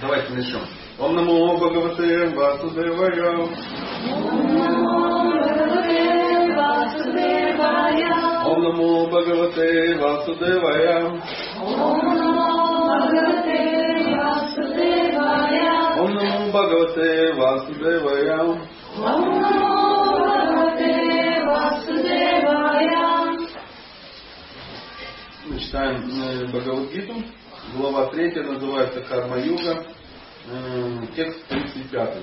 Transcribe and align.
Давайте 0.00 0.32
начнем. 0.32 0.60
Ом 0.98 1.14
намо 1.16 1.56
Бхагавате 1.56 2.28
Васудевая. 2.36 3.36
Ом 8.46 8.62
намо 8.62 9.06
Бхагавате 9.08 9.96
Васудевая. 9.98 10.96
Ом 15.98 16.14
намо 16.14 16.48
Бхагавате 16.50 17.32
Васудевая. 17.34 18.38
Мы 25.46 25.58
читаем 25.58 25.96
э, 26.22 26.46
Бхагавадгиту. 26.46 27.14
Глава 27.72 28.06
3 28.10 28.30
называется 28.42 29.00
Карма-юга. 29.00 29.84
Текст 31.16 31.44
35. 31.48 32.18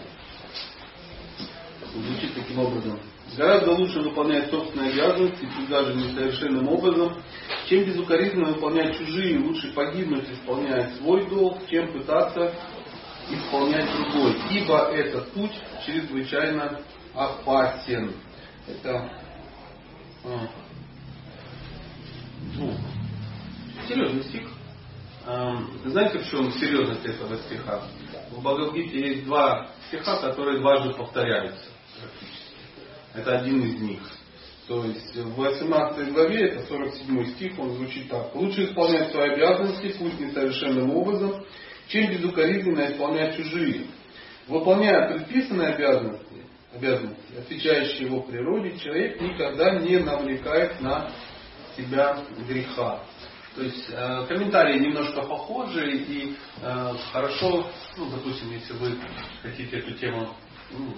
Звучит 1.94 2.34
таким 2.36 2.59
образом. 2.59 2.99
Гораздо 3.36 3.72
лучше 3.72 3.99
выполнять 3.99 4.49
собственные 4.49 4.94
обязанности, 4.94 5.49
пусть 5.55 5.70
даже 5.70 5.94
несовершенным 5.96 6.68
образом, 6.70 7.22
чем 7.68 7.84
безукоризненно 7.84 8.49
выполнять 8.52 8.98
чужие, 8.98 9.40
лучше 9.40 9.73
погибнуть, 9.73 10.30
исполняя 10.30 10.90
свой 10.98 11.27
долг, 11.30 11.58
чем 11.70 11.91
пытаться 11.91 12.54
исполнять 13.30 13.90
другой. 13.94 14.35
Ибо 14.52 14.91
этот 14.91 15.32
путь 15.32 15.52
чрезвычайно 15.85 16.80
опасен. 17.13 18.13
Это 18.68 19.12
а, 20.23 20.48
ну, 22.55 22.73
серьезный 23.88 24.23
стих. 24.23 24.61
А, 25.26 25.56
знаете, 25.86 26.20
в 26.20 26.30
чем 26.30 26.52
серьезность 26.54 27.06
этого 27.06 27.38
стиха? 27.38 27.84
В 28.32 28.42
Бхагавдгите 28.42 29.00
есть 29.00 29.26
два 29.26 29.68
стиха, 29.88 30.18
которые 30.18 30.60
дважды 30.60 30.94
повторяются. 30.94 31.66
Это 33.13 33.40
один 33.40 33.62
из 33.62 33.82
них. 33.82 34.00
То 34.68 34.86
есть 34.86 35.16
в 35.16 35.36
18 35.36 36.13
главе, 36.13 36.48
это 36.48 36.66
47 36.66 37.26
стих, 37.34 37.60
он 37.60 37.72
звучит 37.72 38.10
так. 38.10 38.34
Лучше 38.36 38.66
исполнять 38.66 39.12
свои 39.12 39.32
обязанности, 39.32 39.96
пусть 40.00 40.20
несовершенным 40.20 40.96
образом, 40.96 41.46
чем 41.88 42.10
безукоризненно 42.12 42.91
исполнять 42.91 43.35
чужие. 43.35 43.88
Выполняя 44.48 45.13
предписанные 45.13 45.76
обязанности, 45.76 46.46
обязанности, 46.74 47.38
отвечающие 47.38 48.08
его 48.08 48.22
природе, 48.22 48.78
человек 48.78 49.20
никогда 49.22 49.80
не 49.80 49.98
навлекает 49.98 50.80
на 50.82 51.12
себя 51.76 52.18
греха. 52.48 53.04
То 53.55 53.63
есть 53.63 53.85
э, 53.90 54.26
комментарии 54.27 54.80
немножко 54.80 55.24
похожи 55.24 55.98
и 55.98 56.38
э, 56.62 56.94
хорошо, 57.12 57.70
ну, 57.98 58.10
допустим, 58.10 58.49
если 58.52 58.74
вы 58.74 58.98
хотите 59.41 59.80
эту 59.80 59.94
тему 59.96 60.30
ну, 60.71 60.96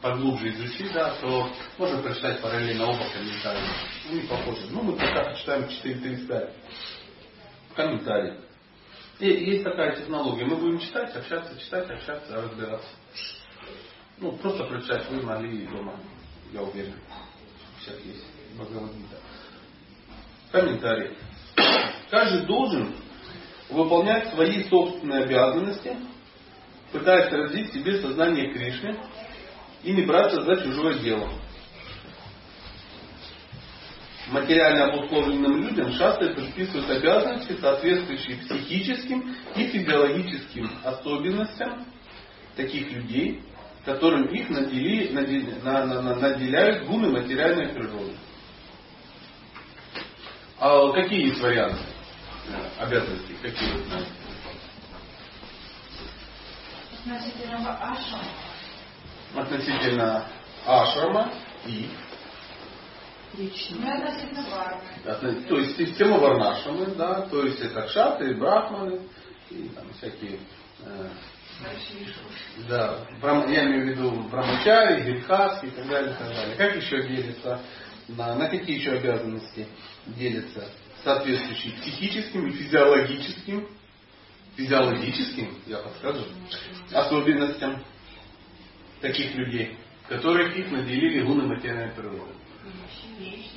поглубже 0.00 0.50
изучить, 0.50 0.92
да, 0.92 1.14
то 1.20 1.50
можно 1.78 2.00
прочитать 2.02 2.40
параллельно 2.40 2.86
оба 2.86 3.04
комментария. 3.12 3.68
Ну, 4.08 4.14
не 4.14 4.26
похожи. 4.28 4.66
Ну, 4.70 4.82
мы 4.82 4.92
пока 4.92 5.34
читаем 5.34 5.64
4.35. 5.64 6.50
Комментарий. 7.74 8.34
И 9.18 9.26
есть 9.26 9.64
такая 9.64 9.96
технология. 9.96 10.44
Мы 10.44 10.56
будем 10.56 10.78
читать, 10.78 11.14
общаться, 11.16 11.58
читать, 11.58 11.90
общаться, 11.90 12.42
разбираться. 12.42 12.88
Ну, 14.18 14.32
просто 14.36 14.64
прочитать 14.64 15.10
вы 15.10 15.22
могли 15.22 15.66
дома, 15.66 15.98
я 16.52 16.62
уверен. 16.62 16.94
Сейчас 17.80 17.98
есть 18.04 18.24
Бхагавадгита. 18.56 19.16
Комментарий. 20.52 21.16
Каждый 22.10 22.46
должен 22.46 22.94
выполнять 23.70 24.28
свои 24.28 24.64
собственные 24.64 25.24
обязанности, 25.24 25.96
пытаясь 26.92 27.32
развить 27.32 27.70
в 27.70 27.74
себе 27.74 28.00
сознание 28.00 28.52
Кришны 28.52 28.96
и 29.82 29.92
не 29.92 30.02
браться 30.02 30.42
за 30.42 30.62
чужое 30.62 30.98
дело. 30.98 31.30
Материально 34.28 34.86
обусловленным 34.86 35.62
людям 35.62 35.92
шастры 35.92 36.34
предписывают 36.34 36.88
обязанности, 36.88 37.56
соответствующие 37.60 38.36
психическим 38.38 39.34
и 39.56 39.66
физиологическим 39.66 40.70
особенностям 40.84 41.84
таких 42.56 42.90
людей, 42.92 43.42
которым 43.84 44.26
их 44.26 44.48
надели, 44.48 45.12
надели, 45.12 45.54
на, 45.62 45.84
на, 45.86 46.02
на, 46.02 46.14
наделяют 46.14 46.86
гуны 46.86 47.10
материальной 47.10 47.68
природы. 47.70 48.14
А 50.64 50.92
какие 50.92 51.26
есть 51.30 51.40
варианты 51.40 51.82
обязанностей? 52.78 53.36
Какие? 53.42 53.82
Относительно 57.00 57.76
ашрама. 57.80 58.24
Относительно 59.34 60.24
ашрама 60.64 61.32
и 61.66 61.90
Лично. 63.36 63.92
относительно 63.92 64.44
варны. 65.04 65.42
то 65.48 65.58
есть 65.58 65.76
система 65.78 66.18
варнашамы, 66.18 66.86
да, 66.94 67.22
то 67.22 67.42
есть 67.42 67.58
это 67.58 67.82
кшаты, 67.82 68.32
брахманы 68.36 69.00
и 69.50 69.68
там 69.70 69.92
всякие 69.94 70.38
э, 70.84 71.08
да, 72.68 72.98
брам, 73.20 73.50
я 73.50 73.64
имею 73.64 73.82
в 73.82 73.88
виду 73.88 74.28
брамачари, 74.30 75.02
гильхаски 75.02 75.66
и 75.66 75.70
так 75.70 75.88
далее, 75.88 76.12
и 76.12 76.16
так 76.16 76.28
далее. 76.28 76.54
Как 76.54 76.76
еще 76.76 77.02
делится, 77.02 77.60
на, 78.16 78.34
на 78.34 78.48
какие 78.48 78.78
еще 78.78 78.92
обязанности 78.92 79.66
делится? 80.06 80.70
Соответствующие 81.04 81.74
психическим 81.74 82.46
и 82.46 82.52
физиологическим, 82.52 83.68
физиологическим, 84.56 85.58
я 85.66 85.78
подскажу, 85.78 86.24
особенностям 86.92 87.82
таких 89.00 89.34
людей, 89.34 89.76
которых 90.08 90.56
их 90.56 90.70
наделили 90.70 91.22
гуны 91.22 91.46
материальной 91.46 91.94
природы. 91.94 92.32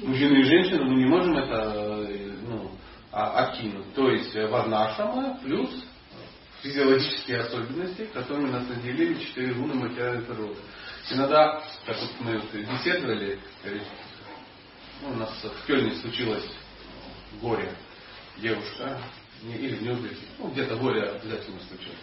Мужчины 0.02 0.40
и 0.40 0.44
женщины, 0.44 0.84
мы 0.84 0.96
не 0.96 1.06
можем 1.06 1.38
это 1.38 2.10
ну, 2.48 2.72
окинуть. 3.12 3.94
То 3.94 4.10
есть 4.10 4.34
варнашама 4.36 5.40
плюс 5.44 5.70
физиологические 6.64 7.42
особенности, 7.42 8.06
которыми 8.14 8.50
нас 8.50 8.68
наделили 8.68 9.24
четыре 9.24 9.54
гуны 9.54 9.76
материальной 9.76 10.24
природы. 10.24 10.58
Иногда, 11.12 11.62
как 11.86 11.98
вот 12.02 12.12
мы 12.22 12.42
беседовали, 12.52 13.40
ну, 15.02 15.12
у 15.12 15.16
нас 15.16 15.30
в 15.44 15.68
Кельне 15.68 15.96
случилось 15.96 16.46
горе. 17.42 17.72
Девушка, 18.38 19.00
или 19.44 19.76
в 19.76 19.84
Нюрнберге, 19.84 20.18
ну 20.40 20.50
где-то 20.50 20.76
горе 20.76 21.04
обязательно 21.04 21.60
случилось 21.62 22.00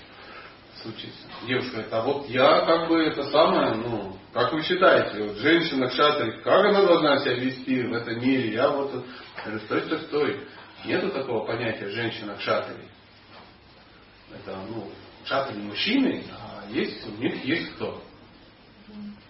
случится. 0.83 1.27
Девушка 1.47 1.73
говорит, 1.73 1.93
а 1.93 2.03
вот 2.03 2.29
я 2.29 2.61
как 2.67 2.89
бы 2.89 3.03
это 3.03 3.25
самое, 3.31 3.75
ну, 3.75 4.17
как 4.33 4.53
вы 4.53 4.63
считаете, 4.63 5.23
вот 5.23 5.37
женщина 5.39 5.89
кшатри, 5.89 6.41
как 6.43 6.67
она 6.67 6.83
должна 6.83 7.19
себя 7.21 7.35
вести 7.35 7.83
в 7.83 7.93
этом 7.93 8.21
мире? 8.21 8.53
Я 8.53 8.71
вот 8.71 9.05
говорю, 9.45 9.61
стой, 9.61 9.83
стой, 9.83 10.01
стой. 10.01 10.49
Нету 10.85 11.11
такого 11.11 11.47
понятия 11.47 11.89
женщина 11.91 12.35
кшатри. 12.37 12.85
Это, 14.35 14.59
ну, 14.69 14.91
кшатри 15.25 15.61
мужчины, 15.61 16.25
а 16.33 16.65
есть, 16.71 17.07
у 17.07 17.23
них 17.23 17.45
есть 17.45 17.75
кто? 17.75 18.03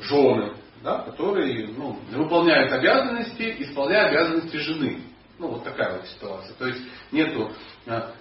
Жены, 0.00 0.54
да, 0.82 0.98
которые 0.98 1.68
ну, 1.68 1.98
выполняют 2.12 2.72
обязанности, 2.72 3.56
исполняя 3.58 4.08
обязанности 4.08 4.56
жены. 4.56 5.02
Ну, 5.38 5.48
вот 5.48 5.64
такая 5.64 5.98
вот 5.98 6.06
ситуация. 6.06 6.54
То 6.54 6.66
есть 6.66 6.80
нету 7.10 7.50
а, 7.86 8.12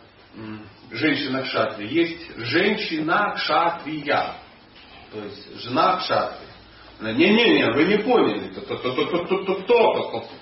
женщина 0.91 1.43
кшатри. 1.43 1.87
Есть 1.87 2.37
женщина 2.37 3.33
кшатрия. 3.35 4.35
То 5.11 5.19
есть 5.23 5.61
жена 5.61 5.97
кшатри. 5.97 6.47
Не-не-не, 7.01 7.71
вы 7.73 7.85
не 7.85 7.97
поняли. 7.97 8.53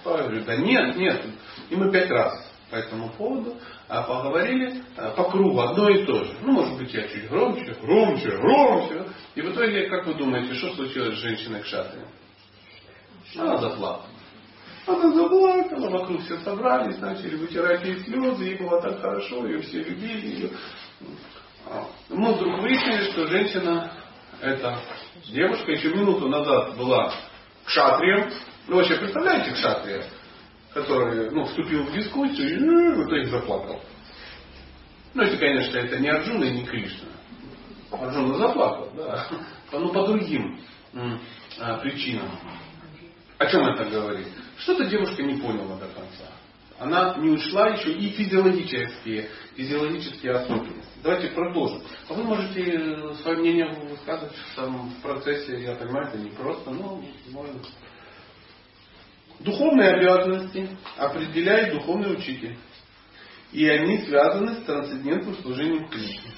Я 0.05 0.23
говорю, 0.23 0.43
да 0.43 0.55
нет, 0.57 0.95
нет. 0.97 1.21
И 1.69 1.75
мы 1.75 1.91
пять 1.91 2.09
раз 2.09 2.49
по 2.69 2.75
этому 2.75 3.09
поводу 3.09 3.55
поговорили 3.87 4.83
по 4.95 5.23
кругу 5.31 5.59
одно 5.59 5.89
и 5.89 6.05
то 6.05 6.23
же. 6.23 6.33
Ну, 6.41 6.51
может 6.51 6.77
быть, 6.77 6.93
я 6.93 7.07
чуть 7.07 7.29
громче, 7.29 7.75
громче, 7.81 8.29
громче. 8.37 9.05
И 9.35 9.41
в 9.41 9.51
итоге, 9.51 9.89
как 9.89 10.05
вы 10.05 10.15
думаете, 10.15 10.53
что 10.55 10.75
случилось 10.75 11.17
с 11.17 11.21
женщиной 11.21 11.61
кшатри? 11.61 12.01
Она 13.35 13.57
заплакала. 13.57 14.05
Она 14.87 15.13
заплакала, 15.13 15.89
вокруг 15.89 16.21
все 16.23 16.37
собрались, 16.39 16.97
начали 16.99 17.35
вытирать 17.35 17.83
ей 17.85 17.99
слезы, 17.99 18.43
ей 18.43 18.57
было 18.57 18.81
так 18.81 19.01
хорошо, 19.01 19.45
ее 19.45 19.61
все 19.61 19.83
любили. 19.83 20.27
Ее. 20.27 20.49
Мы 22.09 22.33
вдруг 22.33 22.61
выяснили, 22.61 23.11
что 23.11 23.27
женщина, 23.27 23.91
эта 24.41 24.79
девушка, 25.27 25.71
еще 25.71 25.93
минуту 25.93 26.27
назад 26.27 26.75
была 26.75 27.13
кшатрием. 27.65 28.31
Ну, 28.67 28.77
вообще, 28.77 28.95
представляете 28.95 29.51
кшатрия, 29.51 30.05
который 30.73 31.29
ну, 31.31 31.45
вступил 31.45 31.83
в 31.83 31.93
дискуссию 31.93 32.55
и 32.55 32.95
в 32.95 33.07
итоге 33.07 33.25
заплакал. 33.25 33.81
Ну, 35.13 35.23
если, 35.23 35.37
конечно, 35.37 35.77
это 35.77 35.99
не 35.99 36.09
Арджуна 36.09 36.45
и 36.45 36.51
не 36.51 36.65
Кришна. 36.65 37.09
Арджуна 37.91 38.35
заплакал, 38.35 38.89
да. 38.95 39.27
Ну, 39.71 39.89
по 39.89 40.07
другим 40.07 40.59
а, 41.59 41.77
причинам. 41.77 42.29
О 43.39 43.45
чем 43.45 43.65
это 43.65 43.85
говорит? 43.85 44.27
Что-то 44.57 44.85
девушка 44.85 45.23
не 45.23 45.39
поняла 45.39 45.77
до 45.77 45.87
конца. 45.87 46.25
она 46.77 47.15
не 47.19 47.29
ушла 47.29 47.69
еще 47.69 47.93
и 47.93 48.09
физиологические, 48.09 49.29
физиологические 49.55 50.33
особенности. 50.33 50.91
Давайте 51.01 51.29
продолжим. 51.29 51.81
А 52.09 52.13
вы 52.13 52.23
можете 52.23 52.61
э, 52.61 53.13
свое 53.21 53.37
мнение 53.37 53.71
высказывать 53.71 54.35
там, 54.57 54.89
в 54.89 55.01
процессе, 55.01 55.57
я 55.61 55.75
понимаю, 55.75 56.07
это 56.09 56.17
не 56.17 56.31
просто, 56.31 56.69
но 56.69 57.01
можно. 57.31 57.61
Духовные 59.39 59.91
обязанности 59.91 60.77
определяет 60.97 61.73
духовный 61.75 62.13
учитель. 62.17 62.57
И 63.53 63.65
они 63.69 63.99
связаны 63.99 64.55
с 64.55 64.65
трансцендентным 64.65 65.35
служением 65.35 65.87
Кришне. 65.87 66.31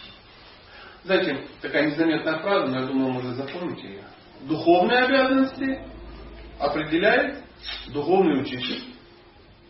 Знаете, 1.03 1.47
такая 1.61 1.89
незаметная 1.89 2.37
фраза, 2.39 2.67
но 2.67 2.79
я 2.81 2.85
думаю, 2.85 3.13
можно 3.13 3.33
запомнить 3.33 3.83
ее. 3.83 4.03
Духовные 4.41 4.99
обязанности 5.05 5.90
определяет 6.61 7.43
духовный 7.87 8.41
учитель. 8.41 8.83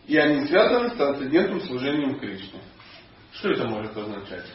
И 0.06 0.16
они 0.16 0.46
связаны 0.46 0.90
с 0.90 0.96
трансцендентным 0.96 1.60
служением 1.62 2.18
Кришне. 2.18 2.60
Что 3.32 3.50
это 3.50 3.66
может 3.66 3.96
означать? 3.96 4.46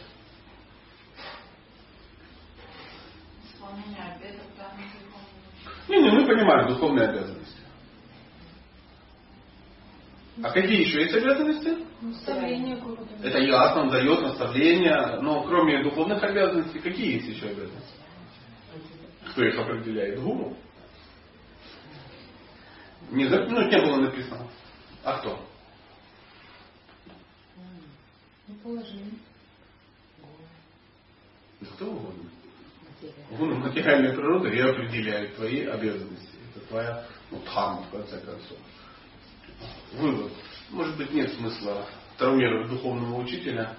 Не, 5.88 6.02
не, 6.02 6.10
мы 6.10 6.26
понимаем 6.26 6.68
духовные 6.68 7.08
обязанности. 7.08 7.56
А 10.42 10.50
какие 10.52 10.82
еще 10.82 11.00
есть 11.00 11.14
обязанности? 11.14 11.78
Наставление 12.00 12.78
Это 13.22 13.38
ясно, 13.38 13.82
он 13.82 13.90
дает 13.90 14.20
наставления. 14.20 15.18
Но 15.20 15.42
кроме 15.44 15.82
духовных 15.82 16.22
обязанностей, 16.22 16.78
какие 16.78 17.14
есть 17.14 17.28
еще 17.28 17.46
обязанности? 17.46 17.94
Кто 19.30 19.44
их 19.44 19.58
определяет? 19.58 20.20
Гуру? 20.20 20.56
Не, 23.10 23.28
ну, 23.28 23.68
не 23.68 23.80
было 23.80 23.96
написано. 23.96 24.48
А 25.02 25.18
кто? 25.18 25.46
Положение. 28.62 29.12
Да 31.60 31.66
кто 31.74 31.86
угодно. 31.86 32.30
Гуру 33.30 33.56
материальная 33.56 34.12
природа 34.12 34.48
и 34.48 34.58
определяет 34.58 35.36
твои 35.36 35.64
обязанности. 35.64 36.36
Это 36.50 36.66
твоя 36.66 37.06
ну, 37.30 37.40
дхарма, 37.40 37.82
в 37.82 37.90
конце 37.90 38.20
концов. 38.20 38.58
Вывод. 39.92 40.32
Может 40.70 40.96
быть, 40.96 41.12
нет 41.12 41.32
смысла 41.34 41.86
травмировать 42.16 42.68
духовного 42.68 43.20
учителя 43.20 43.76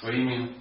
своими 0.00 0.54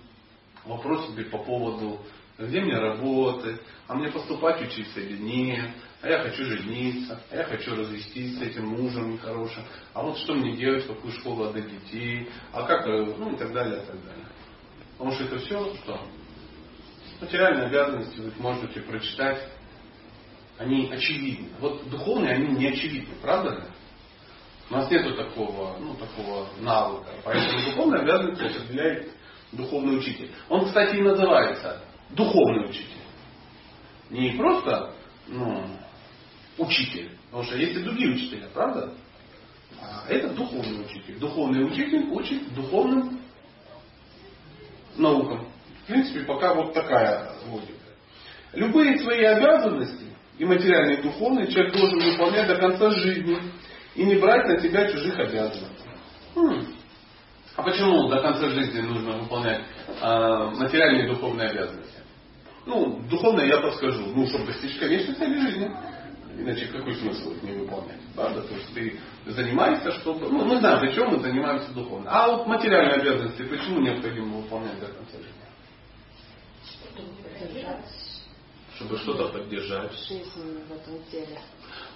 вопросами 0.65 1.23
по 1.23 1.37
поводу, 1.39 2.01
где 2.37 2.61
мне 2.61 2.77
работать, 2.77 3.61
а 3.87 3.95
мне 3.95 4.09
поступать 4.11 4.61
учиться 4.61 4.99
или 4.99 5.17
нет, 5.17 5.71
а 6.01 6.09
я 6.09 6.19
хочу 6.19 6.43
жениться, 6.45 7.19
а 7.31 7.35
я 7.35 7.43
хочу 7.45 7.75
развестись 7.75 8.37
с 8.37 8.41
этим 8.41 8.67
мужем 8.67 9.13
нехорошим, 9.13 9.63
а 9.93 10.03
вот 10.03 10.17
что 10.19 10.33
мне 10.33 10.55
делать, 10.55 10.83
в 10.85 10.93
какую 10.93 11.11
школу 11.13 11.45
отдать 11.45 11.69
детей, 11.69 12.29
а 12.51 12.63
как, 12.63 12.85
э, 12.87 13.15
ну 13.17 13.33
и 13.33 13.37
так 13.37 13.51
далее, 13.51 13.81
и 13.81 13.85
так 13.85 14.03
далее. 14.03 14.25
Потому 14.97 15.11
что 15.11 15.23
это 15.23 15.39
все, 15.39 15.75
что 15.75 16.01
материальные 17.19 17.67
обязанности 17.67 18.19
вы 18.19 18.31
можете 18.37 18.81
прочитать, 18.81 19.49
они 20.59 20.89
очевидны. 20.91 21.49
Вот 21.59 21.87
духовные, 21.89 22.35
они 22.35 22.47
не 22.47 22.67
очевидны, 22.67 23.15
правда 23.21 23.51
ли? 23.51 23.63
У 24.69 24.73
нас 24.73 24.91
нету 24.91 25.15
такого, 25.15 25.77
ну, 25.79 25.95
такого 25.95 26.47
навыка. 26.59 27.09
Поэтому 27.23 27.61
духовная 27.63 28.01
обязанность 28.01 28.41
определяет 28.41 29.11
духовный 29.51 29.97
учитель. 29.97 30.31
Он, 30.49 30.65
кстати, 30.65 30.97
и 30.97 31.01
называется 31.01 31.81
духовный 32.09 32.69
учитель. 32.69 32.97
Не 34.09 34.31
просто 34.31 34.93
ну, 35.27 35.63
учитель. 36.57 37.11
Потому 37.25 37.43
что 37.43 37.57
есть 37.57 37.75
и 37.75 37.83
другие 37.83 38.13
учителя, 38.13 38.47
правда? 38.53 38.93
А 39.81 40.05
это 40.09 40.29
духовный 40.29 40.85
учитель. 40.85 41.19
Духовный 41.19 41.65
учитель 41.65 42.09
учит 42.09 42.53
духовным 42.53 43.19
наукам. 44.95 45.47
В 45.83 45.87
принципе, 45.87 46.21
пока 46.21 46.53
вот 46.53 46.73
такая 46.73 47.31
логика. 47.49 47.73
Любые 48.53 48.97
свои 48.99 49.23
обязанности, 49.23 50.05
и 50.37 50.45
материальные, 50.45 50.99
и 50.99 51.01
духовные, 51.01 51.47
человек 51.47 51.73
должен 51.73 51.99
выполнять 51.99 52.47
до 52.47 52.55
конца 52.55 52.91
жизни 52.91 53.39
и 53.95 54.03
не 54.03 54.15
брать 54.15 54.47
на 54.47 54.59
себя 54.59 54.91
чужих 54.91 55.17
обязанностей. 55.17 55.67
Хм. 56.35 56.65
А 57.55 57.63
почему 57.63 58.07
до 58.07 58.21
конца 58.21 58.49
жизни 58.49 58.81
нужно 58.81 59.17
выполнять 59.17 59.61
э, 59.99 60.51
материальные 60.55 61.05
и 61.05 61.09
духовные 61.09 61.49
обязанности? 61.49 61.97
Ну, 62.67 63.01
духовное 63.09 63.45
я 63.45 63.59
подскажу. 63.59 64.13
Ну, 64.13 64.27
чтобы 64.27 64.47
достичь 64.47 64.77
конечной 64.77 65.15
цели 65.15 65.39
жизни. 65.39 65.71
Иначе 66.37 66.67
какой 66.67 66.93
смысл 66.95 67.31
их 67.31 67.43
не 67.43 67.51
выполнять? 67.53 67.99
Правда? 68.15 68.41
То 68.43 68.53
есть 68.53 68.73
ты 68.73 68.99
занимаешься, 69.25 69.91
чтобы... 69.93 70.29
Ну, 70.29 70.45
мы 70.45 70.59
знаем, 70.59 70.79
для 70.81 70.91
чего 70.93 71.09
мы 71.09 71.19
занимаемся 71.19 71.71
духовно. 71.71 72.09
А 72.09 72.27
вот 72.27 72.45
материальные 72.45 73.01
обязанности 73.01 73.41
почему 73.43 73.81
необходимо 73.81 74.37
выполнять 74.37 74.79
до 74.79 74.85
конца 74.85 75.17
жизни? 75.17 75.33
Чтобы 78.75 78.97
что-то 78.97 79.29
поддержать. 79.29 79.91
Жизнь 80.07 80.63
в 80.67 80.71
этом 80.71 81.03
теле. 81.11 81.39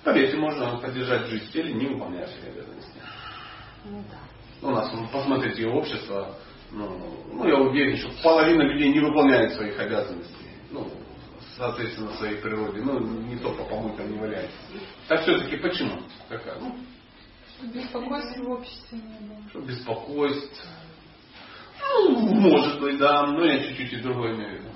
Поверьте, 0.03 0.37
можно 0.37 0.77
поддержать 0.79 1.27
жизнь 1.27 1.45
в 1.45 1.51
теле, 1.51 1.73
не 1.73 1.85
выполняя 1.85 2.25
свои 2.25 2.51
обязанности. 2.51 2.99
Ну 3.85 4.03
да. 4.09 4.17
Ну, 4.61 4.69
у 4.69 4.71
нас, 4.71 4.91
ну, 4.93 5.07
посмотрите, 5.11 5.67
общество, 5.67 6.35
ну, 6.71 7.25
ну, 7.31 7.47
я 7.47 7.57
уверен, 7.57 7.97
что 7.97 8.09
половина 8.23 8.63
людей 8.63 8.91
не 8.91 8.99
выполняет 8.99 9.53
своих 9.53 9.79
обязанностей. 9.79 10.35
Ну, 10.71 10.87
соответственно, 11.57 12.13
своей 12.13 12.37
природе. 12.37 12.81
Ну, 12.81 12.99
не 12.99 13.37
то 13.37 13.51
по 13.53 13.63
помойкам 13.65 14.11
не 14.11 14.17
валяется. 14.19 14.57
Так 15.07 15.21
все-таки 15.21 15.57
почему? 15.57 16.01
Какая? 16.29 16.59
Ну, 16.59 16.75
Беспокойства 17.73 18.43
в 18.43 18.49
обществе 18.51 18.97
не 18.97 19.27
было. 19.27 19.49
что 19.49 19.59
беспокойство. 19.61 20.67
Ну, 21.79 22.19
может 22.19 22.79
быть, 22.79 22.97
да, 22.97 23.27
но 23.27 23.45
я 23.45 23.63
чуть-чуть 23.63 23.93
и 23.93 23.97
другое 23.97 24.35
имею 24.35 24.49
в 24.49 24.53
виду. 24.61 24.69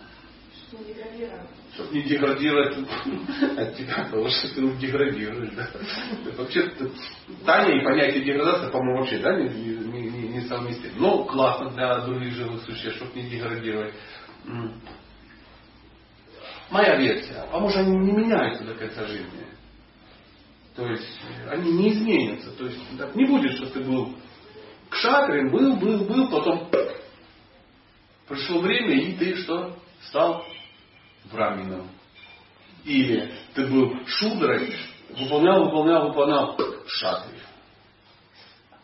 Что 0.67 0.77
не 0.77 0.93
деградировать. 0.93 1.49
Чтобы 1.73 1.95
не 1.95 2.03
деградировать 2.03 2.77
от 3.57 3.75
тебя, 3.75 4.03
потому 4.05 4.27
что 4.29 4.53
ты 4.55 4.77
деградируешь, 4.77 5.51
да. 5.55 5.67
Вообще, 6.37 6.71
Таня 7.45 7.79
и 7.81 7.83
понятие 7.83 8.23
деградации, 8.23 8.71
по-моему, 8.71 8.99
вообще, 8.99 9.17
да, 9.19 9.35
не, 9.39 9.49
не, 9.49 10.09
не, 10.09 10.27
не 10.29 10.41
совместимы. 10.41 10.93
Но 10.97 11.23
классно 11.25 11.71
для 11.71 11.99
других 12.01 12.33
живых 12.33 12.61
существ, 12.63 12.97
чтобы 12.97 13.19
не 13.19 13.29
деградировать. 13.29 13.93
Моя 16.69 16.95
версия. 16.95 17.45
А 17.51 17.59
может 17.59 17.77
они 17.77 17.95
не 17.97 18.11
меняются 18.11 18.63
до 18.63 18.75
конца 18.75 19.05
жизни. 19.05 19.45
То 20.75 20.87
есть 20.87 21.19
они 21.49 21.71
не 21.71 21.89
изменятся. 21.93 22.51
То 22.51 22.65
есть 22.65 22.79
так 22.97 23.15
не 23.15 23.25
будет, 23.25 23.53
что 23.53 23.67
ты 23.67 23.81
был 23.81 24.15
кшатрин, 24.89 25.49
был, 25.51 25.75
был, 25.77 26.05
был, 26.05 26.29
потом 26.29 26.69
пришло 28.27 28.59
время, 28.59 28.95
и 28.95 29.13
ты 29.13 29.35
что? 29.37 29.77
Стал 30.07 30.45
брамином. 31.31 31.89
Или 32.83 33.33
ты 33.53 33.65
был 33.67 34.05
шудрой, 34.05 34.75
выполнял, 35.09 35.65
выполнял, 35.65 36.09
выполнял 36.09 36.57
шатри. 36.87 37.39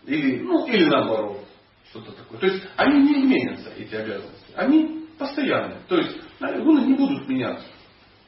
Или, 0.05 0.39
ну, 0.39 0.65
или 0.67 0.85
наоборот. 0.85 1.45
Что-то 1.89 2.13
такое. 2.13 2.39
То 2.39 2.47
есть 2.47 2.63
они 2.77 3.03
не 3.03 3.19
изменятся, 3.19 3.69
эти 3.77 3.93
обязанности. 3.93 4.45
Они 4.55 5.07
постоянные. 5.19 5.81
То 5.87 5.97
есть 5.97 6.17
гуны 6.41 6.85
не 6.85 6.93
будут 6.95 7.27
меняться. 7.27 7.65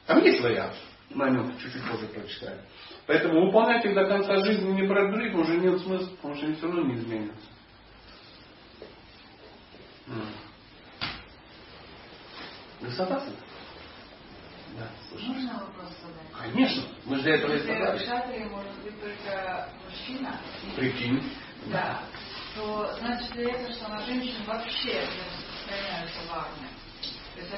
Там 0.06 0.22
есть 0.22 0.40
вариант. 0.40 0.74
Нем 1.10 1.56
чуть-чуть 1.58 1.88
позже 1.88 2.06
прочитаем. 2.08 2.60
Поэтому 3.06 3.46
выполнять 3.46 3.84
их 3.84 3.94
до 3.94 4.04
конца 4.06 4.36
жизни 4.44 4.72
не 4.72 4.88
продлить 4.88 5.34
уже 5.34 5.58
нет 5.58 5.80
смысла, 5.80 6.08
потому 6.16 6.34
что 6.34 6.46
они 6.46 6.54
все 6.56 6.66
равно 6.66 6.82
не 6.82 6.94
изменятся. 6.94 7.46
М. 10.08 10.26
Вы 12.80 12.90
согласны? 12.90 13.32
Да. 14.78 14.90
Можно 15.18 15.52
вопрос 15.54 15.90
задать? 16.02 16.52
Конечно, 16.52 16.82
мы 17.04 17.16
же 17.16 17.22
для 17.22 17.34
этого 17.36 17.52
и 17.52 17.54
Если 17.58 17.68
собрались. 17.72 18.04
шатре 18.06 18.44
может 18.46 18.74
быть 18.82 19.00
только 19.00 19.68
мужчина, 19.88 20.40
Прикинь. 20.74 21.22
да, 21.66 22.02
то 22.56 22.92
значит 22.98 23.34
ли 23.36 23.44
это, 23.44 23.72
что 23.72 23.88
на 23.88 24.00
женщин 24.04 24.42
вообще 24.44 24.94
не 24.94 25.22
распространяются 25.22 26.20
в 26.28 26.32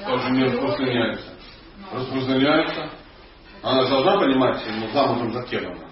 Тоже 0.05 0.31
не 0.31 0.43
распространяется. 0.43 1.33
Распространяется. 1.91 2.89
Она 3.61 3.87
должна 3.87 4.19
понимать, 4.19 4.61
ну, 4.79 4.89
замужем 4.91 5.33
за 5.33 5.43
кем 5.47 5.65
она. 5.67 5.89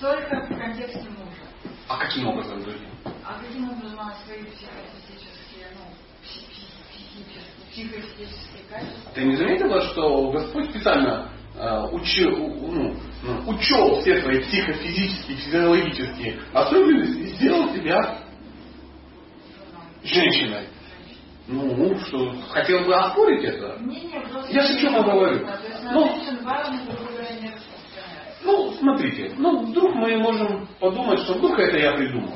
Только 0.00 0.40
в 0.46 0.48
контексте 0.48 1.08
мужа. 1.10 1.44
А 1.88 1.98
каким 1.98 2.28
образом 2.28 2.62
другим? 2.62 2.90
А 3.24 3.38
каким 3.38 3.70
образом 3.70 4.00
она 4.00 4.14
свои 4.24 4.42
психофизические, 4.44 5.66
ну, 5.74 5.90
психофизические 7.70 8.64
качества? 8.70 9.12
Ты 9.14 9.24
не 9.24 9.36
заметила, 9.36 9.80
что 9.82 10.30
Господь 10.30 10.70
специально 10.70 11.30
э, 11.56 11.80
учил, 11.92 12.30
ну, 12.30 12.96
ну, 13.22 13.50
учел 13.50 14.00
все 14.00 14.20
свои 14.22 14.40
психофизические, 14.40 15.36
физиологические 15.36 16.40
особенности 16.52 17.18
и 17.18 17.26
сделал 17.34 17.72
тебя 17.72 18.18
женщиной? 20.02 20.68
Ну, 21.46 21.96
что, 22.06 22.32
хотел 22.48 22.84
бы 22.84 22.94
оспорить 22.94 23.44
это? 23.44 23.78
Не, 23.80 24.00
не, 24.00 24.52
Я 24.52 24.62
же 24.62 24.80
чем 24.80 24.94
говорю. 25.02 25.46
Ну. 25.92 26.10
Ну, 28.44 28.72
смотрите, 28.72 29.32
ну, 29.36 29.66
вдруг 29.66 29.94
мы 29.94 30.16
можем 30.18 30.66
подумать, 30.78 31.20
что 31.20 31.34
вдруг 31.34 31.58
это 31.58 31.76
я 31.78 31.92
придумал. 31.92 32.34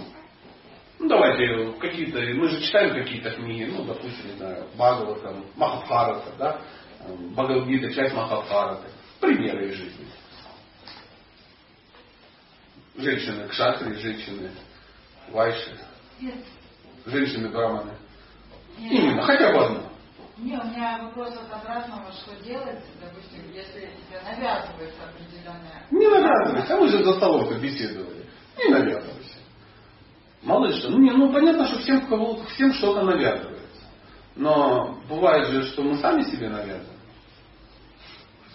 Ну, 0.99 1.09
давайте 1.09 1.73
какие-то, 1.79 2.19
мы 2.19 2.49
же 2.49 2.61
читаем 2.61 2.95
какие-то 2.95 3.31
книги, 3.31 3.65
ну, 3.65 3.85
допустим, 3.85 4.27
не 4.27 4.37
знаю, 4.37 4.67
Бхагавата, 4.75 5.37
Махабхарата, 5.57 6.33
да, 6.38 6.61
Бхагавдита, 7.33 7.93
часть 7.93 8.15
Махабхараты, 8.15 8.88
примеры 9.21 9.69
из 9.69 9.75
жизни. 9.75 10.07
Женщины 12.97 13.47
кшатри, 13.49 13.95
женщины 13.95 14.50
вайши, 15.31 15.79
женщины 17.07 17.49
браманы. 17.50 17.93
Именно, 18.78 19.23
хотя 19.23 19.52
бы 19.52 19.64
одно. 19.64 19.82
Не, 20.38 20.56
у 20.56 20.64
меня 20.64 20.99
вопрос 21.02 21.35
от 21.35 21.52
обратного, 21.52 22.12
что 22.12 22.37
делать, 22.44 22.85
допустим, 23.00 23.50
если 23.52 23.80
тебе 23.80 24.20
навязывается 24.25 25.02
определенная... 25.08 25.87
Не 25.90 26.06
навязывайся, 26.06 26.75
а 26.75 26.80
мы 26.80 26.88
же 26.88 27.02
за 27.02 27.14
столом 27.14 27.61
беседовали. 27.61 28.25
Не 28.56 28.70
навязывайся. 28.70 29.38
Мало 30.42 30.66
ли 30.66 30.78
что. 30.78 30.90
Ну, 30.90 30.99
не, 30.99 31.11
ну 31.11 31.32
понятно, 31.32 31.66
что 31.66 31.80
всем, 31.80 32.06
кого, 32.06 32.44
всем 32.54 32.73
что-то 32.75 33.02
навязывается. 33.02 33.58
Но 34.37 34.97
бывает 35.08 35.49
же, 35.49 35.64
что 35.70 35.82
мы 35.82 35.97
сами 35.97 36.23
себе 36.23 36.49
навязываем. 36.49 36.99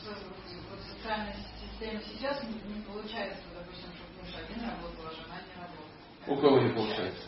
Вот 0.05 0.79
в 0.79 0.97
социальной 0.97 1.35
системе 1.59 2.01
сейчас 2.07 2.41
не, 2.43 2.81
получается, 2.83 3.43
допустим, 3.53 3.89
чтобы 3.93 4.21
муж 4.21 4.33
один 4.37 4.63
работал, 4.63 5.03
а 5.05 5.11
жена 5.11 5.35
не 5.43 5.61
работала. 5.61 6.27
У 6.27 6.35
кого 6.37 6.59
не 6.61 6.73
получается. 6.73 7.27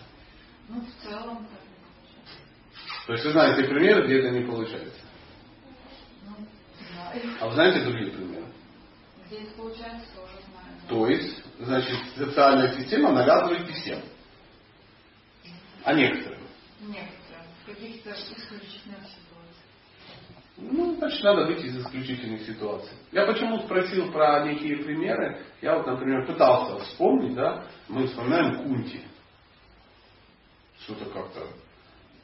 Ну, 0.70 0.82
в 0.82 1.04
целом. 1.04 1.48
То 3.06 3.14
есть 3.14 3.26
вы 3.26 3.32
знаете 3.32 3.68
примеры, 3.68 4.06
где 4.06 4.20
это 4.20 4.30
не 4.32 4.46
получается. 4.46 5.02
А 7.40 7.48
вы 7.48 7.54
знаете 7.54 7.82
другие 7.82 8.12
примеры? 8.12 8.46
Где 9.28 9.38
это 9.44 9.54
получается, 9.56 10.08
тоже 10.16 10.34
знаю. 10.50 10.90
То 10.90 11.08
есть, 11.08 11.44
значит, 11.60 11.98
социальная 12.16 12.76
система 12.76 13.12
навязывает 13.12 13.70
всем. 13.70 14.02
А 15.84 15.94
некоторым. 15.94 16.40
Некоторые. 16.82 17.46
В 17.62 17.66
каких-то 17.68 18.12
исключительных 18.12 19.02
ситуациях. 19.02 19.26
Ну, 20.58 20.96
значит, 20.96 21.24
надо 21.24 21.46
выйти 21.46 21.66
из 21.66 21.78
исключительных 21.78 22.42
ситуаций. 22.42 22.98
Я 23.12 23.26
почему 23.28 23.60
спросил 23.60 24.12
про 24.12 24.46
некие 24.46 24.78
примеры. 24.78 25.44
Я 25.62 25.78
вот, 25.78 25.86
например, 25.86 26.26
пытался 26.26 26.84
вспомнить, 26.86 27.36
да, 27.36 27.66
мы 27.88 28.08
вспоминаем 28.08 28.64
Кунти. 28.64 29.02
Что-то 30.80 31.06
как-то 31.06 31.48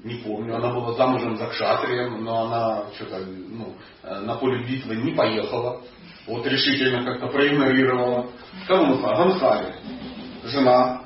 не 0.03 0.15
помню. 0.15 0.55
Она 0.55 0.73
была 0.73 0.93
замужем 0.93 1.37
за 1.37 1.47
кшатрием, 1.47 2.23
но 2.23 2.45
она 2.45 2.83
что-то 2.95 3.19
ну, 3.19 3.75
э, 4.03 4.19
на 4.21 4.35
поле 4.35 4.65
битвы 4.65 4.95
не 4.95 5.11
поехала. 5.13 5.81
Вот 6.27 6.45
решительно 6.45 7.03
как-то 7.03 7.27
проигнорировала. 7.27 8.29
Кого 8.67 8.85
мы? 8.85 9.01
Гансари. 9.01 9.73
Жена. 10.43 11.01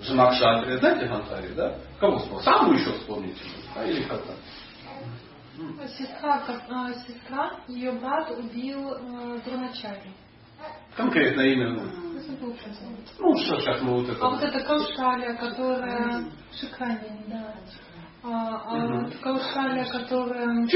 Жена 0.00 0.30
кшатрия. 0.30 0.78
Знаете 0.78 1.06
Гансари, 1.06 1.52
да? 1.54 1.78
Кого 2.00 2.18
вспомнить? 2.18 2.44
Саму 2.44 2.72
еще 2.72 2.92
вспомните. 2.92 3.40
Да, 3.74 3.84
или 3.84 4.02
как-то. 4.04 4.32
Сестра, 5.98 6.38
как- 6.40 6.64
а, 6.70 6.92
сестра, 7.06 7.52
ее 7.68 7.92
брат 7.92 8.30
убил 8.30 8.94
э, 8.94 9.40
Дроначари. 9.44 10.10
Конкретное 10.96 11.46
имя. 11.46 11.68
ну. 11.70 11.82
Ну, 13.18 13.36
что 13.38 13.60
сейчас 13.60 13.80
мы 13.82 13.94
вот 14.00 14.08
это... 14.08 14.24
А 14.24 14.30
вот 14.30 14.42
эта 14.42 14.60
Каушалия, 14.60 15.34
которая... 15.34 16.24
Шикарнее, 16.52 17.24
да. 17.26 17.54
А, 18.24 18.62
а 18.66 18.76
Мгм. 18.76 19.12
Каушалия, 19.20 19.84
которая... 19.84 20.66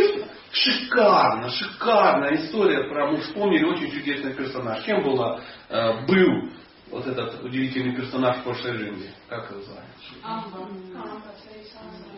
Шикарно, 0.50 1.48
шикарная 1.50 2.34
история 2.36 2.88
про... 2.88 3.12
Мы 3.12 3.18
вспомнили 3.18 3.64
очень 3.64 3.92
чудесный 3.92 4.34
персонаж. 4.34 4.82
Кем 4.82 5.04
была, 5.04 5.40
э, 5.68 6.06
был 6.06 6.50
вот 6.90 7.06
этот 7.06 7.42
удивительный 7.44 7.94
персонаж 7.94 8.38
в 8.38 8.42
прошлой 8.42 8.72
жизни? 8.72 9.10
Как 9.28 9.48
его 9.50 9.60
звали? 9.62 9.86
Амба. 10.24 10.68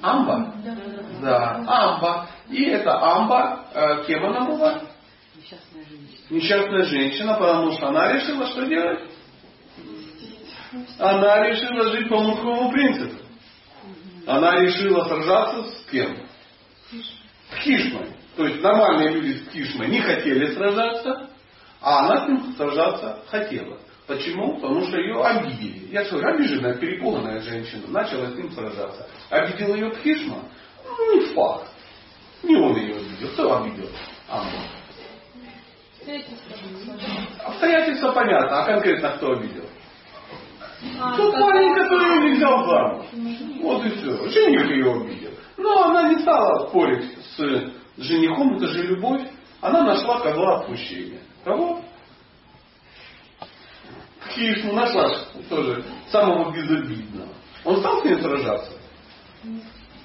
Амба? 0.01 0.55
Да. 0.65 0.75
Да, 1.21 1.65
Амба. 1.67 2.27
И 2.49 2.65
эта 2.65 2.99
Амба, 2.99 3.67
э, 3.75 4.05
кем 4.07 4.25
она 4.25 4.47
была? 4.47 4.81
Несчастная 5.37 5.85
женщина. 5.85 6.27
Несчастная 6.31 6.83
женщина, 6.85 7.35
потому 7.35 7.73
что 7.73 7.89
она 7.89 8.13
решила 8.15 8.47
что 8.47 8.65
делать? 8.65 9.01
Она 10.99 11.49
решила 11.49 11.93
жить 11.93 12.09
по 12.09 12.19
мужскому 12.19 12.71
принципу. 12.71 13.28
Она 14.29 14.61
решила 14.61 15.05
сражаться 15.05 15.71
с 15.71 15.91
кем? 15.91 16.19
С 16.91 17.63
Хишмой. 17.63 18.09
То 18.37 18.47
есть 18.47 18.63
нормальные 18.63 19.13
люди 19.13 19.39
с 19.39 19.51
Хишмой 19.51 19.89
не 19.89 20.03
хотели 20.03 20.53
сражаться, 20.53 21.31
а 21.81 22.01
она 22.01 22.25
с 22.25 22.29
ним 22.29 22.53
сражаться 22.55 23.23
хотела. 23.29 23.79
Почему? 24.07 24.57
Потому 24.57 24.87
что 24.87 24.99
ее 24.99 25.25
обидели. 25.25 25.89
Я 25.91 26.05
говорю, 26.05 26.29
обиженная, 26.29 26.75
перепуганная 26.75 27.41
женщина 27.41 27.89
начала 27.89 28.27
с 28.27 28.35
ним 28.35 28.53
сражаться. 28.53 29.09
Обидел 29.31 29.75
ее 29.75 29.91
Пхишма? 29.93 30.43
Ну, 30.85 31.21
не 31.21 31.27
факт. 31.33 31.71
Не 32.43 32.57
он 32.57 32.77
ее 32.77 32.97
обидел. 32.97 33.29
Кто 33.31 33.63
обидел? 33.63 33.89
Амбу. 34.29 34.59
Обстоятельства 37.47 38.13
понятно, 38.13 38.63
а 38.63 38.67
конкретно 38.67 39.11
кто 39.13 39.33
обидел? 39.33 39.65
А, 41.01 41.17
Тот 41.17 41.35
парень, 41.35 41.75
который 41.75 42.17
ее 42.17 42.31
не 42.31 42.37
взял 42.37 42.67
замуж. 42.67 43.07
Вот 43.61 43.85
и 43.85 43.91
все. 43.91 44.29
Жених 44.29 44.71
ее 44.71 44.93
обидел. 44.93 45.31
Но 45.57 45.85
она 45.91 46.09
не 46.13 46.21
стала 46.21 46.69
спорить 46.69 47.05
с 47.37 47.73
женихом, 47.97 48.57
это 48.57 48.67
же 48.69 48.83
любовь. 48.85 49.23
Она 49.61 49.83
нашла 49.83 50.21
козла 50.21 50.61
отпущения. 50.61 51.21
Кого? 51.45 51.81
Хишну 54.31 54.73
нашла 54.73 55.11
тоже 55.49 55.85
самого 56.11 56.53
безобидного. 56.53 57.29
Он 57.65 57.79
стал 57.79 58.01
с 58.01 58.05
ней 58.05 58.21
сражаться? 58.21 58.73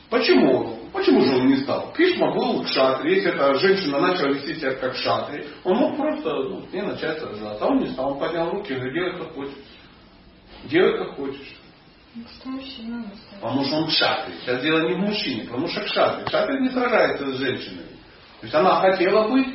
Почему? 0.10 0.80
Почему 0.92 1.22
же 1.22 1.36
он 1.36 1.48
не 1.48 1.58
стал? 1.58 1.92
Кришма 1.94 2.34
был 2.34 2.64
кшатри. 2.64 3.16
Если 3.16 3.32
эта 3.32 3.54
женщина 3.56 4.00
начала 4.00 4.30
вести 4.30 4.56
себя 4.56 4.74
как 4.76 4.94
кшатри, 4.94 5.46
он 5.64 5.78
мог 5.78 5.98
просто 5.98 6.30
ну, 6.30 6.62
с 6.68 6.74
ней 6.74 6.82
начать 6.82 7.20
сражаться. 7.20 7.64
А 7.64 7.68
он 7.68 7.80
не 7.80 7.88
стал. 7.88 8.14
Он 8.14 8.20
поднял 8.20 8.50
руки 8.50 8.74
и 8.74 8.76
говорит, 8.76 8.94
делай 8.94 9.18
как 9.18 9.34
хочешь. 9.34 9.56
Делай 10.66 10.98
как 10.98 11.16
хочешь. 11.16 11.56
Что 12.36 12.50
мужчина. 12.50 13.06
Потому 13.42 13.66
что 13.66 13.76
он 13.78 13.88
кшатри. 13.88 14.36
Сейчас 14.42 14.62
дело 14.62 14.88
не 14.88 14.94
в 14.94 15.00
мужчине, 15.00 15.44
потому 15.46 15.68
что 15.68 15.82
кшатри. 15.82 16.26
Кшатри 16.26 16.62
не 16.62 16.70
сражается 16.70 17.32
с 17.32 17.38
женщинами. 17.38 17.88
То 18.40 18.44
есть 18.44 18.56
она 18.56 18.82
хотела 18.82 19.30
быть 19.30 19.48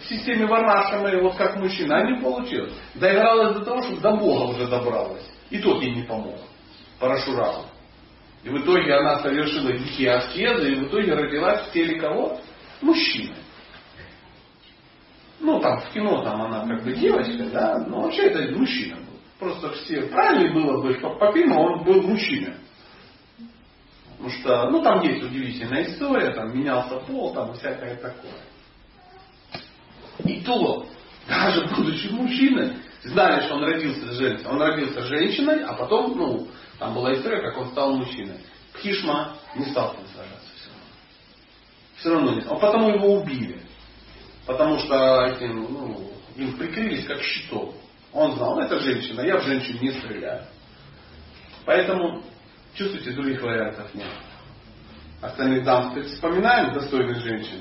в 0.00 0.08
системе 0.08 0.46
варнашамы, 0.46 1.20
вот 1.22 1.36
как 1.36 1.56
мужчина, 1.56 1.98
а 1.98 2.10
не 2.10 2.20
получилось. 2.20 2.72
Доигралась 2.94 3.54
до 3.56 3.64
того, 3.64 3.82
что 3.82 3.96
до 4.00 4.12
Бога 4.16 4.52
уже 4.52 4.66
добралась. 4.66 5.24
И 5.50 5.58
тот 5.58 5.82
ей 5.82 5.94
не 5.94 6.02
помог. 6.04 6.38
Парашурам. 6.98 7.66
И 8.44 8.48
в 8.48 8.56
итоге 8.58 8.94
она 8.94 9.18
совершила 9.18 9.72
дикие 9.72 10.12
аскезы, 10.12 10.72
и 10.72 10.74
в 10.76 10.88
итоге 10.88 11.14
родилась 11.14 11.66
в 11.66 11.72
теле 11.72 12.00
кого? 12.00 12.40
Мужчины. 12.80 13.34
Ну, 15.40 15.60
там, 15.60 15.80
в 15.80 15.92
кино 15.92 16.22
там 16.22 16.42
она 16.42 16.66
как 16.66 16.84
бы 16.84 16.92
девочка, 16.92 17.44
да, 17.50 17.78
но 17.86 18.02
вообще 18.02 18.22
это 18.22 18.56
мужчина. 18.56 18.98
Просто 19.38 19.70
все, 19.70 20.02
правильно 20.02 20.52
было 20.52 20.82
бы, 20.82 20.98
что 20.98 21.10
по 21.10 21.32
фильму 21.32 21.60
он 21.60 21.84
был 21.84 22.02
мужчина. 22.02 22.54
Потому 24.16 24.30
что, 24.30 24.70
ну, 24.70 24.82
там 24.82 25.00
есть 25.02 25.22
удивительная 25.22 25.84
история, 25.84 26.32
там 26.32 26.56
менялся 26.58 26.96
пол, 27.00 27.32
там 27.32 27.54
всякое 27.54 27.94
такое. 27.96 28.32
И 30.24 30.40
то, 30.40 30.86
даже 31.28 31.66
будучи 31.66 32.08
мужчиной, 32.08 32.78
знали, 33.04 33.44
что 33.44 33.54
он 33.54 33.64
родился 33.64 34.12
женщиной. 34.12 34.50
Он 34.50 34.60
родился 34.60 35.02
женщиной, 35.02 35.62
а 35.62 35.74
потом, 35.74 36.16
ну, 36.16 36.48
там 36.80 36.94
была 36.94 37.14
история, 37.14 37.40
как 37.40 37.58
он 37.58 37.68
стал 37.68 37.96
мужчиной. 37.96 38.38
Пхишма 38.72 39.36
не 39.54 39.66
стал 39.66 39.94
ним 39.94 40.06
сражаться 40.14 40.50
все 40.56 40.70
равно. 40.70 40.84
Все 41.96 42.10
равно 42.10 42.34
не 42.34 42.40
стал. 42.40 42.56
А 42.56 42.60
потому 42.60 42.90
его 42.90 43.20
убили. 43.20 43.62
Потому 44.46 44.78
что 44.78 45.26
этим, 45.26 45.62
ну, 45.62 46.12
им 46.34 46.56
прикрылись 46.56 47.06
как 47.06 47.22
щитом. 47.22 47.74
Он 48.12 48.34
знал, 48.36 48.56
«Ну, 48.56 48.62
это 48.62 48.78
женщина, 48.80 49.20
я 49.20 49.38
в 49.38 49.44
женщин 49.44 49.78
не 49.80 49.92
стреляю. 49.92 50.44
Поэтому, 51.64 52.22
чувствуете, 52.74 53.12
других 53.12 53.42
вариантов 53.42 53.94
нет. 53.94 54.08
Остальных 55.20 55.64
дам 55.64 56.00
вспоминаем 56.02 56.72
достойных 56.74 57.18
женщин. 57.18 57.58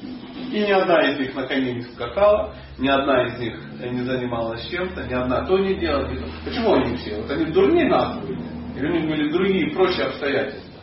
И 0.51 0.59
ни 0.59 0.71
одна 0.71 1.09
из 1.09 1.19
них 1.19 1.35
на 1.35 1.47
коне 1.47 1.73
не 1.73 1.81
скакала, 1.81 2.55
ни 2.77 2.87
одна 2.87 3.25
из 3.25 3.39
них 3.39 3.59
не 3.79 4.03
занималась 4.03 4.67
чем-то, 4.69 5.05
ни 5.05 5.13
одна 5.13 5.43
то 5.45 5.57
не 5.57 5.75
делала. 5.75 6.07
Почему 6.45 6.75
они 6.75 6.95
все? 6.97 7.17
Вот 7.17 7.31
они 7.31 7.45
дурнее 7.45 7.89
нас 7.89 8.19
были. 8.19 8.39
Или 8.75 8.87
у 8.87 8.93
них 8.93 9.07
были 9.07 9.31
другие, 9.31 9.73
проще 9.73 10.03
обстоятельства. 10.03 10.79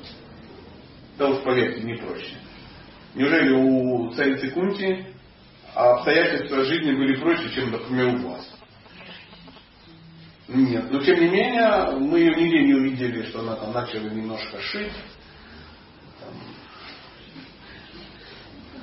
Да 1.17 1.29
уж 1.29 1.43
поверьте, 1.45 1.83
не 1.83 1.95
проще. 1.95 2.35
Неужели 3.15 3.51
у 3.53 4.11
царицы 4.11 4.51
Кунти 4.51 5.07
обстоятельства 5.75 6.65
жизни 6.65 6.93
были 6.93 7.17
проще, 7.21 7.49
чем, 7.55 7.71
например, 7.71 8.17
у 8.17 8.29
вас? 8.31 8.54
Нет. 10.49 10.91
Но 10.91 11.01
тем 11.01 11.21
не 11.21 11.29
менее, 11.29 11.91
мы 11.99 12.19
ее 12.19 12.35
нигде 12.35 12.65
не 12.65 12.75
увидели, 12.75 13.23
что 13.25 13.41
она 13.41 13.57
там 13.57 13.73
начала 13.73 14.09
немножко 14.09 14.61
шить. 14.61 14.93
Там. 16.21 16.35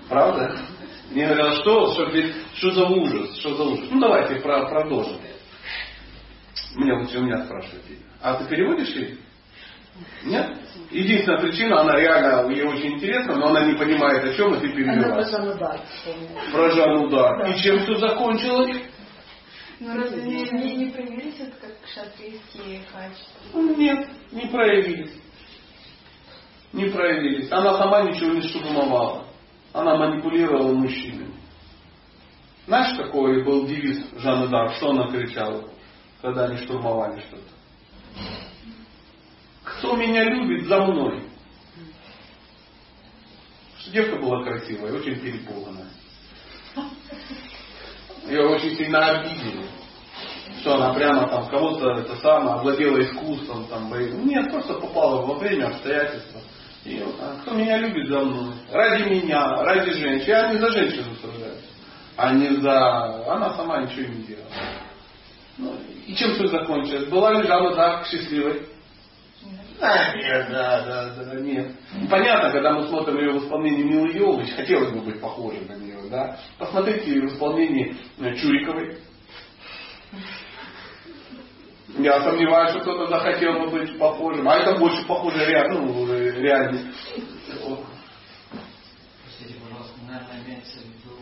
Правда? 0.09 0.57
Мне 1.11 1.27
говорят, 1.27 1.55
что, 1.55 1.93
что, 1.93 2.09
что 2.55 2.71
за 2.71 2.85
ужас, 2.85 3.37
что 3.39 3.55
за 3.55 3.63
ужас. 3.63 3.87
Ну 3.91 3.99
давайте 3.99 4.35
про, 4.41 4.65
продолжим. 4.67 5.19
Меня 6.75 6.99
лучше 6.99 7.19
у 7.19 7.23
меня 7.23 7.45
спрашиваете. 7.45 7.97
А 8.21 8.35
ты 8.35 8.45
переводишь 8.45 8.95
ли? 8.95 9.19
Нет? 10.23 10.57
Единственная 10.89 11.41
причина, 11.41 11.81
она 11.81 11.95
реально, 11.95 12.51
ей 12.51 12.63
очень 12.63 12.95
интересна, 12.95 13.35
но 13.35 13.47
она 13.47 13.65
не 13.65 13.75
понимает 13.75 14.23
о 14.23 14.33
чем, 14.33 14.53
и 14.55 14.59
ты 14.59 14.69
перевела. 14.69 15.13
Она 15.13 15.23
про 15.23 15.51
удар. 15.51 15.79
Про 16.51 16.71
Жанну 16.71 17.09
Дар. 17.09 17.47
И 17.49 17.59
чем 17.59 17.79
все 17.79 17.95
закончилось? 17.95 18.77
Ну 19.83 19.95
разве 19.95 20.21
не, 20.21 20.75
не, 20.75 20.91
проявились 20.91 21.39
это 21.39 21.57
как 21.59 21.71
шатрийские 21.91 22.83
качества? 22.93 23.59
Нет, 23.79 24.09
не 24.31 24.45
проявились. 24.45 25.19
Не 26.71 26.85
проявились. 26.85 27.51
Она 27.51 27.79
сама 27.79 28.03
ничего 28.03 28.33
не 28.33 28.43
штурмовала. 28.43 29.25
Она 29.73 29.97
манипулировала 29.97 30.71
мужчинами. 30.75 31.33
Знаешь, 32.67 32.95
какой 32.95 33.43
был 33.43 33.65
девиз 33.65 34.05
Жанны 34.17 34.49
Дар? 34.49 34.71
Что 34.75 34.91
она 34.91 35.09
кричала, 35.09 35.67
когда 36.21 36.45
они 36.45 36.57
штурмовали 36.57 37.19
что-то? 37.21 37.51
Кто 39.63 39.95
меня 39.95 40.25
любит 40.25 40.67
за 40.67 40.79
мной? 40.85 41.23
Девка 43.91 44.17
была 44.17 44.43
красивая, 44.43 44.93
очень 44.93 45.19
перепуганная. 45.19 45.89
Ее 48.31 48.47
очень 48.47 48.77
сильно 48.77 49.05
обидели. 49.07 49.65
Что 50.61 50.75
она 50.75 50.93
прямо 50.93 51.27
там 51.27 51.49
кого-то 51.49 51.91
это 51.99 52.15
самое 52.17 52.55
овладела 52.55 53.01
искусством, 53.01 53.65
там, 53.65 53.89
боевым. 53.89 54.25
Нет, 54.25 54.49
просто 54.49 54.75
попала 54.75 55.25
во 55.25 55.35
время 55.35 55.67
обстоятельства. 55.67 56.39
И 56.85 57.01
вот, 57.03 57.15
а 57.19 57.41
кто 57.41 57.53
меня 57.53 57.77
любит 57.77 58.07
за 58.07 58.21
мной? 58.21 58.53
Ради 58.71 59.09
меня, 59.09 59.63
ради 59.63 59.91
женщин. 59.91 60.27
Я 60.27 60.53
не 60.53 60.59
за 60.59 60.71
женщину 60.71 61.13
сражаюсь, 61.15 61.65
а 62.15 62.33
не 62.33 62.55
за... 62.55 63.33
Она 63.33 63.53
сама 63.53 63.81
ничего 63.81 64.07
не 64.07 64.23
делала. 64.23 64.47
Ну, 65.57 65.75
и 66.07 66.15
чем 66.15 66.33
все 66.35 66.47
закончилось? 66.47 67.07
Была 67.09 67.33
ли 67.33 67.45
Жанна 67.45 67.75
так 67.75 68.07
счастливой? 68.07 68.65
А, 69.81 70.15
нет, 70.15 70.47
да, 70.51 70.85
да, 70.85 71.23
да, 71.23 71.39
нет. 71.39 71.71
Понятно, 72.09 72.51
когда 72.51 72.71
мы 72.71 72.87
смотрим 72.87 73.17
ее 73.17 73.31
в 73.31 73.43
исполнении 73.43 73.83
Милы 73.83 74.13
Йовович, 74.13 74.55
хотелось 74.55 74.91
бы 74.91 75.01
быть 75.01 75.19
похожим 75.19 75.67
на 75.67 75.73
нее, 75.73 76.00
да? 76.11 76.37
Посмотрите 76.59 77.21
в 77.21 77.25
исполнении 77.27 77.95
э, 78.19 78.35
Чуриковой. 78.35 78.97
Я 81.97 82.21
сомневаюсь, 82.21 82.71
что 82.71 82.81
кто-то 82.81 83.07
захотел 83.07 83.53
бы 83.59 83.69
быть 83.69 83.97
похожим. 83.97 84.47
А 84.47 84.57
это 84.57 84.77
больше 84.77 85.05
похоже 85.05 85.45
реально, 85.45 85.81
ну, 85.81 86.05
реально. 86.07 86.93
Простите, 89.23 89.59
пожалуйста, 89.59 89.95
наверное, 90.07 90.43
имеется 90.45 90.79
в 90.79 90.85
виду, 90.85 91.17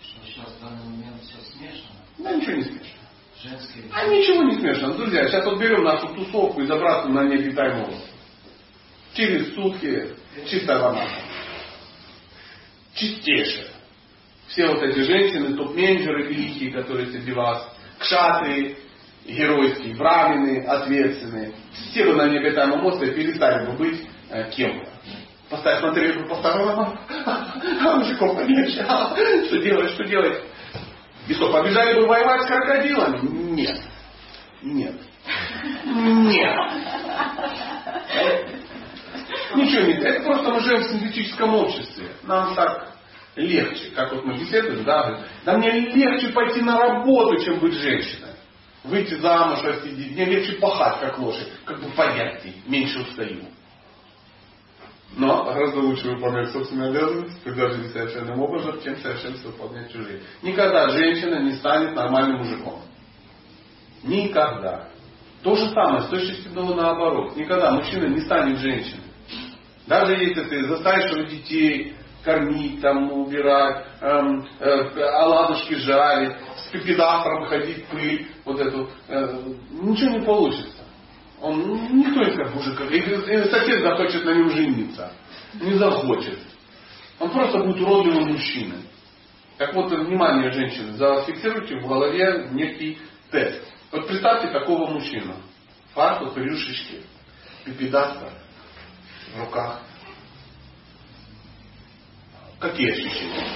что 0.00 0.26
сейчас 0.26 0.52
в 0.52 0.60
данный 0.62 0.84
момент 0.84 1.22
все 1.22 1.38
смешано? 1.52 1.96
Да 2.18 2.32
ничего 2.34 2.56
не 2.56 2.64
смешно. 2.64 2.88
Женское... 3.42 3.82
А 3.92 4.06
ничего 4.06 4.42
не 4.44 4.56
смешно. 4.56 4.94
Друзья, 4.94 5.26
сейчас 5.28 5.44
вот 5.44 5.58
берем 5.58 5.82
нашу 5.84 6.08
тусовку 6.14 6.60
и 6.60 6.66
забрасываем 6.66 7.14
на 7.14 7.24
необитаемый 7.28 7.82
остров. 7.82 8.10
Через 9.14 9.54
сутки 9.54 10.08
чистая 10.48 10.78
вода. 10.78 11.06
Чистейшая. 12.94 13.73
Все 14.48 14.66
вот 14.66 14.82
эти 14.82 15.00
женщины, 15.00 15.56
топ-менеджеры 15.56 16.26
великие, 16.26 16.72
которые 16.72 17.06
среди 17.06 17.32
вас, 17.32 17.66
кшатры, 17.98 18.76
геройские, 19.26 19.94
брамины, 19.96 20.64
ответственные, 20.64 21.54
все 21.72 22.04
бы 22.04 22.14
на 22.14 22.28
необитаемом 22.28 22.84
острове 22.86 23.12
перестали 23.12 23.66
бы 23.66 23.72
быть 23.72 24.06
э, 24.30 24.50
кем-то. 24.50 24.90
Поставь, 25.50 25.82
бы 25.82 26.28
по 26.28 26.36
сторонам, 26.36 26.98
а 27.26 27.96
мужиков 27.96 28.38
а, 28.88 29.16
что 29.46 29.58
делать, 29.58 29.90
что 29.90 30.04
делать. 30.04 30.42
И 31.28 31.34
что, 31.34 31.50
побежали 31.50 32.00
бы 32.00 32.06
воевать 32.06 32.42
с 32.42 32.46
крокодилами? 32.46 33.20
Нет. 33.52 33.80
Нет. 34.62 34.94
Нет. 35.84 36.56
Ничего 39.54 39.82
не 39.82 39.92
Это 39.94 40.22
просто 40.22 40.50
мы 40.50 40.60
живем 40.60 40.82
в 40.82 40.86
синтетическом 40.90 41.54
обществе. 41.54 42.08
Нам 42.24 42.54
так 42.54 42.93
легче. 43.36 43.90
Как 43.90 44.12
вот 44.12 44.24
мы 44.24 44.34
беседуем, 44.34 44.84
да, 44.84 45.24
да 45.44 45.58
мне 45.58 45.70
легче 45.70 46.28
пойти 46.28 46.60
на 46.60 46.78
работу, 46.78 47.42
чем 47.44 47.58
быть 47.58 47.74
женщиной. 47.74 48.30
Выйти 48.84 49.14
замуж, 49.14 49.60
детей. 49.82 50.10
Мне 50.12 50.26
легче 50.26 50.58
пахать, 50.58 51.00
как 51.00 51.18
лошадь. 51.18 51.48
Как 51.64 51.80
бы 51.80 51.88
понятней, 51.90 52.62
меньше 52.66 53.00
устаю. 53.00 53.44
Но 55.16 55.44
гораздо 55.44 55.80
лучше 55.80 56.08
выполнять 56.08 56.50
собственные 56.50 56.90
обязанности, 56.90 57.38
когда 57.44 57.70
жизнь 57.70 57.92
совершенным 57.92 58.40
образом, 58.40 58.80
чем 58.82 58.96
совершенство 58.96 59.48
выполнять 59.48 59.92
чужие. 59.92 60.22
Никогда 60.42 60.88
женщина 60.88 61.40
не 61.42 61.52
станет 61.52 61.94
нормальным 61.94 62.38
мужиком. 62.38 62.82
Никогда. 64.02 64.88
То 65.42 65.54
же 65.54 65.68
самое, 65.70 66.02
с 66.02 66.06
точностью 66.08 66.52
до 66.52 66.74
наоборот. 66.74 67.36
Никогда 67.36 67.70
мужчина 67.72 68.06
не 68.06 68.20
станет 68.20 68.58
женщиной. 68.58 69.04
Даже 69.86 70.12
если 70.14 70.42
ты 70.44 70.66
заставишь 70.66 71.12
его 71.12 71.22
детей 71.28 71.94
кормить, 72.24 72.80
там, 72.80 73.12
убирать, 73.12 73.86
эм, 74.00 74.48
э, 74.60 75.00
оладушки 75.00 75.74
жарить, 75.74 76.32
с 76.56 76.70
пепидатором 76.70 77.46
ходить, 77.46 77.86
пыль, 77.86 78.26
вот 78.44 78.60
эту, 78.60 78.90
э, 79.08 79.38
ничего 79.70 80.18
не 80.18 80.24
получится. 80.24 80.84
Он, 81.40 81.98
никто 81.98 82.24
не 82.24 82.32
скажет, 82.32 82.54
боже, 82.54 82.74
как... 82.74 82.90
И 82.90 83.44
сосед 83.50 83.82
захочет 83.82 84.24
на 84.24 84.30
нем 84.30 84.50
жениться. 84.50 85.12
Не 85.60 85.74
захочет. 85.74 86.38
Он 87.20 87.30
просто 87.30 87.58
будет 87.58 87.80
уродливым 87.80 88.32
мужчиной. 88.32 88.82
Так 89.58 89.74
вот, 89.74 89.90
внимание, 89.92 90.50
женщины, 90.52 90.96
зафиксируйте 90.96 91.76
в 91.76 91.86
голове 91.86 92.48
некий 92.52 92.98
тест. 93.30 93.62
Вот 93.92 94.08
представьте 94.08 94.48
такого 94.48 94.90
мужчину. 94.90 95.34
Фартук, 95.92 96.36
рюшечки, 96.36 97.02
пипедастер 97.64 98.32
в 99.34 99.40
руках. 99.40 99.80
Какие 102.60 102.92
ощущения? 102.92 103.48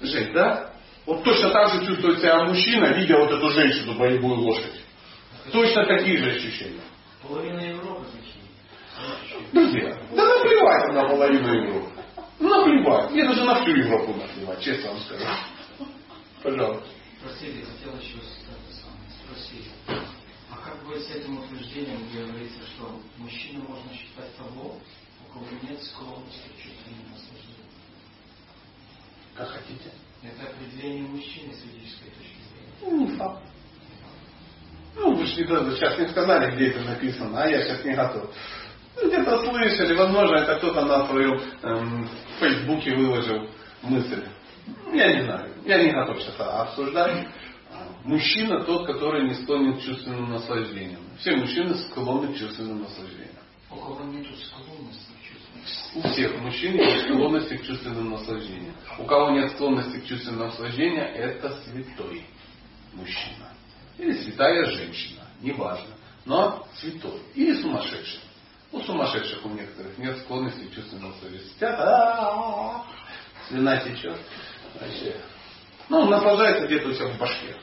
Жесть, 0.00 0.32
да? 0.32 0.72
Вот 1.06 1.24
точно 1.24 1.50
так 1.50 1.72
же 1.72 1.86
чувствует 1.86 2.18
себя 2.18 2.44
мужчина, 2.44 2.92
видя 2.92 3.18
вот 3.18 3.30
эту 3.30 3.48
женщину, 3.50 3.94
боевую 3.94 4.40
лошадь. 4.40 4.84
Точно 5.50 5.86
такие 5.86 6.18
же 6.18 6.30
ощущения. 6.32 6.82
Половина 7.22 7.60
Европы 7.60 8.04
такие. 8.12 8.38
Друзья, 9.52 9.96
да 10.12 10.24
наплевать 10.24 10.92
на 10.92 11.08
половину 11.08 11.48
Европы. 11.48 11.90
Наплевать. 12.38 13.10
Мне 13.10 13.24
даже 13.24 13.44
на 13.44 13.62
всю 13.62 13.70
Европу 13.70 14.14
наплевать, 14.14 14.60
честно 14.60 14.90
вам 14.90 15.00
скажу. 15.00 15.24
Пожалуйста. 16.42 16.86
Простите, 17.22 17.64
хотел 17.64 17.98
еще 17.98 18.18
спросить. 19.24 19.70
А 20.50 20.56
как 20.64 20.86
быть 20.86 21.02
с 21.02 21.10
этим 21.10 21.38
утверждением, 21.38 22.06
где 22.08 22.24
говорится, 22.24 22.60
что 22.74 23.00
мужчину 23.16 23.64
можно 23.68 23.92
считать 23.92 24.36
того, 24.36 24.78
кого 25.32 25.46
нет 25.62 25.82
склонности 25.82 26.48
к 26.48 26.62
чувственным 26.62 27.10
наслаждениям? 27.10 27.68
Как 29.34 29.48
хотите. 29.48 29.92
Это 30.22 30.50
определение 30.50 31.08
мужчины 31.08 31.52
с 31.54 31.60
физической 31.60 32.10
точки 32.10 32.40
зрения. 32.50 32.74
Ну, 32.82 33.06
не 33.06 33.16
факт. 33.16 33.42
Ну, 34.96 35.14
вы 35.14 35.26
же 35.26 35.42
не, 35.42 35.46
сейчас 35.76 35.98
не 35.98 36.08
сказали, 36.08 36.54
где 36.54 36.70
это 36.70 36.80
написано, 36.80 37.42
а 37.42 37.48
я 37.48 37.62
сейчас 37.62 37.84
не 37.84 37.94
готов. 37.94 38.30
Ну, 38.96 39.08
где-то 39.08 39.44
слышали, 39.44 39.94
возможно, 39.94 40.36
это 40.36 40.56
кто-то 40.56 40.84
на 40.84 41.06
своем 41.06 41.40
эм, 41.62 42.08
фейсбуке 42.40 42.96
выложил 42.96 43.48
мысль. 43.82 44.24
Я 44.92 45.14
не 45.14 45.22
знаю, 45.22 45.54
я 45.64 45.82
не 45.82 45.92
готов 45.92 46.20
сейчас 46.20 46.34
обсуждать. 46.40 47.28
Мужчина 48.04 48.64
тот, 48.64 48.86
который 48.86 49.28
не 49.28 49.34
склонен 49.34 49.78
к 49.78 49.82
чувственным 49.82 50.30
наслаждениям. 50.30 51.02
Все 51.20 51.36
мужчины 51.36 51.74
склонны 51.74 52.32
к 52.32 52.38
чувственным 52.38 52.80
наслаждениям. 52.82 53.36
У 53.70 53.76
кого 53.76 54.02
нет 54.04 54.26
склонности 54.36 55.07
У 55.94 56.02
всех 56.02 56.38
мужчин 56.40 56.74
есть 56.76 57.04
склонности 57.06 57.56
к 57.56 57.66
чувственным 57.66 58.10
наслаждениям. 58.10 58.74
У 58.98 59.04
кого 59.04 59.30
нет 59.30 59.52
склонности 59.52 59.98
к 59.98 60.06
чувственным 60.06 60.46
наслаждениям, 60.46 61.06
это 61.06 61.50
святой 61.64 62.26
мужчина. 62.92 63.48
Или 63.96 64.12
святая 64.12 64.64
женщина, 64.66 65.22
неважно. 65.40 65.94
Но 66.26 66.66
святой. 66.76 67.22
Или 67.34 67.60
сумасшедший. 67.62 68.20
У 68.70 68.80
сумасшедших 68.80 69.44
у 69.46 69.48
некоторых 69.48 69.96
нет 69.96 70.18
склонности 70.18 70.66
к 70.66 70.74
чувственным 70.74 71.10
наслаждениям. 71.10 72.82
Слюна 73.48 73.78
течет. 73.78 74.20
Вообще. 74.78 75.16
Ну, 75.88 76.04
наслаждается 76.06 76.66
где-то 76.66 76.88
у 76.88 76.92
себя 76.92 77.08
в 77.08 77.18
башке. 77.18 77.56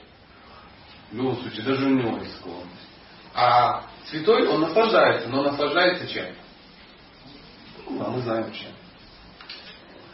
В 1.11 1.15
любом 1.15 1.37
случае, 1.41 1.63
даже 1.63 1.85
у 1.85 1.89
него 1.89 2.17
есть 2.17 2.35
склонность. 2.37 2.89
А 3.35 3.85
святой, 4.05 4.47
он 4.47 4.61
наслаждается, 4.61 5.29
но 5.29 5.43
наслаждается 5.43 6.07
чем? 6.07 6.33
Ну, 7.89 8.03
а 8.05 8.09
мы 8.09 8.21
знаем 8.21 8.51
чем. 8.51 8.71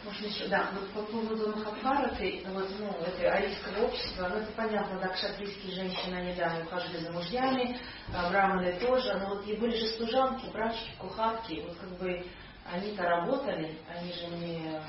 Можно 0.04 0.26
еще, 0.26 0.48
да, 0.48 0.68
вот 0.74 0.88
по 0.90 1.12
поводу 1.12 1.56
Махабхараты, 1.56 2.42
вот, 2.48 2.68
ну, 2.80 2.88
это 3.06 3.32
арийское 3.32 3.84
общество, 3.84 4.28
ну, 4.28 4.40
это 4.40 4.50
понятно, 4.56 4.98
да, 4.98 5.08
кшатрийские 5.08 5.76
женщины, 5.76 6.14
они, 6.16 6.34
да, 6.34 6.52
ухаживали 6.66 7.04
за 7.04 7.12
мужьями, 7.12 7.78
а 8.12 8.28
браманы 8.28 8.72
тоже, 8.80 9.14
но 9.18 9.36
вот 9.36 9.46
и 9.46 9.54
были 9.54 9.76
же 9.76 9.86
служанки, 9.96 10.50
брачки, 10.52 10.90
кухарки, 10.98 11.62
вот 11.64 11.76
как 11.76 11.90
бы 12.00 12.26
они-то 12.70 13.02
работали, 13.02 13.78
они 13.88 14.12
же 14.12 14.26
не... 14.36 14.80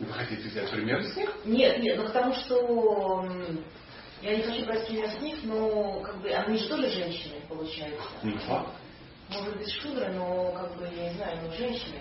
Вы 0.00 0.12
хотите 0.12 0.48
взять 0.48 0.70
пример 0.70 1.02
с 1.02 1.16
них? 1.16 1.30
Нет, 1.46 1.78
нет, 1.78 1.96
ну 1.96 2.04
потому 2.04 2.34
что 2.34 3.26
Я 4.20 4.36
не 4.36 4.42
хочу 4.42 4.64
брать 4.66 4.86
пример 4.86 5.10
с 5.10 5.20
них, 5.20 5.38
но 5.44 6.00
как 6.00 6.20
бы 6.20 6.28
они 6.28 6.58
же 6.58 6.68
тоже 6.68 6.90
женщины, 6.90 7.36
получается. 7.48 8.02
Не 8.22 8.36
факт. 8.38 8.70
Может 9.30 9.56
быть 9.58 9.72
шудра, 9.72 10.10
но 10.12 10.52
как 10.52 10.76
бы, 10.76 10.88
я 10.96 11.10
не 11.10 11.16
знаю, 11.16 11.38
но 11.42 11.52
женщины. 11.56 12.00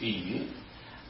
И? 0.00 0.48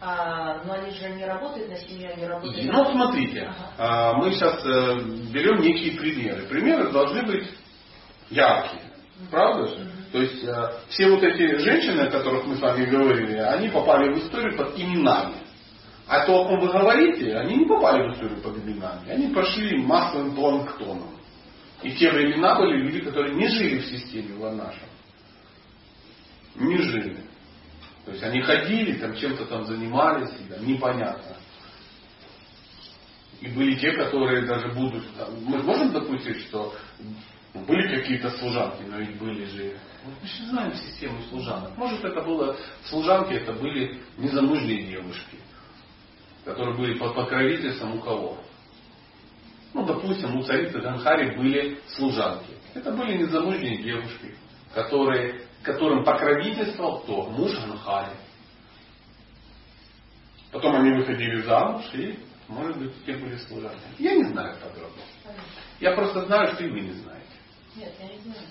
А, 0.00 0.62
но 0.64 0.74
они 0.74 0.92
же 0.92 1.08
не 1.10 1.24
работают 1.24 1.68
на 1.70 1.76
семью, 1.76 2.10
они 2.12 2.24
работают 2.24 2.56
И, 2.56 2.68
на... 2.68 2.72
ну, 2.72 2.92
смотрите, 2.92 3.42
Ага. 3.42 3.72
а, 3.78 4.12
мы 4.14 4.30
сейчас 4.32 4.64
э, 4.64 5.00
берем 5.32 5.60
некие 5.60 5.98
примеры. 5.98 6.46
Примеры 6.46 6.90
должны 6.92 7.22
быть 7.24 7.48
яркие. 8.30 8.82
Правда 9.30 9.66
же? 9.66 9.90
То 10.12 10.18
есть 10.22 10.44
э, 10.44 10.70
все 10.90 11.10
вот 11.10 11.22
эти 11.24 11.58
женщины, 11.58 12.02
о 12.02 12.10
которых 12.10 12.46
мы 12.46 12.56
с 12.56 12.60
вами 12.60 12.84
говорили, 12.84 13.38
они 13.38 13.68
попали 13.68 14.14
в 14.14 14.18
историю 14.18 14.56
под 14.56 14.78
именами. 14.78 15.34
А 16.06 16.24
то, 16.24 16.42
о 16.42 16.48
ком 16.48 16.60
вы 16.60 16.68
говорите, 16.72 17.36
они 17.36 17.56
не 17.56 17.66
попали 17.66 18.08
в 18.08 18.12
историю 18.14 18.40
под 18.40 18.56
именами. 18.56 19.10
Они 19.10 19.34
пошли 19.34 19.78
массовым 19.82 20.34
планктоном. 20.36 21.10
И 21.82 21.90
те 21.92 22.10
времена 22.10 22.54
были 22.56 22.78
люди, 22.78 23.00
которые 23.00 23.34
не 23.34 23.48
жили 23.48 23.80
в 23.80 23.86
системе 23.86 24.36
Варнаша. 24.36 24.78
Не 26.58 26.78
жили. 26.78 27.16
То 28.04 28.12
есть 28.12 28.22
они 28.22 28.40
ходили, 28.40 28.98
там 28.98 29.14
чем-то 29.14 29.46
там 29.46 29.66
занимались, 29.66 30.30
там, 30.48 30.66
непонятно. 30.66 31.36
И 33.40 33.48
были 33.48 33.76
те, 33.76 33.92
которые 33.92 34.46
даже 34.46 34.68
будут... 34.68 35.04
мы 35.42 35.62
можем 35.62 35.92
допустить, 35.92 36.42
что 36.46 36.74
были 37.54 37.96
какие-то 37.96 38.30
служанки, 38.30 38.82
но 38.82 38.98
ведь 38.98 39.16
были 39.18 39.44
же... 39.44 39.78
Мы 40.04 40.26
же 40.26 40.46
знаем 40.50 40.74
систему 40.74 41.22
служанок. 41.28 41.76
Может 41.76 42.04
это 42.04 42.20
было... 42.22 42.56
Служанки 42.84 43.34
это 43.34 43.52
были 43.52 44.00
незамужние 44.16 44.84
девушки, 44.84 45.38
которые 46.44 46.76
были 46.76 46.98
под 46.98 47.14
покровительством 47.14 47.98
у 47.98 48.00
кого? 48.00 48.38
Ну, 49.74 49.84
допустим, 49.84 50.36
у 50.36 50.42
царицы 50.42 50.80
Ганхари 50.80 51.36
были 51.36 51.78
служанки. 51.88 52.52
Это 52.74 52.90
были 52.92 53.18
незамужние 53.18 53.82
девушки, 53.82 54.34
которые, 54.74 55.42
которым 55.62 56.04
покровительствовал 56.04 57.00
кто? 57.00 57.24
Муж 57.30 57.52
Ганхари. 57.52 58.16
Потом 60.50 60.76
они 60.76 60.92
выходили 60.92 61.42
замуж 61.42 61.84
и, 61.92 62.18
может 62.48 62.78
быть, 62.78 63.04
те 63.04 63.16
были 63.16 63.36
служанки. 63.36 63.82
Я 63.98 64.14
не 64.14 64.24
знаю 64.24 64.56
подробно. 64.62 65.02
Я 65.80 65.92
просто 65.92 66.24
знаю, 66.26 66.54
что 66.54 66.64
и 66.64 66.70
вы 66.70 66.80
не 66.80 66.92
знаете. 66.92 67.26
Нет, 67.76 67.92
я 68.00 68.08
не 68.08 68.18
знаю. 68.20 68.46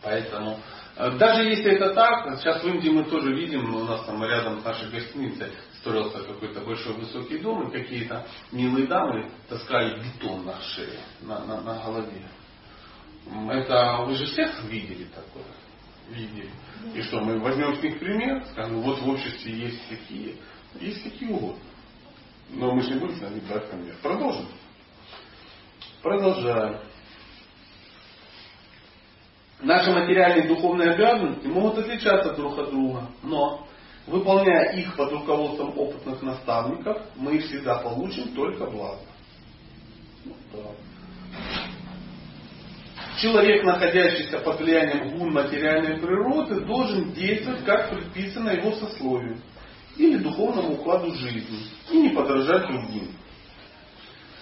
Поэтому, 0.00 0.60
э, 0.96 1.10
даже 1.18 1.42
если 1.42 1.72
это 1.72 1.92
так, 1.92 2.38
сейчас 2.38 2.62
в 2.62 2.68
Индии 2.68 2.90
мы 2.90 3.04
тоже 3.04 3.34
видим, 3.34 3.74
у 3.74 3.84
нас 3.84 4.04
там 4.06 4.22
рядом 4.24 4.60
с 4.60 4.64
нашей 4.64 4.88
гостиницей 4.90 5.50
строился 5.80 6.22
какой-то 6.22 6.60
большой 6.60 6.94
высокий 6.94 7.38
дом, 7.38 7.68
и 7.68 7.72
какие-то 7.72 8.26
милые 8.52 8.86
дамы 8.86 9.30
таскали 9.48 10.00
бетон 10.00 10.44
на 10.44 10.60
шее, 10.60 11.00
на, 11.20 11.44
на, 11.44 11.60
на 11.62 11.82
голове. 11.82 12.28
Это 13.50 14.04
вы 14.06 14.14
же 14.14 14.26
всех 14.26 14.62
видели 14.64 15.04
такое? 15.04 15.44
Видели. 16.08 16.50
И 16.94 17.02
что, 17.02 17.20
мы 17.20 17.38
возьмем 17.38 17.76
с 17.76 17.82
них 17.82 17.98
пример, 17.98 18.44
скажем, 18.52 18.80
вот 18.80 19.00
в 19.00 19.08
обществе 19.08 19.52
есть 19.52 19.80
такие, 19.88 20.36
есть 20.80 21.02
какие 21.02 21.30
угодно. 21.30 21.62
Но 22.50 22.72
мы 22.72 22.82
же 22.82 22.94
не 22.94 23.00
будем 23.00 23.16
с 23.16 23.20
нами 23.20 23.40
брать 23.40 23.70
пример. 23.70 23.94
Продолжим. 24.02 24.46
Продолжаем. 26.02 26.78
Наши 29.60 29.90
материальные 29.90 30.44
и 30.44 30.48
духовные 30.48 30.92
обязанности 30.92 31.46
могут 31.46 31.78
отличаться 31.78 32.32
друг 32.34 32.58
от 32.58 32.70
друга, 32.70 33.10
но 33.22 33.66
выполняя 34.06 34.72
их 34.78 34.96
под 34.96 35.12
руководством 35.12 35.76
опытных 35.76 36.22
наставников, 36.22 37.02
мы 37.16 37.38
всегда 37.40 37.80
получим 37.80 38.34
только 38.34 38.66
благо. 38.66 39.00
Ну, 40.24 40.34
да. 40.52 40.70
Человек, 43.20 43.64
находящийся 43.64 44.38
под 44.38 44.60
влиянием 44.60 45.18
гун 45.18 45.32
материальной 45.32 45.98
природы, 45.98 46.60
должен 46.60 47.12
действовать, 47.12 47.64
как 47.64 47.90
предписано 47.90 48.50
его 48.50 48.72
сословию 48.72 49.38
или 49.96 50.18
духовному 50.18 50.74
укладу 50.74 51.12
жизни, 51.14 51.58
и 51.90 51.98
не 51.98 52.10
подражать 52.10 52.68
другим. 52.68 53.08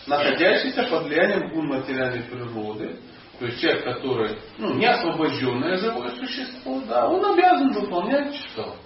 Находящийся 0.07 0.83
под 0.85 1.05
влиянием 1.05 1.49
гун 1.51 1.69
материальной 1.69 2.23
природы, 2.25 3.01
то 3.39 3.47
есть 3.47 3.61
человек, 3.61 3.85
который 3.85 4.39
ну, 4.59 4.75
не 4.75 4.87
освобожденное 4.87 5.79
живое 5.79 6.11
существо, 6.17 6.83
да, 6.87 7.09
он 7.09 7.25
обязан 7.25 7.73
выполнять 7.73 8.35
что? 8.35 8.77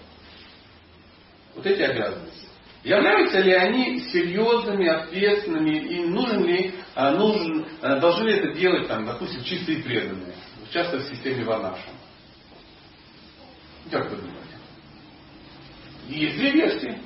Вот 1.56 1.66
эти 1.66 1.82
обязанности. 1.82 2.49
Являются 2.82 3.40
ли 3.40 3.52
они 3.52 4.00
серьезными, 4.10 4.88
ответственными 4.88 5.76
и 5.76 6.06
нужен 6.06 6.44
ли, 6.44 6.74
а, 6.94 7.12
нужен, 7.12 7.66
а, 7.82 8.00
должны 8.00 8.28
ли 8.28 8.38
это 8.38 8.52
делать, 8.54 8.88
там, 8.88 9.04
допустим, 9.04 9.44
чистые 9.44 9.82
преданные, 9.82 10.34
часто 10.72 10.98
в 10.98 11.02
системе 11.02 11.44
Варнашем? 11.44 11.92
Как 13.90 14.10
вы 14.10 14.16
думаете? 14.16 14.38
Есть 16.08 16.36
две 16.38 16.50
версии. 16.52 16.98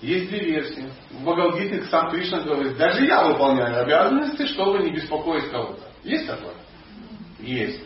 Есть 0.00 0.28
две 0.30 0.40
версии. 0.40 0.90
В 1.10 1.22
Бхагавадгите 1.22 1.84
сам 1.84 2.10
Кришна 2.10 2.40
говорит, 2.40 2.76
даже 2.78 3.04
я 3.04 3.24
выполняю 3.24 3.82
обязанности, 3.82 4.46
чтобы 4.46 4.78
не 4.78 4.92
беспокоить 4.92 5.50
кого-то. 5.50 5.82
Есть 6.04 6.26
такое? 6.26 6.54
Есть. 7.38 7.84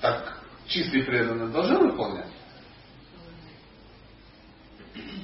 Так 0.00 0.38
чистые 0.66 1.04
преданные 1.04 1.48
должны 1.48 1.78
выполнять? 1.78 2.28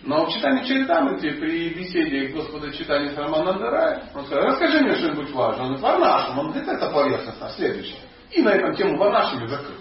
Но 0.03 0.27
в 0.27 0.33
читании 0.33 0.65
Чаритамрити 0.65 1.31
при 1.39 1.75
беседе 1.75 2.29
Господа 2.29 2.73
читания 2.73 3.11
с 3.11 3.17
Раманандарай, 3.17 4.03
он 4.15 4.25
сказал, 4.27 4.47
расскажи 4.47 4.81
мне 4.81 4.97
что-нибудь 4.97 5.31
важное. 5.31 5.67
Он 5.67 5.77
говорит, 5.77 5.83
Варнашем. 5.83 6.39
Он 6.39 6.51
говорит, 6.51 6.69
это 6.69 6.91
поверхностно, 6.91 7.51
следующее. 7.51 8.01
И 8.31 8.43
на 8.43 8.51
этом 8.51 8.75
тему 8.75 8.97
Варнашами 8.97 9.47
закрыл. 9.47 9.79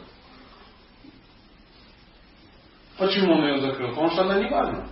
Почему 2.97 3.33
он 3.33 3.45
ее 3.45 3.61
закрыл? 3.61 3.89
Потому 3.89 4.11
что 4.11 4.21
она 4.23 4.39
не 4.39 4.49
важна. 4.49 4.87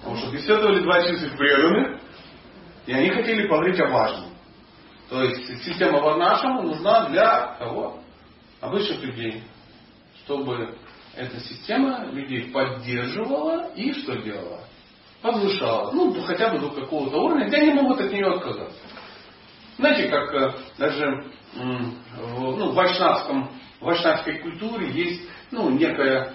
Потому 0.00 0.16
что 0.16 0.32
беседовали 0.32 0.82
два 0.82 1.00
чистых 1.02 1.36
преданных, 1.36 2.00
и 2.86 2.92
они 2.92 3.10
хотели 3.10 3.46
поговорить 3.46 3.80
о 3.80 3.88
важном. 3.88 4.30
То 5.08 5.22
есть 5.22 5.62
система 5.64 6.00
Варнашама 6.00 6.62
нужна 6.62 7.08
для 7.08 7.54
кого? 7.58 8.00
Обычных 8.60 9.00
людей. 9.04 9.44
Чтобы 10.24 10.76
эта 11.14 11.40
система 11.40 12.06
людей 12.06 12.50
поддерживала 12.50 13.70
и 13.74 13.92
что 13.92 14.16
делала? 14.16 14.60
Повышала. 15.20 15.92
Ну, 15.92 16.12
хотя 16.22 16.50
бы 16.50 16.58
до 16.58 16.70
какого-то 16.70 17.16
уровня, 17.18 17.46
где 17.46 17.58
они 17.58 17.72
могут 17.74 18.00
от 18.00 18.12
нее 18.12 18.26
отказаться. 18.26 18.78
Знаете, 19.78 20.08
как 20.08 20.34
э, 20.34 20.52
даже 20.78 21.24
в, 21.54 22.56
ну, 22.56 22.70
в, 22.70 22.74
вайшнавской 23.80 24.38
культуре 24.38 24.90
есть 24.90 25.22
ну, 25.50 25.70
некая 25.70 26.34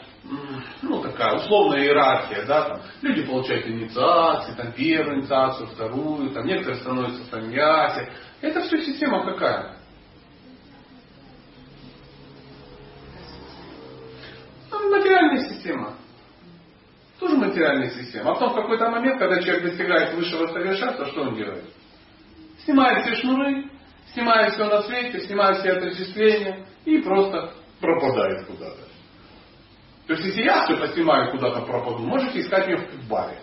ну, 0.82 1.02
такая 1.02 1.36
условная 1.36 1.84
иерархия, 1.84 2.46
да, 2.46 2.70
там, 2.70 2.82
люди 3.02 3.24
получают 3.24 3.68
инициации, 3.68 4.54
там, 4.54 4.72
первую 4.74 5.22
инициацию, 5.22 5.68
вторую, 5.68 6.32
там, 6.32 6.46
некоторые 6.46 6.82
становятся 6.82 7.24
саньяси. 7.30 8.10
Это 8.42 8.62
все 8.64 8.78
система 8.84 9.26
какая? 9.26 9.78
Ну, 14.70 14.92
материальная 14.92 15.50
система. 15.68 15.96
Тоже 17.20 17.36
материальная 17.36 17.90
система. 17.90 18.32
А 18.32 18.34
потом 18.36 18.52
в 18.52 18.56
какой-то 18.56 18.90
момент, 18.90 19.20
когда 19.20 19.42
человек 19.42 19.64
достигает 19.64 20.14
высшего 20.14 20.48
совершенства, 20.48 21.06
что 21.08 21.22
он 21.22 21.36
делает? 21.36 21.66
Снимает 22.64 23.06
все 23.06 23.16
шнуры, 23.16 23.70
снимает 24.14 24.54
все 24.54 24.66
на 24.66 24.84
свете, 24.84 25.20
снимает 25.22 25.58
все 25.58 25.72
отождествления 25.72 26.66
и 26.86 27.00
просто 27.00 27.54
пропадает 27.82 28.46
куда-то. 28.46 28.88
То 30.08 30.14
есть, 30.14 30.26
если 30.26 30.44
я 30.44 30.64
что-то 30.66 30.88
снимаю 30.94 31.32
куда-то 31.32 31.62
пропаду, 31.62 32.00
можете 32.00 32.40
искать 32.40 32.68
меня 32.68 32.78
в 32.78 33.08
баре. 33.10 33.40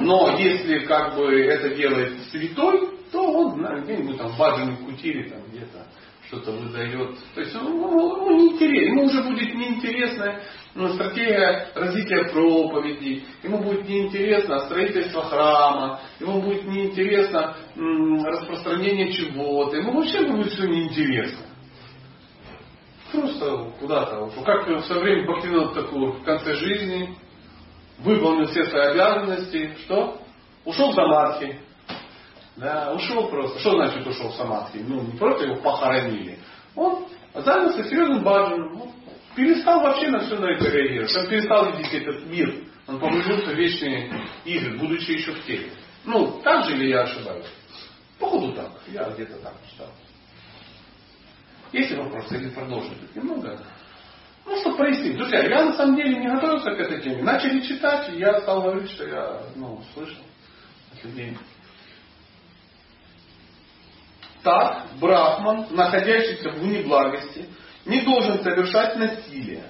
Но 0.00 0.36
если 0.38 0.80
как 0.80 1.16
бы 1.16 1.40
это 1.44 1.74
делает 1.74 2.22
святой, 2.30 2.98
то 3.12 3.22
он 3.22 3.82
где-нибудь 3.82 4.18
там 4.18 4.28
в 4.28 4.38
баджане 4.38 4.76
кутире 4.76 5.30
там 5.30 5.42
где-то 5.48 5.86
что-то 6.28 6.52
выдает. 6.52 7.16
То 7.34 7.40
есть 7.40 7.54
ему 7.54 8.30
неинтересно, 8.30 8.90
ему 8.90 9.04
уже 9.04 9.22
будет 9.22 9.54
неинтересна 9.54 10.40
ну, 10.74 10.88
стратегия 10.88 11.68
развития 11.74 12.24
проповеди, 12.32 13.24
ему 13.42 13.58
будет 13.58 13.88
неинтересно 13.88 14.60
строительство 14.60 15.22
храма, 15.22 16.00
ему 16.20 16.42
будет 16.42 16.64
неинтересно 16.64 17.56
распространение 18.24 19.12
чего-то, 19.12 19.76
ему 19.76 19.92
вообще 19.92 20.26
будет 20.26 20.52
все 20.52 20.66
неинтересно. 20.66 21.46
Просто 23.12 23.72
куда-то. 23.80 24.28
Как 24.44 24.66
в 24.66 24.80
свое 24.82 25.00
время 25.00 25.26
Бхактивинод 25.26 25.74
такой 25.74 26.12
в 26.12 26.24
конце 26.24 26.54
жизни 26.54 27.16
выполнил 27.98 28.46
все 28.46 28.64
свои 28.64 28.88
обязанности, 28.88 29.74
что? 29.84 30.20
Ушел 30.64 30.90
в 30.90 30.94
Самадхи. 30.94 31.60
Да, 32.56 32.92
ушел 32.94 33.28
просто. 33.28 33.58
Что 33.60 33.72
значит 33.72 34.06
ушел 34.06 34.30
в 34.30 34.34
Самадхи? 34.34 34.78
Ну, 34.78 35.02
не 35.02 35.18
просто 35.18 35.44
его 35.44 35.56
похоронили. 35.56 36.38
Он 36.74 37.06
занялся 37.34 37.84
серьезным 37.84 38.24
баджаном. 38.24 38.80
Он 38.80 38.92
перестал 39.34 39.82
вообще 39.82 40.08
на 40.08 40.20
все 40.20 40.38
на 40.38 40.46
это 40.46 40.68
реагировать. 40.70 41.14
Он 41.16 41.28
перестал 41.28 41.72
видеть 41.72 41.92
этот 41.92 42.26
мир 42.26 42.64
Он 42.86 42.98
погрузился 42.98 43.50
в 43.50 43.54
вечные 43.54 44.10
игры, 44.44 44.78
будучи 44.78 45.10
еще 45.12 45.32
в 45.32 45.44
теле. 45.44 45.70
Ну, 46.04 46.40
так 46.42 46.64
же 46.64 46.74
или 46.74 46.88
я 46.88 47.02
ошибаюсь? 47.02 47.46
Походу 48.18 48.52
так. 48.52 48.70
Я 48.86 49.04
где-то 49.10 49.36
так 49.40 49.54
читал. 49.70 49.88
Есть 51.72 51.90
ли 51.90 51.96
вопросы 51.96 52.36
или 52.36 52.48
продолжить 52.48 53.14
немного? 53.14 53.60
Ну, 54.46 54.60
чтобы 54.60 54.76
прояснить. 54.76 55.16
Друзья, 55.16 55.42
я 55.42 55.64
на 55.64 55.72
самом 55.74 55.96
деле 55.96 56.18
не 56.18 56.28
готовился 56.28 56.70
к 56.70 56.78
этой 56.78 57.02
теме. 57.02 57.22
Начали 57.22 57.60
читать, 57.60 58.08
и 58.14 58.18
я 58.18 58.40
стал 58.40 58.62
говорить, 58.62 58.90
что 58.92 59.04
я 59.06 59.42
ну, 59.56 59.82
слышал 59.92 60.22
от 60.92 61.04
людей. 61.04 61.36
Так, 64.46 64.84
Брахман, 65.00 65.66
находящийся 65.70 66.50
в 66.50 66.64
неблагости, 66.64 67.48
не 67.84 68.02
должен 68.02 68.44
совершать 68.44 68.94
насилие. 68.94 69.68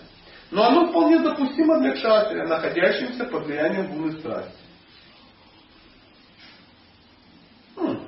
Но 0.51 0.65
оно 0.65 0.89
вполне 0.89 1.21
допустимо 1.21 1.81
для 1.81 1.93
кшатрия, 1.93 2.47
находящегося 2.47 3.25
под 3.25 3.47
влиянием 3.47 3.87
гуны 3.87 4.13
страсти. 4.21 4.53
Ну, 7.75 8.07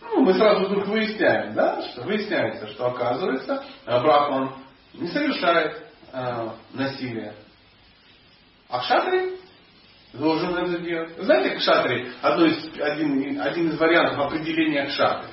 ну, 0.00 0.20
мы 0.22 0.32
сразу 0.34 0.66
вдруг 0.66 0.86
выясняем, 0.86 1.54
да, 1.54 1.82
что 1.90 2.02
выясняется, 2.02 2.68
что 2.68 2.86
оказывается, 2.86 3.64
Брахман 3.84 4.54
не 4.94 5.08
совершает 5.08 5.88
э, 6.12 6.50
насилие. 6.72 7.34
А 8.68 8.78
кшатри 8.78 9.40
должен 10.18 10.54
это 10.54 10.78
делать. 10.78 11.10
знаете, 11.18 11.56
кшатри, 11.56 12.08
одно 12.22 12.46
из, 12.46 12.64
один, 12.80 13.40
один 13.40 13.70
из 13.70 13.78
вариантов 13.78 14.18
определения 14.26 14.86
кшатри. 14.86 15.30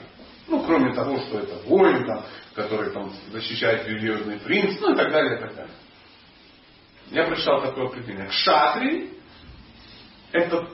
Ну, 0.48 0.64
кроме 0.66 0.94
того, 0.94 1.18
что 1.20 1.40
это 1.40 1.56
воин, 1.68 2.06
там, 2.06 2.24
который 2.54 2.92
там, 2.92 3.12
защищает 3.32 3.88
религиозный 3.88 4.40
принцип, 4.40 4.82
ну 4.82 4.94
и 4.94 4.96
так 4.96 5.12
далее, 5.12 5.38
и 5.38 5.40
так 5.40 5.56
далее. 5.56 5.74
Я 7.12 7.26
прочитал 7.26 7.62
такое 7.62 7.88
определение. 7.88 8.28
Кшатри 8.28 9.14
это 10.34 10.68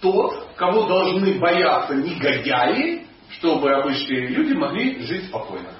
тот, 0.00 0.54
кого 0.56 0.86
должны 0.86 1.38
бояться 1.38 1.94
негодяи, 1.94 3.06
чтобы 3.30 3.72
обычные 3.72 4.28
люди 4.28 4.52
могли 4.52 5.00
жить 5.00 5.26
спокойно. 5.26 5.70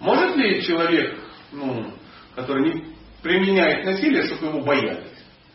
Может 0.00 0.36
ли 0.36 0.62
человек, 0.62 1.16
ну, 1.52 1.92
который 2.34 2.72
не 2.72 2.91
применяет 3.22 3.84
насилие, 3.84 4.24
чтобы 4.24 4.46
его 4.48 4.60
боялись? 4.60 5.12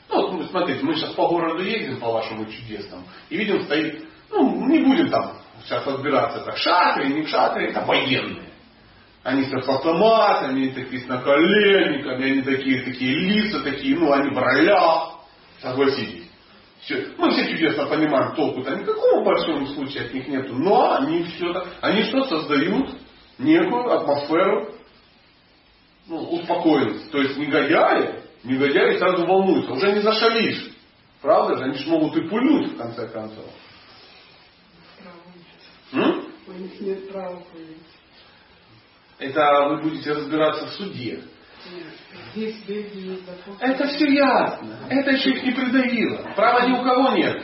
Ну, 0.09 0.37
вот, 0.37 0.49
смотрите, 0.49 0.83
мы 0.83 0.95
сейчас 0.95 1.11
по 1.11 1.27
городу 1.27 1.63
едем, 1.63 1.99
по 1.99 2.11
вашему 2.11 2.45
чудесному, 2.45 3.03
и 3.29 3.37
видим, 3.37 3.63
стоит, 3.63 4.05
ну, 4.29 4.67
не 4.67 4.79
будем 4.79 5.09
там 5.09 5.37
сейчас 5.63 5.85
разбираться, 5.85 6.39
это 6.39 6.55
шатры, 6.55 7.09
не 7.09 7.25
шатры, 7.25 7.69
это 7.69 7.81
военные. 7.81 8.47
Они 9.23 9.43
все 9.43 9.59
с 9.59 9.67
автоматами, 9.67 10.67
они 10.67 10.69
такие 10.69 11.01
с 11.01 11.07
наколенниками, 11.07 12.31
они 12.31 12.41
такие, 12.43 12.83
такие 12.83 13.13
лица, 13.13 13.61
такие, 13.61 13.97
ну, 13.97 14.13
они 14.13 14.29
в 14.29 14.37
ролях. 14.37 15.19
Согласитесь. 15.61 16.29
Все. 16.79 17.07
Мы 17.17 17.31
все 17.31 17.49
чудесно 17.49 17.87
понимаем, 17.87 18.35
толку-то 18.35 18.73
никакого 18.75 19.21
в 19.21 19.25
большом 19.25 19.67
случае 19.67 20.05
от 20.05 20.13
них 20.13 20.27
нету. 20.29 20.55
Но 20.55 20.93
они 20.93 21.23
все 21.23 21.65
они 21.81 22.03
что 22.03 22.23
создают? 22.25 22.91
Некую 23.37 23.91
атмосферу 23.91 24.76
ну, 26.07 26.17
успокоенности. 26.31 27.09
То 27.09 27.21
есть 27.21 27.37
негодяи, 27.37 28.23
негодяи 28.43 28.97
сразу 28.97 29.25
волнуются. 29.25 29.73
Уже 29.73 29.91
не 29.93 30.01
зашалишь. 30.01 30.71
Правда 31.21 31.57
же? 31.57 31.63
Они 31.65 31.73
же 31.77 31.89
могут 31.89 32.15
и 32.15 32.27
пульнуть 32.27 32.73
в 32.73 32.77
конце 32.77 33.07
концов. 33.07 33.45
У 36.47 36.51
них 36.53 36.79
нет 36.79 37.11
права 37.11 37.39
пулить. 37.51 37.77
Это 39.19 39.69
вы 39.69 39.81
будете 39.81 40.13
разбираться 40.13 40.67
в 40.67 40.69
суде. 40.73 41.23
Здесь. 42.33 42.55
Это 43.59 43.87
все 43.87 44.13
ясно. 44.13 44.79
Это 44.89 45.11
еще 45.11 45.31
их 45.31 45.43
не 45.43 45.51
придавило. 45.51 46.33
Права 46.35 46.67
ни 46.67 46.73
у 46.73 46.83
кого 46.83 47.17
нет. 47.17 47.43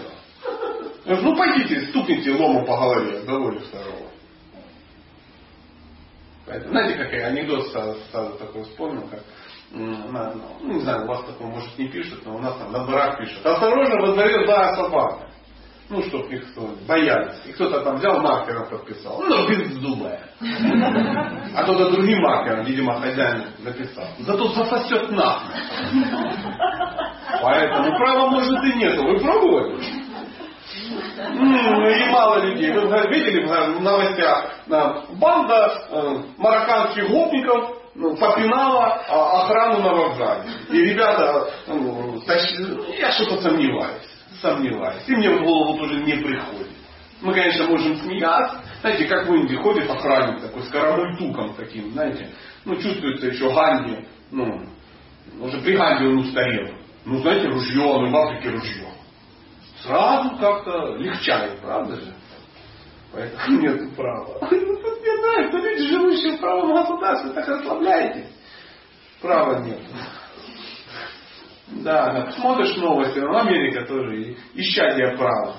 Ну 1.05 1.35
пойдите, 1.35 1.87
стукните 1.87 2.31
лому 2.31 2.65
по 2.65 2.77
голове, 2.77 3.19
довольно 3.21 3.59
второго. 3.59 4.12
Поэтому, 6.45 6.71
знаете, 6.71 6.97
как 6.97 7.13
я 7.13 7.27
анекдот 7.27 7.67
сразу, 7.71 7.99
сразу 8.11 8.37
такой 8.37 8.63
вспомнил, 8.63 9.07
как 9.09 9.21
на, 9.71 10.33
ну, 10.61 10.73
не 10.73 10.79
знаю, 10.81 11.05
у 11.05 11.07
вас 11.07 11.23
такое 11.25 11.47
может 11.47 11.77
не 11.79 11.87
пишут, 11.87 12.25
но 12.25 12.35
у 12.35 12.39
нас 12.39 12.55
там 12.57 12.71
на 12.71 12.85
дворах 12.85 13.17
пишут. 13.17 13.45
Осторожно, 13.45 14.01
во 14.01 14.13
дворе 14.13 14.45
злая 14.45 14.75
собака. 14.75 15.29
Ну, 15.89 16.01
чтоб 16.03 16.29
их 16.31 16.43
боялись. 16.87 17.41
И 17.45 17.51
кто-то 17.51 17.81
там 17.81 17.97
взял 17.97 18.19
маркером 18.21 18.69
подписал. 18.69 19.21
Ну, 19.21 19.49
беззубая. 19.49 20.21
А 21.55 21.63
кто-то 21.63 21.91
другим 21.91 22.21
маркером, 22.21 22.65
видимо, 22.65 22.99
хозяин 22.99 23.45
написал. 23.59 24.05
Зато 24.19 24.47
засосет 24.53 25.11
нахуй. 25.11 25.55
Поэтому 27.41 27.97
права 27.97 28.29
может 28.29 28.63
и 28.63 28.73
нету. 28.77 29.03
Вы 29.03 29.19
пробовали? 29.19 30.02
Ну, 31.15 31.89
и 31.89 32.09
мало 32.09 32.45
людей. 32.45 32.71
Вы 32.71 33.07
видели 33.09 33.45
в 33.45 33.81
новостях? 33.81 34.55
Банда 34.67 35.87
э, 35.89 36.17
марокканских 36.37 37.09
гопников 37.09 37.77
ну, 37.95 38.15
попинала 38.15 39.03
а, 39.07 39.43
охрану 39.43 39.79
на 39.81 39.93
вокзале. 39.93 40.43
И 40.69 40.77
ребята 40.77 41.49
ну, 41.67 42.19
я 42.99 43.11
что-то 43.11 43.41
сомневаюсь 43.41 44.13
сомневаюсь. 44.43 45.03
И 45.07 45.15
мне 45.15 45.29
в 45.29 45.43
голову 45.43 45.79
тоже 45.79 46.01
не 46.01 46.13
приходит. 46.13 46.69
Мы, 47.21 47.33
конечно, 47.33 47.65
можем 47.67 47.95
смеяться. 47.97 48.61
Знаете, 48.81 49.05
как 49.05 49.27
в 49.27 49.33
Индии 49.33 49.55
ходит 49.55 49.89
охранник 49.89 50.41
такой 50.41 50.61
с 50.63 50.69
карамультуком 50.69 51.55
таким, 51.55 51.91
знаете. 51.91 52.29
Ну, 52.65 52.75
чувствуется 52.75 53.27
еще 53.27 53.51
Ганди. 53.53 54.05
Ну, 54.29 54.61
уже 55.39 55.59
при 55.61 55.75
Ганди 55.75 56.05
он 56.05 56.17
устарел. 56.19 56.75
Ну, 57.05 57.19
знаете, 57.19 57.47
ружье, 57.47 57.81
ну, 57.81 58.11
в 58.11 58.15
Африке 58.15 58.49
ружье. 58.49 58.87
Сразу 59.83 60.37
как-то 60.37 60.95
легчает, 60.95 61.59
правда 61.59 61.97
же? 61.97 62.13
Поэтому 63.11 63.59
нет 63.59 63.95
права. 63.95 64.37
Я 64.51 65.17
знаю, 65.17 65.49
что 65.49 65.57
люди, 65.57 65.87
живущие 65.87 66.37
в 66.37 66.39
правом 66.39 66.73
государстве, 66.73 67.31
так 67.31 67.47
расслабляетесь. 67.47 68.29
Права 69.21 69.59
нет. 69.59 69.79
Да, 71.67 72.13
да. 72.13 72.31
Смотришь 72.31 72.75
новости, 72.77 73.19
ну, 73.19 73.35
Америка 73.37 73.85
тоже 73.85 74.37
исчадие 74.53 75.17
права. 75.17 75.57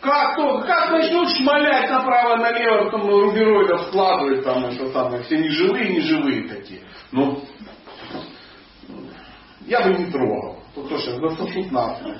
Как, 0.00 0.36
то, 0.36 0.60
как 0.60 0.90
начнут 0.90 1.30
шмалять 1.30 1.90
направо-налево, 1.90 2.90
там 2.90 3.08
рубероидов 3.08 3.88
складывают, 3.88 4.44
там 4.44 4.66
это 4.66 4.92
самое, 4.92 5.22
все 5.22 5.38
неживые, 5.38 5.94
неживые 5.94 6.48
такие. 6.48 6.82
Ну, 7.10 7.42
я 9.66 9.80
бы 9.82 9.94
не 9.94 10.10
трогал. 10.10 10.63
То 10.74 10.86
что, 10.86 10.98
сейчас 10.98 11.20
засосут 11.20 11.70
нахуй. 11.70 12.14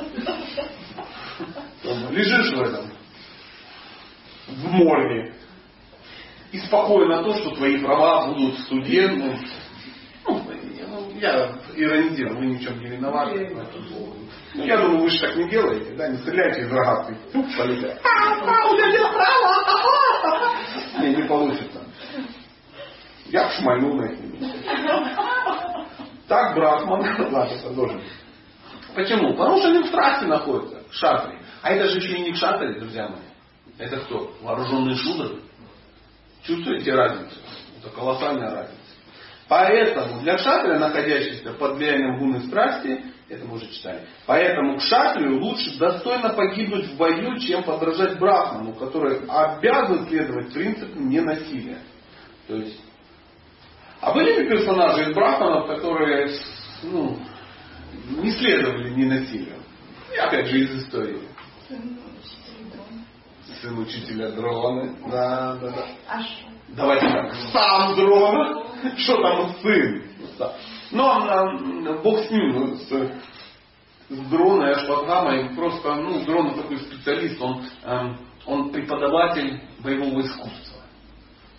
Лежишь 2.10 2.52
в 2.52 2.60
этом, 2.60 2.86
в 4.46 4.64
морге, 4.70 5.34
и 6.52 6.58
спокойно 6.60 7.24
то, 7.24 7.34
что 7.34 7.50
твои 7.56 7.78
права 7.78 8.28
будут 8.28 8.54
в 8.56 8.68
суде, 8.68 9.08
ну, 9.08 9.36
я 11.16 11.52
иронизирую, 11.74 12.38
вы 12.38 12.46
ни 12.46 12.58
в 12.58 12.62
чем 12.62 12.78
не 12.78 12.86
виноваты. 12.86 13.56
Ну, 14.54 14.64
я 14.64 14.78
думаю, 14.78 15.02
вы 15.02 15.10
же 15.10 15.18
так 15.18 15.34
не 15.34 15.48
делаете, 15.50 15.94
да, 15.96 16.08
не 16.08 16.18
стреляйте 16.18 16.60
из 16.60 16.70
рогатки, 16.70 17.16
туп, 17.32 17.46
полетят. 17.56 18.00
Не, 21.00 21.16
не 21.16 21.22
получится. 21.24 21.80
Я 23.26 23.50
шмальну 23.50 23.94
на 23.94 24.04
их 24.04 24.18
Так 26.28 26.54
Брахман, 26.54 27.32
ладно, 27.32 27.58
продолжим. 27.62 28.00
Почему? 28.94 29.34
Потому 29.34 29.58
что 29.58 29.68
они 29.68 29.82
в 29.82 29.86
страсти 29.86 30.24
находятся, 30.24 30.82
шатри. 30.90 31.38
А 31.62 31.70
это 31.72 31.88
же 31.88 31.98
еще 31.98 32.16
и 32.16 32.22
не 32.22 32.32
кшатри, 32.32 32.78
друзья 32.78 33.08
мои. 33.08 33.20
Это 33.78 33.98
кто? 33.98 34.32
Вооруженные 34.42 34.96
шудры. 34.96 35.40
Чувствуете 36.42 36.92
разницу? 36.92 37.36
Это 37.80 37.90
колоссальная 37.94 38.50
разница. 38.50 38.80
Поэтому 39.48 40.20
для 40.20 40.36
кшатрия, 40.36 40.78
находящегося 40.78 41.52
под 41.58 41.76
влиянием 41.76 42.18
гуны 42.18 42.40
страсти, 42.46 43.04
это 43.28 43.44
мы 43.46 43.56
уже 43.56 43.70
читали, 43.70 44.06
поэтому 44.26 44.78
кшатрию 44.78 45.40
лучше 45.40 45.78
достойно 45.78 46.30
погибнуть 46.30 46.86
в 46.86 46.96
бою, 46.96 47.38
чем 47.38 47.62
подражать 47.62 48.18
брахману, 48.18 48.74
который 48.74 49.20
обязан 49.26 50.06
следовать 50.08 50.52
принципу 50.52 50.98
ненасилия. 50.98 51.78
То 52.46 52.56
есть, 52.56 52.80
а 54.00 54.12
были 54.12 54.42
ли 54.42 54.48
персонажи 54.48 55.10
из 55.10 55.14
брахманов, 55.14 55.66
которые 55.66 56.30
ну, 56.82 57.18
не 58.22 58.30
следовали 58.32 58.90
ненасилию? 58.90 59.62
И 60.12 60.16
опять 60.16 60.46
же 60.46 60.60
из 60.60 60.84
истории. 60.84 61.28
Сын 63.60 63.78
учителя 63.78 64.30
Дроны. 64.32 64.96
Да, 65.10 65.56
да, 65.56 65.70
да. 65.70 65.86
А 66.08 66.20
Давайте 66.68 67.08
так. 67.08 67.32
Сам 67.52 67.94
Дрона. 67.94 68.64
Что 68.96 69.22
там 69.22 69.54
сын? 69.62 70.02
Но 70.90 72.00
Бог 72.02 72.20
с 72.20 72.30
ним, 72.30 72.76
с, 72.76 72.88
с 74.10 74.30
Дроной, 74.30 74.74
Ашватхамой, 74.74 75.54
просто, 75.54 75.94
ну, 75.94 76.24
Дрона 76.24 76.54
такой 76.54 76.78
специалист, 76.78 77.40
он, 77.40 77.64
он 78.46 78.70
преподаватель 78.70 79.60
боевого 79.82 80.20
искусства. 80.20 80.82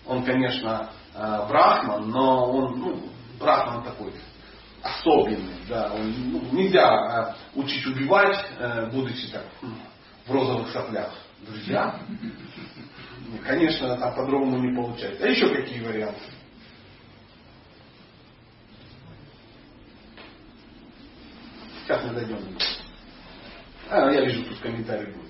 Он, 0.06 0.24
конечно, 0.24 0.90
э, 1.14 1.48
брахман, 1.48 2.08
но 2.08 2.50
он 2.52 2.78
ну, 2.78 3.02
брахман 3.40 3.82
такой 3.82 4.12
особенный, 4.86 5.54
да, 5.68 5.92
ну, 5.96 6.40
нельзя 6.52 6.86
а, 6.86 7.36
учить 7.54 7.84
убивать, 7.86 8.38
э, 8.58 8.90
будучи 8.90 9.30
так 9.30 9.44
в 10.26 10.32
розовых 10.32 10.70
соплях. 10.70 11.12
Друзья, 11.46 12.00
конечно, 13.44 13.96
там 13.96 14.14
по-другому 14.14 14.58
не 14.58 14.74
получается. 14.74 15.24
А 15.24 15.28
еще 15.28 15.48
какие 15.48 15.82
варианты? 15.82 16.20
Сейчас 21.84 22.02
мы 22.04 22.14
дойдем. 22.14 22.38
А, 23.88 24.10
я 24.10 24.24
вижу, 24.24 24.44
тут 24.44 24.58
комментарий 24.58 25.12
будет. 25.12 25.26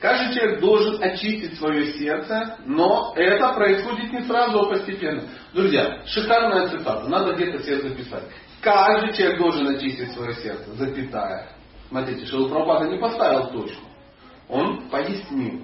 Каждый 0.00 0.34
человек 0.34 0.60
должен 0.60 1.02
очистить 1.02 1.58
свое 1.58 1.92
сердце, 1.94 2.56
но 2.66 3.12
это 3.16 3.52
происходит 3.52 4.12
не 4.12 4.22
сразу, 4.22 4.60
а 4.60 4.70
постепенно. 4.70 5.24
Друзья, 5.52 6.02
шикарная 6.06 6.68
цитата, 6.68 7.08
надо 7.08 7.34
где-то 7.34 7.62
себе 7.64 7.80
записать. 7.80 8.24
Каждый 8.60 9.14
человек 9.14 9.38
должен 9.38 9.68
очистить 9.68 10.12
свое 10.12 10.34
сердце, 10.34 10.74
запятая. 10.74 11.48
Смотрите, 11.88 12.26
Шилупрапада 12.26 12.88
не 12.88 12.98
поставил 12.98 13.48
точку. 13.50 13.84
Он 14.48 14.88
пояснил. 14.90 15.62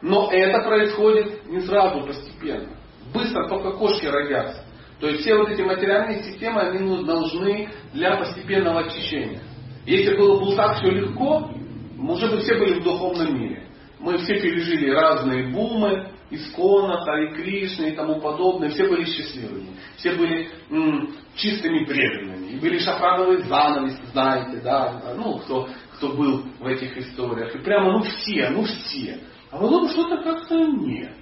Но 0.00 0.30
это 0.30 0.62
происходит 0.62 1.46
не 1.46 1.60
сразу, 1.60 2.06
постепенно. 2.06 2.76
Быстро 3.12 3.48
только 3.48 3.72
кошки 3.72 4.06
родятся. 4.06 4.64
То 5.00 5.08
есть 5.08 5.22
все 5.22 5.36
вот 5.36 5.48
эти 5.48 5.62
материальные 5.62 6.22
системы, 6.22 6.60
они 6.60 7.04
должны 7.04 7.68
для 7.92 8.16
постепенного 8.16 8.80
очищения. 8.80 9.40
Если 9.86 10.16
было 10.16 10.44
бы 10.44 10.54
так 10.54 10.78
все 10.78 10.90
легко, 10.90 11.50
мы 11.96 12.14
уже 12.14 12.28
бы 12.28 12.40
все 12.40 12.54
были 12.56 12.80
в 12.80 12.84
духовном 12.84 13.34
мире. 13.34 13.68
Мы 13.98 14.18
все 14.18 14.34
пережили 14.40 14.90
разные 14.90 15.48
бумы, 15.48 16.12
Искона, 16.30 17.04
Хари 17.04 17.34
Кришны 17.34 17.90
и 17.90 17.96
тому 17.96 18.20
подобное. 18.20 18.70
Все 18.70 18.86
были 18.88 19.04
счастливыми. 19.04 19.70
Все 19.96 20.14
были 20.14 20.50
м, 20.70 21.14
чистыми 21.34 21.84
преданными. 21.84 22.48
И 22.48 22.58
были 22.58 22.78
шафрановые 22.78 23.44
занавесы, 23.44 24.04
знаете, 24.12 24.60
да, 24.62 25.14
ну, 25.16 25.38
кто, 25.38 25.68
кто 25.96 26.08
был 26.08 26.44
в 26.58 26.66
этих 26.66 26.96
историях. 26.98 27.54
И 27.54 27.58
прямо, 27.58 27.92
ну 27.92 28.02
все, 28.02 28.50
ну 28.50 28.64
все. 28.64 29.20
А 29.50 29.58
потом 29.58 29.88
что-то 29.88 30.22
как-то 30.22 30.54
нет. 30.54 31.14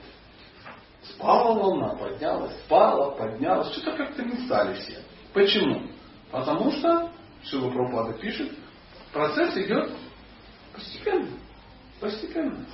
Спала 1.02 1.54
волна, 1.54 1.88
поднялась, 1.90 2.52
спала, 2.64 3.10
поднялась. 3.12 3.72
Что-то 3.72 3.96
как-то 3.96 4.24
не 4.24 4.44
стали 4.46 4.74
все. 4.74 4.98
Почему? 5.32 5.82
Потому 6.30 6.72
что, 6.72 7.12
Шива 7.44 7.70
Прабхупада 7.70 8.14
пишет, 8.14 8.50
процесс 9.12 9.56
идет 9.56 9.90
постепенно. 10.74 11.28
Постепенно. 12.00 12.66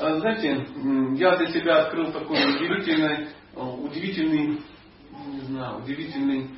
А, 0.00 0.18
знаете, 0.18 0.66
я 1.16 1.36
для 1.36 1.46
себя 1.48 1.82
открыл 1.82 2.10
такой 2.10 2.38
удивительный, 2.38 3.28
удивительный, 3.54 4.62
не 5.26 5.40
знаю, 5.42 5.82
удивительный, 5.82 6.50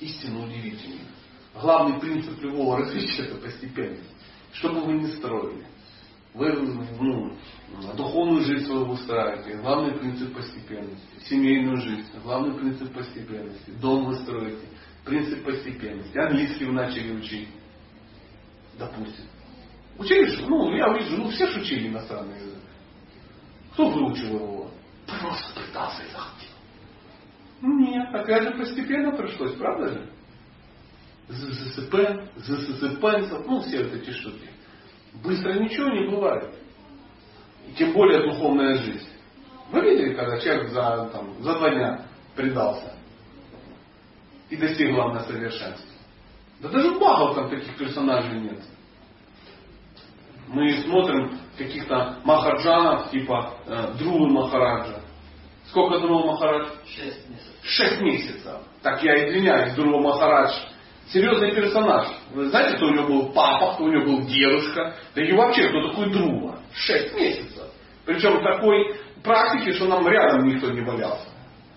истинно 0.00 0.44
удивительный. 0.44 1.00
Главный 1.54 1.98
принцип 1.98 2.38
любого 2.42 2.80
развития 2.80 3.22
это 3.22 3.36
постепенность. 3.36 4.14
Что 4.52 4.70
бы 4.70 4.82
вы 4.82 4.92
ни 4.94 5.06
строили. 5.06 5.64
Вы 6.34 6.52
ну, 6.52 7.32
духовную 7.96 8.44
жизнь 8.44 8.66
свою 8.66 8.84
выстраиваете. 8.84 9.56
Главный 9.56 9.98
принцип 9.98 10.34
постепенности. 10.34 11.24
Семейную 11.24 11.78
жизнь. 11.78 12.06
Главный 12.22 12.54
принцип 12.54 12.92
постепенности. 12.92 13.70
Дом 13.80 14.04
вы 14.04 14.16
строите. 14.16 14.66
Принцип 15.06 15.42
постепенности. 15.42 16.18
Английский 16.18 16.66
вы 16.66 16.72
начали 16.72 17.16
учить. 17.16 17.48
Допустим. 18.78 19.24
Учили 20.00 20.24
же? 20.24 20.46
Ну, 20.46 20.74
я 20.74 20.88
вижу, 20.94 21.18
ну 21.18 21.28
все 21.28 21.46
же 21.46 21.60
учили 21.60 21.88
иностранный 21.88 22.36
язык. 22.36 22.58
Кто 23.74 23.90
выучил 23.90 24.34
его? 24.34 24.70
Просто 25.06 25.60
пытался 25.60 26.02
и 26.02 26.10
захотел. 26.10 26.50
Нет, 27.60 28.14
опять 28.14 28.44
же 28.44 28.50
постепенно 28.52 29.14
пришлось, 29.14 29.52
правда 29.56 29.88
же? 29.88 30.10
ЗССП, 31.28 31.94
ЗССПенцев, 32.36 33.46
ну 33.46 33.60
все 33.60 33.84
вот 33.84 33.92
эти 33.92 34.10
штуки. 34.10 34.48
Быстро 35.22 35.52
ничего 35.52 35.88
не 35.90 36.08
бывает. 36.08 36.54
И 37.68 37.72
тем 37.74 37.92
более 37.92 38.22
духовная 38.22 38.78
жизнь. 38.78 39.06
Вы 39.70 39.82
видели, 39.82 40.14
когда 40.14 40.40
человек 40.40 40.70
за, 40.70 41.10
там, 41.12 41.42
за 41.42 41.58
два 41.58 41.70
дня 41.70 42.06
предался 42.34 42.94
и 44.48 44.56
достиг 44.56 44.94
главного 44.94 45.24
совершенства? 45.24 45.90
Да 46.60 46.70
даже 46.70 46.90
в 46.90 46.98
Бахов 46.98 47.36
там 47.36 47.50
таких 47.50 47.76
персонажей 47.76 48.40
нет. 48.40 48.60
Мы 50.52 50.72
смотрим 50.82 51.38
каких-то 51.56 52.18
махараджанов, 52.24 53.10
типа 53.10 53.54
э, 53.66 53.94
Друвы 53.98 54.28
Махараджа. 54.30 55.00
Сколько 55.68 56.00
Друва 56.00 56.32
Махарадж? 56.32 56.68
Шесть 56.86 57.28
месяцев. 57.28 57.54
Шесть 57.62 58.00
месяцев. 58.00 58.56
Так 58.82 59.02
я 59.02 59.28
извиняюсь, 59.28 59.74
Друва 59.74 60.00
Махарадж 60.00 60.52
серьезный 61.12 61.54
персонаж. 61.54 62.08
Вы 62.32 62.48
знаете, 62.48 62.76
кто 62.76 62.86
у 62.86 62.90
него 62.90 63.06
был 63.06 63.32
папа, 63.32 63.74
кто 63.74 63.84
у 63.84 63.88
него 63.88 64.04
был 64.04 64.26
дедушка, 64.26 64.94
да 65.14 65.22
и 65.22 65.32
вообще, 65.32 65.68
кто 65.68 65.88
такой 65.88 66.10
Друва. 66.10 66.58
Шесть 66.74 67.14
месяцев. 67.14 67.64
Причем 68.04 68.42
такой 68.42 68.96
практики, 69.22 69.72
что 69.72 69.86
нам 69.86 70.06
рядом 70.06 70.48
никто 70.48 70.70
не 70.70 70.80
валялся. 70.80 71.28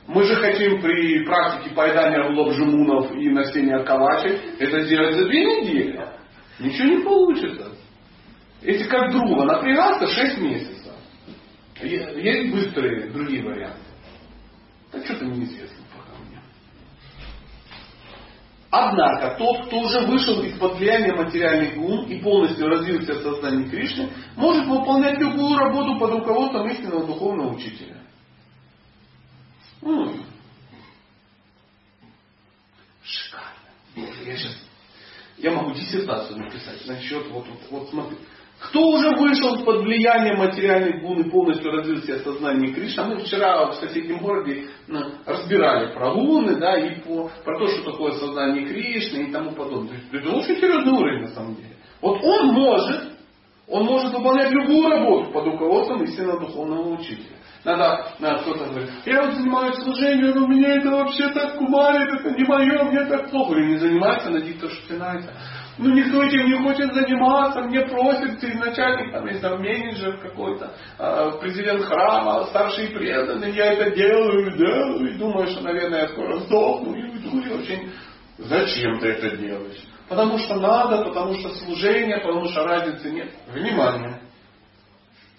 Мы 0.07 0.23
же 0.23 0.35
хотим 0.35 0.81
при 0.81 1.23
практике 1.25 1.73
поедания 1.73 2.29
лобжимунов 2.29 3.11
и 3.13 3.29
носения 3.29 3.79
калачей 3.83 4.37
это 4.59 4.81
сделать 4.81 5.15
за 5.15 5.25
две 5.25 5.61
недели. 5.61 6.07
Ничего 6.59 6.87
не 6.87 7.03
получится. 7.03 7.71
Если 8.63 8.85
как 8.85 9.11
Друва 9.11 9.43
напрягаться, 9.43 10.07
шесть 10.07 10.37
месяцев. 10.37 10.93
Есть 11.81 12.51
быстрые 12.53 13.09
другие 13.09 13.43
варианты. 13.43 13.79
Так 14.91 15.03
что-то 15.03 15.25
неизвестно. 15.25 15.83
Однако 18.75 19.37
тот, 19.37 19.67
кто 19.67 19.81
уже 19.81 19.99
вышел 20.07 20.41
из-под 20.43 20.77
влияния 20.77 21.13
материальных 21.13 21.75
гун 21.75 22.05
и 22.05 22.19
полностью 22.21 22.67
развился 22.69 23.13
в 23.13 23.21
сознании 23.21 23.69
Кришны, 23.69 24.09
может 24.35 24.65
выполнять 24.65 25.19
любую 25.19 25.55
работу 25.59 25.99
под 25.99 26.11
руководством 26.13 26.67
истинного 26.69 27.05
духовного 27.05 27.53
учителя. 27.53 27.97
М-м. 29.83 30.25
Шикарно. 33.03 34.07
Я 34.25 34.37
сейчас 34.37 34.57
я 35.37 35.51
могу 35.51 35.73
диссертацию 35.73 36.39
написать 36.39 36.85
насчет 36.87 37.27
вот, 37.27 37.45
вот, 37.47 37.59
вот 37.69 37.89
смотри. 37.89 38.17
Кто 38.67 38.79
уже 38.89 39.09
вышел 39.17 39.63
под 39.65 39.81
влиянием 39.81 40.37
материальных 40.37 41.01
гун 41.01 41.21
и 41.21 41.29
полностью 41.29 41.71
развился 41.71 42.19
в 42.19 42.23
сознании 42.23 42.71
Кришны? 42.71 43.03
Мы 43.03 43.17
вчера 43.17 43.67
в 43.67 43.75
соседнем 43.75 44.19
городе 44.19 44.67
ну, 44.87 44.99
разбирали 45.25 45.93
про 45.93 46.11
луны, 46.11 46.55
да, 46.55 46.77
и 46.77 47.01
по, 47.01 47.29
про 47.43 47.59
то, 47.59 47.67
что 47.67 47.91
такое 47.91 48.13
сознание 48.13 48.65
Кришны 48.65 49.23
и 49.23 49.31
тому 49.31 49.51
подобное. 49.51 49.99
То 50.09 50.17
есть 50.17 50.27
это 50.27 50.35
очень 50.35 50.55
серьезный 50.55 50.93
уровень 50.93 51.21
на 51.23 51.27
самом 51.29 51.55
деле. 51.55 51.75
Вот 52.01 52.23
он 52.23 52.47
может, 52.53 53.13
он 53.67 53.85
может 53.85 54.13
выполнять 54.13 54.51
любую 54.51 54.89
работу 54.89 55.31
под 55.31 55.45
руководством 55.45 56.03
истинного 56.03 56.39
духовного 56.39 56.95
учителя. 56.95 57.37
Надо, 57.65 58.07
надо 58.19 58.41
кто-то 58.41 58.65
говорит, 58.65 58.89
я 59.05 59.23
вот 59.23 59.35
занимаюсь 59.35 59.75
служением, 59.77 60.35
но 60.35 60.47
меня 60.47 60.75
это 60.75 60.89
вообще 60.89 61.29
так 61.29 61.57
кумарит, 61.57 62.19
это 62.19 62.31
не 62.31 62.43
мое, 62.43 62.83
мне 62.83 63.05
так 63.05 63.29
плохо. 63.29 63.55
Или 63.55 63.73
не 63.73 63.77
занимается, 63.77 64.29
то, 64.31 64.69
что 64.69 64.87
тебе 64.87 64.97
нравится 64.97 65.31
ну 65.77 65.89
никто 65.89 66.23
этим 66.23 66.45
не 66.45 66.57
хочет 66.63 66.93
заниматься, 66.93 67.61
мне 67.61 67.81
просит 67.81 68.39
ты 68.39 68.53
начальник, 68.57 69.11
там, 69.11 69.27
есть 69.27 69.41
там 69.41 69.61
менеджер 69.61 70.17
какой-то, 70.17 70.71
э, 70.99 71.31
президент 71.41 71.83
храма, 71.83 72.45
старший 72.47 72.87
преданный, 72.89 73.51
я 73.51 73.73
это 73.73 73.95
делаю, 73.95 74.55
делаю, 74.55 75.13
и 75.13 75.17
думаю, 75.17 75.47
что, 75.47 75.63
наверное, 75.63 76.01
я 76.01 76.07
скоро 76.09 76.39
сдохну, 76.39 76.95
и 76.95 77.03
уйду, 77.03 77.39
и 77.41 77.61
очень... 77.61 77.91
Зачем 78.37 78.99
ты 78.99 79.09
это 79.09 79.37
делаешь? 79.37 79.83
Потому 80.09 80.37
что 80.39 80.55
надо, 80.55 81.05
потому 81.05 81.35
что 81.35 81.49
служение, 81.49 82.17
потому 82.17 82.47
что 82.47 82.63
разницы 82.63 83.11
нет. 83.11 83.29
Внимание! 83.47 84.21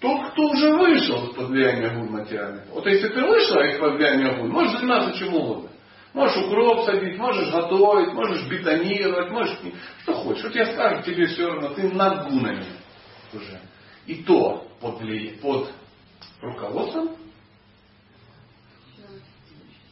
Тот, 0.01 0.31
кто 0.31 0.43
уже 0.49 0.71
вышел 0.73 1.25
из-под 1.27 1.49
влияния 1.49 1.89
гун 1.89 2.11
материальных. 2.11 2.63
Вот 2.71 2.85
если 2.85 3.07
ты 3.09 3.21
вышел 3.21 3.59
из-под 3.61 3.95
влияния 3.95 4.37
гун, 4.37 4.49
можешь 4.49 4.79
заниматься 4.79 5.17
чем 5.17 5.33
угодно. 5.33 5.69
Можешь 6.15 6.45
укроп 6.45 6.85
садить, 6.85 7.17
можешь 7.17 7.51
готовить, 7.51 8.13
можешь 8.13 8.47
бетонировать, 8.47 9.31
можешь... 9.31 9.59
Что 10.03 10.13
хочешь. 10.13 10.43
Вот 10.45 10.55
я 10.55 10.65
скажу 10.67 11.03
тебе 11.03 11.25
все 11.27 11.45
равно, 11.45 11.73
ты 11.73 11.91
над 11.91 12.29
гунами 12.29 12.65
уже. 13.33 13.59
И 14.05 14.23
то 14.23 14.65
под, 14.79 14.99
под 15.41 15.73
руководством 16.39 17.17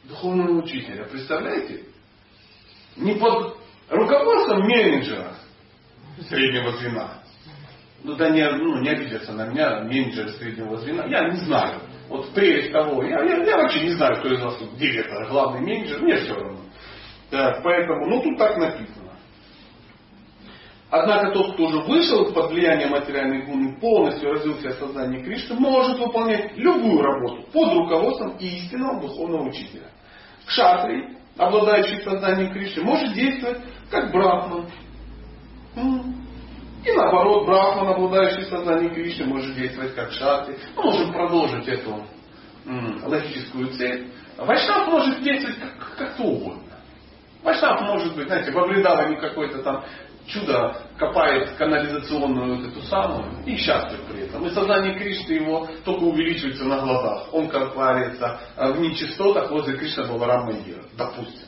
духовного 0.05 0.61
учителя. 0.61 1.03
Представляете? 1.11 1.83
Не 2.95 3.15
под 3.15 3.57
руководством 3.89 4.61
менеджера 4.61 5.35
среднего 6.29 6.71
звена. 6.77 7.21
Ну 8.01 8.15
да 8.15 8.29
не, 8.29 8.49
ну, 8.49 8.79
не 8.79 8.87
обидятся 8.87 9.33
на 9.33 9.47
меня 9.47 9.81
менеджер 9.81 10.29
среднего 10.29 10.77
звена. 10.77 11.05
Я 11.05 11.27
не 11.31 11.39
знаю. 11.39 11.81
Вот 12.13 12.29
прелесть 12.29 12.71
того, 12.71 13.03
я, 13.03 13.23
я, 13.23 13.43
я 13.43 13.57
вообще 13.57 13.85
не 13.85 13.89
знаю, 13.95 14.17
кто 14.17 14.31
из 14.31 14.39
вас 14.39 14.55
тут 14.57 14.77
директор, 14.77 15.27
главный 15.29 15.61
менеджер, 15.61 15.99
мне 15.99 16.17
все 16.17 16.35
равно. 16.35 16.59
Так, 17.31 17.63
поэтому, 17.63 18.05
ну 18.05 18.21
тут 18.21 18.37
так 18.37 18.55
написано. 18.55 19.13
Однако 20.91 21.31
тот, 21.31 21.55
кто 21.55 21.63
уже 21.63 21.79
вышел 21.79 22.31
под 22.31 22.51
влияние 22.51 22.87
материальной 22.87 23.47
гуны, 23.47 23.79
полностью 23.79 24.29
развился 24.29 24.69
в 24.69 24.73
сознании 24.73 25.23
Кришны, 25.23 25.55
может 25.55 25.97
выполнять 25.97 26.55
любую 26.55 27.01
работу 27.01 27.47
под 27.51 27.73
руководством 27.73 28.37
истинного 28.37 29.01
духовного 29.01 29.49
учителя. 29.49 29.89
Кшатрий, 30.45 31.17
обладающий 31.35 31.99
сознанием 32.03 32.53
Кришны, 32.53 32.83
может 32.83 33.11
действовать 33.15 33.57
как 33.89 34.11
брахман. 34.11 34.67
И 36.85 36.91
наоборот, 36.91 37.45
брахман, 37.45 37.87
обладающий 37.89 38.45
сознанием 38.45 38.93
Кришны, 38.93 39.25
может 39.25 39.55
действовать 39.55 39.95
как 39.95 40.11
шатри. 40.11 40.57
Мы 40.75 40.83
можем 40.83 41.13
продолжить 41.13 41.67
эту 41.67 42.05
логическую 43.05 43.67
цель. 43.73 44.11
Вайшнав 44.37 44.87
может 44.87 45.21
действовать 45.21 45.59
как, 45.59 45.97
как 45.97 46.15
то 46.15 46.23
угодно. 46.23 46.63
Вайшнав 47.43 47.81
может 47.81 48.15
быть, 48.15 48.27
знаете, 48.27 48.51
во 48.51 48.67
Вриндаване 48.67 49.17
какой-то 49.17 49.61
там 49.63 49.83
чудо 50.25 50.77
копает 50.97 51.51
канализационную 51.57 52.55
вот 52.57 52.67
эту 52.67 52.81
самую 52.83 53.43
и 53.45 53.57
счастлив 53.57 53.99
при 54.09 54.23
этом. 54.23 54.45
И 54.45 54.49
сознание 54.51 54.97
Кришны 54.97 55.33
его 55.33 55.67
только 55.83 56.03
увеличивается 56.03 56.63
на 56.65 56.79
глазах. 56.79 57.27
Он 57.33 57.49
как 57.49 57.73
говорится 57.73 58.39
в 58.57 58.79
нечистотах 58.79 59.51
возле 59.51 59.77
Кришны 59.77 60.03
Рамайира, 60.03 60.83
допустим. 60.97 61.47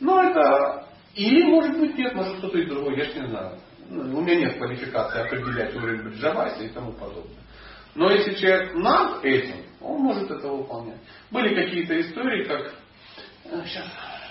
Но 0.00 0.22
это 0.22 0.86
или 1.14 1.44
может 1.44 1.78
быть 1.78 1.96
нет, 1.96 2.14
может 2.14 2.38
кто-то 2.38 2.58
и 2.58 2.66
другой, 2.66 2.96
я 2.98 3.04
ж 3.06 3.14
не 3.14 3.28
знаю. 3.28 3.58
Ну, 3.88 4.18
у 4.18 4.20
меня 4.22 4.36
нет 4.36 4.58
квалификации 4.58 5.20
определять 5.20 5.74
уровень 5.74 6.02
Бриджавайса 6.02 6.64
и 6.64 6.68
тому 6.68 6.92
подобное. 6.92 7.42
Но 7.94 8.10
если 8.10 8.34
человек 8.34 8.74
над 8.74 9.24
этим, 9.24 9.64
он 9.80 10.00
может 10.00 10.30
это 10.30 10.48
выполнять. 10.48 11.00
Были 11.30 11.54
какие-то 11.54 11.98
истории, 12.00 12.44
как... 12.44 12.74
Сейчас, 13.64 13.84
э, 13.84 14.26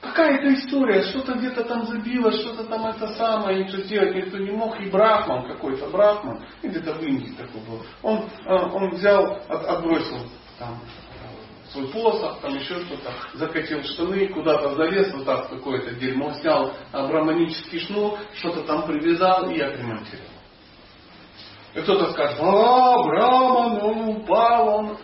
какая-то 0.00 0.54
история, 0.54 1.02
что-то 1.02 1.34
где-то 1.34 1.64
там 1.64 1.86
забило, 1.86 2.32
что-то 2.32 2.64
там 2.64 2.86
это 2.86 3.06
самое, 3.14 3.62
ничего 3.62 3.82
сделать 3.82 4.14
никто 4.16 4.38
не 4.38 4.50
мог, 4.50 4.80
и 4.80 4.88
Брахман 4.88 5.46
какой-то, 5.46 5.88
Брахман, 5.90 6.44
где-то 6.62 6.94
в 6.94 7.02
Индии 7.02 7.34
такой 7.36 7.60
был, 7.60 7.84
он, 8.02 8.28
э, 8.46 8.52
он 8.52 8.90
взял, 8.90 9.42
отбросил 9.48 10.26
там 10.58 10.80
свой 11.72 11.88
посох, 11.88 12.40
там 12.40 12.56
еще 12.56 12.80
что-то, 12.84 13.12
закатил 13.34 13.82
штаны, 13.82 14.28
куда-то 14.28 14.74
залез, 14.74 15.12
вот 15.14 15.24
так 15.24 15.50
какое-то 15.50 15.94
дерьмо, 15.96 16.32
снял 16.34 16.72
браманический 16.92 17.80
шнур, 17.80 18.18
что-то 18.34 18.62
там 18.64 18.86
привязал 18.86 19.50
и 19.50 19.60
отремонтировал. 19.60 20.28
И 21.74 21.80
кто-то 21.80 22.12
скажет, 22.12 22.38
а, 22.40 23.02
Браман, 23.04 23.82
он 23.82 24.08
упал, 24.08 24.68
он... 24.68 24.98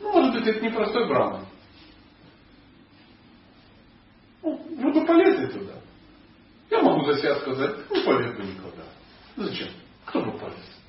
Ну, 0.00 0.12
может 0.12 0.34
быть, 0.34 0.46
это 0.46 0.60
не 0.60 0.70
простой 0.70 1.06
Браман. 1.06 1.46
Ну, 4.42 4.60
вы 4.76 4.92
бы 4.92 5.06
полезли 5.06 5.46
туда. 5.46 5.74
Я 6.70 6.82
могу 6.82 7.04
за 7.04 7.18
себя 7.18 7.36
сказать, 7.36 7.90
не 7.90 8.00
полез 8.00 8.36
бы 8.36 8.44
никуда. 8.44 8.84
Ну 9.36 9.44
зачем? 9.44 9.68
Кто 10.06 10.20
бы 10.20 10.32
полез? 10.38 10.80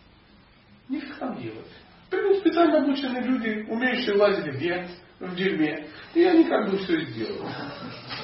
Нифиг 0.89 1.18
там 1.18 1.38
делать. 1.41 1.68
Специально 2.44 2.80
обученные 2.80 3.24
люди, 3.24 3.66
умеющие 3.70 4.16
лазить 4.16 4.46
вверх, 4.46 4.89
в 5.22 5.34
дерьме. 5.34 5.88
И 6.14 6.24
они 6.26 6.44
как 6.44 6.70
бы 6.70 6.78
все 6.78 7.00
сделают. 7.06 7.50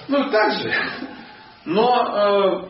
Ну, 0.10 0.30
так 0.30 0.52
же. 0.60 0.74
Но 1.64 2.66
э, 2.66 2.70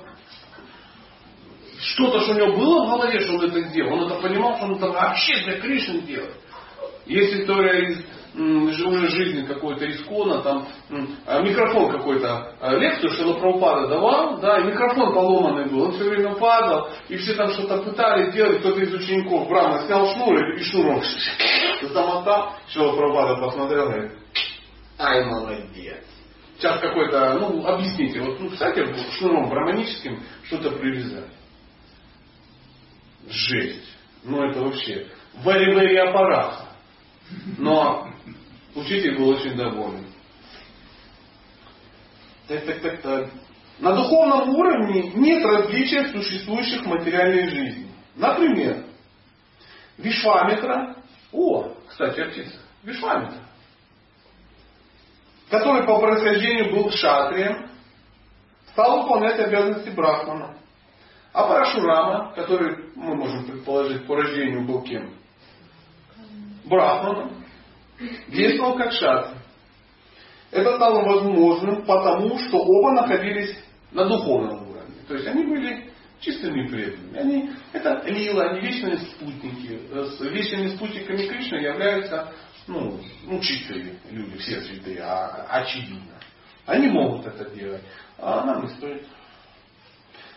что-то, 1.79 2.21
что 2.21 2.33
у 2.33 2.35
него 2.35 2.55
было 2.55 2.85
в 2.85 2.89
голове, 2.91 3.19
что 3.21 3.33
он 3.33 3.45
это 3.45 3.61
сделал, 3.69 3.93
он 3.93 4.11
это 4.11 4.21
понимал, 4.21 4.57
что 4.57 4.65
он 4.65 4.75
это 4.75 4.89
вообще 4.89 5.43
для 5.43 5.59
Кришны 5.59 6.01
делает. 6.01 6.35
Есть 7.07 7.41
история 7.41 7.87
из 7.87 8.05
уже 8.39 9.09
жизни 9.09 9.45
какой-то 9.45 9.85
рискона, 9.85 10.41
там 10.41 10.67
а, 11.25 11.41
микрофон 11.41 11.91
какой-то, 11.91 12.55
а, 12.59 12.75
лекцию 12.75 13.11
Шила 13.11 13.33
Прабхупада 13.33 13.87
давал, 13.87 14.39
да, 14.39 14.59
и 14.59 14.65
микрофон 14.65 15.13
поломанный 15.13 15.69
был, 15.69 15.83
он 15.83 15.91
все 15.93 16.09
время 16.09 16.35
падал, 16.35 16.89
и 17.09 17.17
все 17.17 17.33
там 17.35 17.49
что-то 17.51 17.81
пытались 17.81 18.33
делать, 18.33 18.59
кто-то 18.59 18.79
из 18.79 18.93
учеников 18.93 19.47
Брама 19.49 19.85
снял 19.85 20.05
шнур 20.13 20.55
и 20.55 20.63
шнуром 20.63 21.01
замотал, 21.81 22.53
Шила 22.69 22.95
Прабхупада 22.95 23.41
посмотрел 23.41 23.85
и 23.85 23.91
говорит, 23.91 24.11
ай, 24.97 25.25
молодец. 25.25 26.05
Сейчас 26.57 26.79
какой-то, 26.81 27.35
ну, 27.39 27.65
объясните, 27.65 28.19
вот, 28.21 28.39
ну, 28.39 28.49
кстати, 28.49 28.85
шнуром 29.17 29.49
браманическим 29.49 30.21
что-то 30.43 30.71
привязать. 30.71 31.31
Жесть. 33.29 33.95
Ну, 34.23 34.43
это 34.43 34.61
вообще 34.61 35.07
very-very 35.45 35.95
аппарат. 35.97 36.65
Но 37.57 38.08
учитель 38.75 39.17
был 39.17 39.29
очень 39.29 39.55
доволен. 39.55 40.05
Так, 42.47 42.65
так, 42.65 42.81
так, 42.81 43.01
так. 43.01 43.29
На 43.79 43.95
духовном 43.95 44.49
уровне 44.49 45.11
нет 45.15 45.45
различия 45.45 46.03
в 46.03 46.11
существующих 46.11 46.85
материальной 46.85 47.49
жизни. 47.49 47.91
Например, 48.15 48.83
Вишвамитра, 49.97 50.95
о, 51.31 51.73
кстати, 51.87 52.23
птица, 52.29 52.59
Вишвамитра, 52.83 53.39
который 55.49 55.85
по 55.85 55.99
происхождению 55.99 56.71
был 56.71 56.91
шатрием, 56.91 57.69
стал 58.71 59.03
выполнять 59.03 59.39
обязанности 59.39 59.89
брахмана. 59.89 60.57
А 61.31 61.43
Парашурама, 61.43 62.33
который, 62.33 62.91
мы 62.95 63.15
можем 63.15 63.45
предположить, 63.45 64.05
по 64.05 64.15
рождению 64.15 64.65
был 64.65 64.81
кем? 64.81 65.13
Брахманом, 66.65 67.38
действовал 68.27 68.77
как 68.77 68.91
шатри. 68.93 69.37
Это 70.51 70.75
стало 70.75 71.03
возможным 71.03 71.85
потому, 71.85 72.39
что 72.39 72.57
оба 72.57 72.91
находились 72.93 73.55
на 73.91 74.05
духовном 74.05 74.69
уровне. 74.69 74.95
То 75.07 75.15
есть 75.15 75.27
они 75.27 75.43
были 75.43 75.91
чистыми 76.19 76.67
преданными. 76.67 77.17
Они, 77.17 77.49
это 77.71 78.03
лила, 78.07 78.49
они 78.49 78.61
вечные 78.61 78.97
спутники. 78.97 79.79
С 79.91 80.19
вечными 80.21 80.75
спутниками 80.75 81.27
Кришны 81.27 81.57
являются 81.57 82.33
ну, 82.69 82.99
ну, 83.25 83.39
чистые 83.39 83.95
люди, 84.11 84.37
все 84.37 84.61
святые, 84.61 85.01
а, 85.01 85.47
очевидно. 85.49 86.19
Они 86.65 86.87
могут 86.87 87.25
это 87.25 87.49
делать, 87.49 87.81
а 88.17 88.45
нам 88.45 88.63
не 88.63 88.69
стоит. 88.75 89.07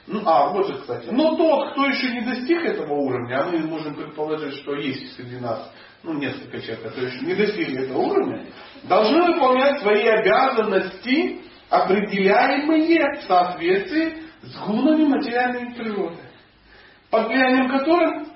Ну, 0.06 0.22
а, 0.24 0.48
вот 0.48 0.66
же, 0.66 0.80
кстати. 0.80 1.08
Но 1.10 1.36
тот, 1.36 1.72
кто 1.72 1.86
еще 1.86 2.10
не 2.10 2.22
достиг 2.22 2.64
этого 2.64 2.94
уровня, 2.94 3.42
а 3.42 3.50
мы 3.50 3.58
можем 3.58 3.94
предположить, 3.94 4.54
что 4.60 4.74
есть 4.74 5.14
среди 5.14 5.36
нас 5.36 5.70
ну, 6.02 6.14
несколько 6.14 6.60
человек, 6.60 6.82
которые 6.82 7.12
еще 7.12 7.24
не 7.24 7.34
достигли 7.34 7.84
этого 7.84 7.98
уровня, 7.98 8.46
должны 8.84 9.32
выполнять 9.32 9.80
свои 9.80 10.04
обязанности, 10.06 11.40
определяемые 11.68 13.20
в 13.20 13.24
соответствии 13.24 14.22
с 14.42 14.56
гунами 14.66 15.04
материальной 15.04 15.74
природы, 15.74 16.18
под 17.10 17.28
влиянием 17.28 17.68
которых, 17.70 18.28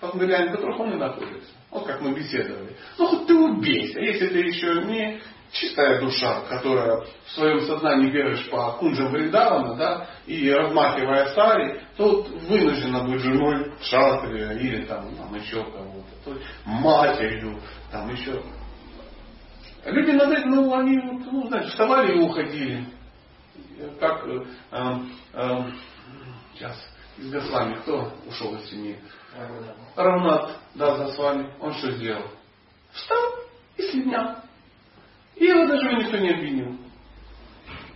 под 0.00 0.14
влиянием 0.14 0.52
которых 0.52 0.78
он 0.78 0.92
и 0.92 0.96
находится. 0.96 1.50
Вот 1.70 1.86
как 1.86 2.00
мы 2.00 2.14
беседовали. 2.14 2.76
Ну 2.98 3.06
хоть 3.06 3.26
ты 3.26 3.34
убейся, 3.34 4.00
если 4.00 4.28
ты 4.28 4.38
еще 4.38 4.82
не 4.84 5.20
чистая 5.52 6.00
душа, 6.00 6.42
которая 6.48 7.00
в 7.26 7.30
своем 7.32 7.60
сознании 7.62 8.10
бегаешь 8.10 8.48
по 8.50 8.72
кунджам 8.72 9.10
Вриндавана, 9.10 9.74
да, 9.76 10.06
и 10.26 10.50
размахивая 10.50 11.34
сари, 11.34 11.80
то 11.96 12.22
вынуждена 12.22 13.04
быть 13.04 13.20
женой 13.20 13.72
шатрия 13.82 14.52
или 14.52 14.84
там, 14.84 15.14
там 15.16 15.34
еще 15.34 15.64
кого-то, 15.64 15.99
то 15.99 15.99
матерью, 16.64 17.60
там 17.90 18.10
еще. 18.10 18.42
Люди 19.84 20.10
ну, 20.10 20.74
они, 20.74 20.96
ну, 20.96 21.48
знаете, 21.48 21.70
вставали 21.70 22.16
и 22.16 22.20
уходили. 22.20 22.86
Как, 23.98 24.26
э, 24.26 24.44
э, 25.32 25.62
сейчас, 26.54 26.76
из 27.16 27.30
Гослами, 27.30 27.74
кто 27.76 28.12
ушел 28.26 28.54
из 28.56 28.68
семьи? 28.68 28.98
Равнат, 29.96 30.58
да, 30.74 30.96
за 30.96 31.12
с 31.12 31.18
вами. 31.18 31.54
Он 31.60 31.72
что 31.74 31.92
сделал? 31.92 32.24
Встал 32.92 33.34
и 33.76 33.82
слинял. 33.90 34.36
И 35.36 35.46
его 35.46 35.66
даже 35.66 35.92
никто 35.92 36.18
не 36.18 36.30
обвинил. 36.30 36.76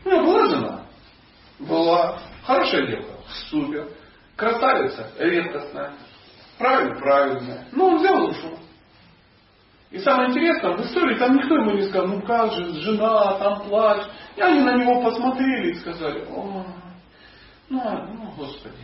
У 0.04 0.08
него 0.08 0.24
была 0.24 0.48
жена. 0.48 0.86
Была 1.58 2.22
хорошая 2.44 2.86
девка. 2.86 3.12
Супер. 3.50 3.88
Красавица. 4.36 5.12
Редкостная. 5.18 5.94
Правильно, 6.58 6.94
правильно. 7.00 7.64
Но 7.72 7.86
он 7.86 7.98
взял 7.98 8.26
и 8.26 8.30
ушел. 8.30 8.58
И 9.90 9.98
самое 10.00 10.30
интересное, 10.30 10.76
в 10.76 10.80
истории 10.80 11.16
там 11.18 11.36
никто 11.36 11.54
ему 11.54 11.72
не 11.72 11.82
сказал, 11.82 12.08
ну 12.08 12.22
как 12.22 12.52
же, 12.52 12.80
жена, 12.80 13.38
там 13.38 13.62
плачь. 13.68 14.06
И 14.36 14.40
они 14.40 14.60
на 14.60 14.76
него 14.76 15.02
посмотрели 15.02 15.70
и 15.70 15.74
сказали, 15.76 16.24
о, 16.30 16.64
ну, 17.68 17.80
ну 17.80 18.32
господи, 18.36 18.74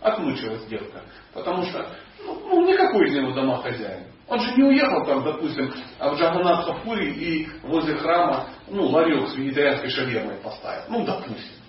отмучилась 0.00 0.66
девка. 0.66 1.02
Потому 1.32 1.62
что 1.64 1.86
ну, 2.24 2.40
ну 2.48 2.66
никакой 2.66 3.08
из 3.08 3.14
него 3.14 3.32
дома 3.32 3.62
хозяин. 3.62 4.06
Он 4.28 4.40
же 4.40 4.56
не 4.56 4.64
уехал 4.64 5.06
там, 5.06 5.22
допустим, 5.22 5.72
в 6.00 6.14
Джаганат 6.16 6.68
и 6.98 7.48
возле 7.62 7.94
храма, 7.96 8.48
ну, 8.66 8.88
ларек 8.88 9.28
с 9.28 9.36
вегетарианской 9.36 9.90
шавермой 9.90 10.36
поставил. 10.42 10.82
Ну, 10.88 11.04
допустим. 11.04 11.62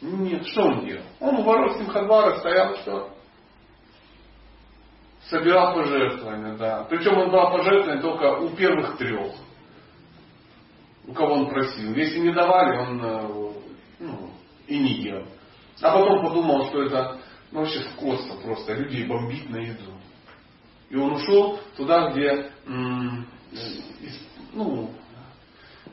Нет, 0.00 0.46
что 0.46 0.62
он 0.62 0.86
делал? 0.86 1.02
Он 1.18 1.34
у 1.34 1.42
ворот 1.42 1.76
Симхадвара 1.78 2.38
стоял, 2.38 2.76
что? 2.76 3.10
Собирал 5.28 5.74
пожертвования, 5.74 6.56
да. 6.56 6.86
Причем 6.88 7.18
он 7.18 7.30
брал 7.30 7.52
пожертвования 7.52 8.00
только 8.00 8.38
у 8.38 8.50
первых 8.50 8.96
трех. 8.96 9.32
У 11.06 11.12
кого 11.12 11.34
он 11.34 11.50
просил. 11.50 11.94
Если 11.94 12.18
не 12.18 12.32
давали, 12.32 12.78
он 12.78 13.04
э, 13.04 13.28
ну, 14.00 14.30
и 14.66 14.78
не 14.78 14.92
ел. 15.02 15.24
А 15.82 15.92
потом 15.92 16.22
подумал, 16.22 16.66
что 16.68 16.82
это 16.82 17.18
ну, 17.50 17.60
вообще 17.60 17.80
скотство 17.80 18.36
просто. 18.40 18.74
Людей 18.74 19.06
бомбить 19.06 19.48
на 19.50 19.58
еду. 19.58 19.92
И 20.88 20.96
он 20.96 21.12
ушел 21.12 21.60
туда, 21.76 22.10
где 22.10 22.50
ну, 24.54 24.90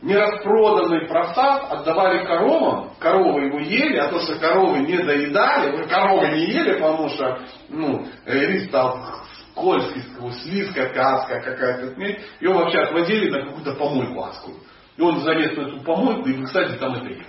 нераспроданный 0.02 1.08
просад 1.08 1.72
отдавали 1.72 2.26
коровам, 2.26 2.92
коровы 3.00 3.46
его 3.46 3.60
ели, 3.60 3.98
а 3.98 4.10
то, 4.10 4.20
что 4.20 4.40
коровы 4.40 4.80
не 4.80 4.98
доедали, 4.98 5.86
коровы 5.88 6.28
не 6.30 6.46
ели, 6.46 6.80
потому 6.80 7.10
что 7.10 7.40
ну, 7.70 8.08
рис 8.26 8.68
стал 8.68 9.25
скользкий, 9.56 10.04
слизкая, 10.44 10.94
каска 10.94 11.40
какая-то, 11.40 12.02
и 12.02 12.20
его 12.42 12.56
вообще 12.56 12.80
отводили 12.80 13.30
на 13.30 13.46
какую-то 13.46 13.74
помойку 13.76 14.24
адскую. 14.24 14.58
И 14.98 15.02
он 15.02 15.22
залез 15.22 15.58
на 15.58 15.62
эту 15.62 15.82
помойку 15.82 16.28
и, 16.28 16.44
кстати, 16.44 16.78
там 16.78 16.96
это 16.96 17.08
ел. 17.08 17.26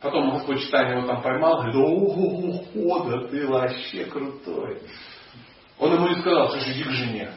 Потом 0.00 0.30
Господь 0.30 0.60
читание 0.60 0.96
его 0.96 1.06
там 1.06 1.22
поймал, 1.22 1.62
говорит, 1.62 1.76
ого, 1.76 3.08
да 3.08 3.28
ты 3.28 3.46
вообще 3.46 4.04
крутой. 4.06 4.78
Он 5.78 5.94
ему 5.94 6.08
не 6.08 6.20
сказал, 6.20 6.50
слушай, 6.50 6.72
иди 6.72 6.84
к 6.84 6.90
жене. 6.90 7.30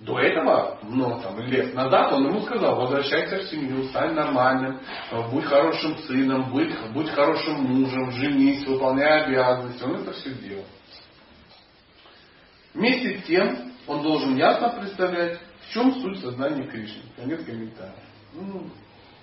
До 0.00 0.18
этого, 0.18 0.78
ну, 0.82 1.20
там, 1.20 1.38
лет 1.40 1.74
назад 1.74 2.10
он 2.14 2.28
ему 2.28 2.40
сказал, 2.40 2.74
возвращайся 2.74 3.36
в 3.36 3.50
семью, 3.50 3.84
стань 3.88 4.14
нормальным, 4.14 4.80
будь 5.30 5.44
хорошим 5.44 5.98
сыном, 5.98 6.50
будь, 6.50 6.74
будь 6.92 7.10
хорошим 7.10 7.64
мужем, 7.64 8.10
женись, 8.12 8.66
выполняй 8.66 9.24
обязанности. 9.24 9.82
Он 9.82 9.96
это 9.96 10.12
все 10.12 10.30
делал. 10.36 10.64
Вместе 12.72 13.18
с 13.18 13.24
тем, 13.24 13.72
он 13.86 14.02
должен 14.02 14.36
ясно 14.36 14.70
представлять, 14.70 15.38
в 15.66 15.72
чем 15.74 15.92
суть 16.00 16.18
сознания 16.20 16.66
Кришны. 16.66 17.02
Конец 17.16 17.44
комментария. 17.44 17.92
Ну, 18.32 18.70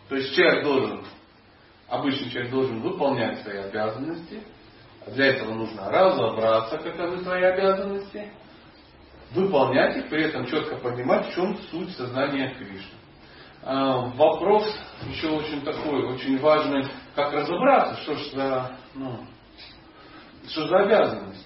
то 0.09 0.15
есть 0.15 0.35
человек 0.35 0.63
должен, 0.63 1.05
обычный 1.87 2.29
человек 2.29 2.51
должен 2.51 2.81
выполнять 2.81 3.41
свои 3.41 3.57
обязанности. 3.57 4.43
Для 5.07 5.25
этого 5.25 5.55
нужно 5.55 5.89
разобраться, 5.89 6.77
каковы 6.77 7.17
свои 7.23 7.41
обязанности– 7.41 8.31
выполнять 9.31 9.97
их, 9.97 10.09
при 10.09 10.23
этом 10.23 10.45
четко 10.45 10.77
понимать, 10.77 11.27
в 11.27 11.35
чем 11.35 11.57
суть 11.69 11.91
сознания 11.95 12.53
Кришны. 12.55 12.97
А, 13.63 14.07
вопрос 14.15 14.63
еще 15.09 15.29
очень 15.29 15.61
такой, 15.61 16.05
очень 16.13 16.39
важный, 16.39 16.85
как 17.15 17.33
разобраться, 17.33 18.01
что 18.03 18.15
ж 18.15 18.31
за, 18.31 18.77
ну, 18.93 19.19
что 20.47 20.67
за 20.67 20.77
обязанности. 20.77 21.43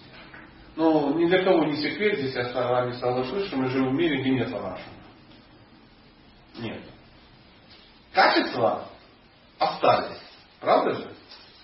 Ну, 0.75 1.17
ни 1.17 1.25
для 1.27 1.43
кого 1.43 1.65
не 1.65 1.77
секрет, 1.77 2.19
здесь 2.19 2.35
я 2.35 2.45
с 2.45 2.53
вами 2.53 2.91
соглашусь, 2.93 3.47
что 3.47 3.57
мы 3.57 3.69
живем 3.69 3.89
в 3.89 3.93
мире, 3.93 4.21
где 4.21 4.31
нет 4.31 4.49
нашего. 4.51 4.77
Нет. 6.59 6.81
Качества 8.13 8.85
остались. 9.57 10.21
Правда 10.59 10.93
же? 10.93 11.11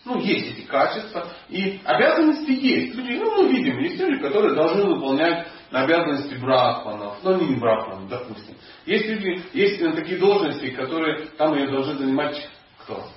Ну, 0.06 0.20
есть 0.20 0.58
эти 0.58 0.66
качества. 0.66 1.28
И 1.50 1.82
обязанности 1.84 2.52
есть. 2.52 2.96
Люди, 2.96 3.14
ну, 3.18 3.44
мы 3.44 3.52
видим, 3.52 3.78
есть 3.80 4.00
люди, 4.00 4.22
которые 4.22 4.56
должны 4.56 4.86
выполнять 4.86 5.48
обязанности 5.72 6.36
брахманов, 6.36 7.18
ну 7.24 7.40
не 7.42 7.56
брахманов, 7.56 8.10
допустим. 8.10 8.56
Есть 8.86 9.08
люди, 9.08 9.44
есть 9.54 9.80
такие 9.96 10.18
должности, 10.18 10.70
которые 10.72 11.26
там 11.38 11.56
ее 11.56 11.70
должны 11.70 11.96
занимать 11.96 12.50
кто? 12.80 13.08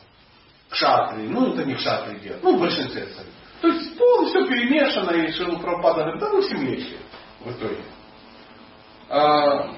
Кшатри. 0.68 1.28
Ну, 1.28 1.52
это 1.52 1.64
не 1.64 1.74
кшатри 1.74 2.18
делают. 2.20 2.42
Ну, 2.42 2.56
в 2.56 2.60
большинстве 2.60 3.06
своем. 3.06 3.30
То 3.60 3.68
есть 3.68 3.96
полностью 3.98 4.44
все 4.44 4.50
перемешано, 4.50 5.10
и 5.10 5.32
Шилу 5.32 5.58
Прабхупада 5.58 6.02
говорит, 6.02 6.20
да 6.20 6.30
вы 6.30 6.42
все 6.42 6.54
лечите 6.56 6.96
в 7.40 7.50
итоге. 7.50 7.82
А... 9.08 9.74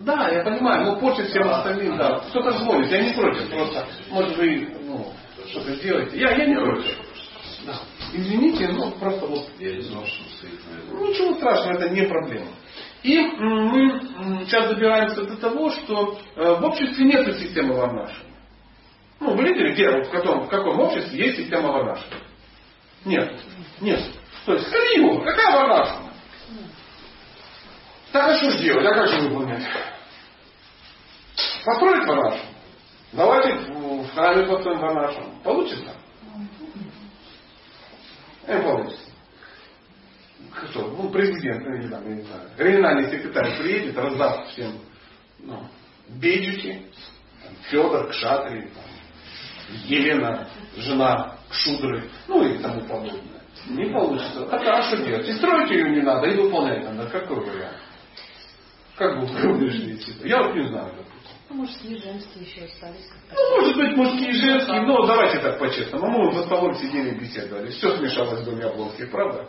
Да, 0.00 0.28
я 0.30 0.42
понимаю, 0.42 0.86
но 0.86 0.96
портит 0.96 1.28
всем 1.28 1.48
остальным, 1.48 1.98
да. 1.98 2.20
Кто-то 2.30 2.52
звонит, 2.52 2.90
я 2.90 3.02
не 3.02 3.12
против, 3.12 3.50
просто, 3.50 3.86
может, 4.08 4.36
вы 4.36 4.74
ну, 4.82 5.12
что-то 5.48 5.76
делаете. 5.76 6.18
Я, 6.18 6.32
я 6.36 6.46
не 6.46 6.54
против. 6.54 6.96
Да. 7.66 7.80
Извините, 8.12 8.68
но 8.68 8.90
просто 8.92 9.26
вот... 9.26 9.48
Я 9.58 9.74
не 9.76 9.82
знал, 9.82 10.04
что 10.06 10.24
стоит 10.36 10.60
на 10.92 11.08
Ничего 11.08 11.34
страшного, 11.34 11.74
это 11.74 11.90
не 11.90 12.02
проблема. 12.02 12.48
И 13.02 13.18
мы 13.18 14.00
сейчас 14.44 14.68
добираемся 14.68 15.22
до 15.22 15.36
того, 15.36 15.70
что 15.70 16.18
э, 16.36 16.54
в 16.54 16.64
обществе 16.64 17.04
нет 17.04 17.26
системы 17.38 17.74
варнаши. 17.74 18.22
Ну, 19.20 19.34
вы 19.34 19.44
видели, 19.44 19.72
где, 19.72 19.88
в, 20.02 20.10
каком, 20.10 20.46
в 20.46 20.48
каком 20.48 20.80
обществе 20.80 21.26
есть 21.26 21.38
система 21.38 21.72
варнаши? 21.72 22.04
Нет. 23.04 23.32
Нет. 23.80 24.00
То 24.44 24.54
есть, 24.54 24.70
Калиюга, 24.70 25.24
какая 25.24 25.56
варнаша? 25.56 25.96
Так 28.12 28.28
а 28.28 28.34
что 28.36 28.50
же 28.50 28.58
делать? 28.58 28.86
А 28.86 28.94
как 28.94 29.08
же 29.08 29.20
выполнять? 29.20 29.64
Построить 31.64 32.06
варнашу? 32.06 32.40
Давайте 33.12 33.72
в 33.72 34.08
храме 34.14 34.46
построим 34.46 34.78
варнашу. 34.78 35.20
Получится? 35.42 35.94
Не 38.46 38.58
получится. 38.62 39.10
Кто? 40.52 40.88
Ну, 40.88 41.10
президент, 41.10 41.64
ну, 41.64 41.76
не 41.76 41.86
знаю, 41.86 42.16
не 42.16 42.22
знаю. 42.22 42.42
Региональный 42.56 43.10
секретарь 43.10 43.58
приедет, 43.58 43.96
раздаст 43.96 44.50
всем 44.50 44.72
ну, 45.38 45.66
беджики, 46.08 46.86
Федор, 47.70 48.08
Кшатри, 48.10 48.70
Елена, 49.86 50.48
жена 50.76 51.36
Кшудры, 51.48 52.08
ну 52.28 52.44
и 52.44 52.58
тому 52.58 52.80
подобное. 52.82 53.40
Не 53.66 53.92
получится. 53.92 54.46
Так 54.46 54.62
а 54.62 54.82
что 54.82 55.04
делать? 55.04 55.28
И 55.28 55.34
строить 55.34 55.70
ее 55.70 55.90
не 55.90 56.02
надо, 56.02 56.28
и 56.28 56.36
выполнять 56.36 56.84
надо. 56.84 57.10
Какой 57.10 57.36
вариант? 57.40 57.76
Как 58.96 59.18
бы 59.18 59.26
вы 59.26 59.68
Я 60.24 60.42
вот 60.42 60.54
не 60.54 60.68
знаю. 60.68 60.94
Ну, 61.50 61.56
мужские 61.56 61.96
и 61.96 62.00
женские 62.00 62.44
еще 62.44 62.64
остались. 62.64 63.10
Ну, 63.32 63.56
может 63.56 63.76
быть, 63.76 63.96
мужские 63.96 64.30
и 64.30 64.34
женские, 64.34 64.82
но 64.82 65.04
давайте 65.04 65.40
так 65.40 65.58
по-честному. 65.58 66.06
Мы 66.06 66.32
за 66.32 66.44
столом 66.44 66.74
сидели 66.76 67.10
и 67.10 67.18
беседовали. 67.18 67.70
Все 67.70 67.96
смешалось 67.96 68.40
в 68.40 68.44
доме 68.44 68.66
Облонских, 68.66 69.10
правда? 69.10 69.48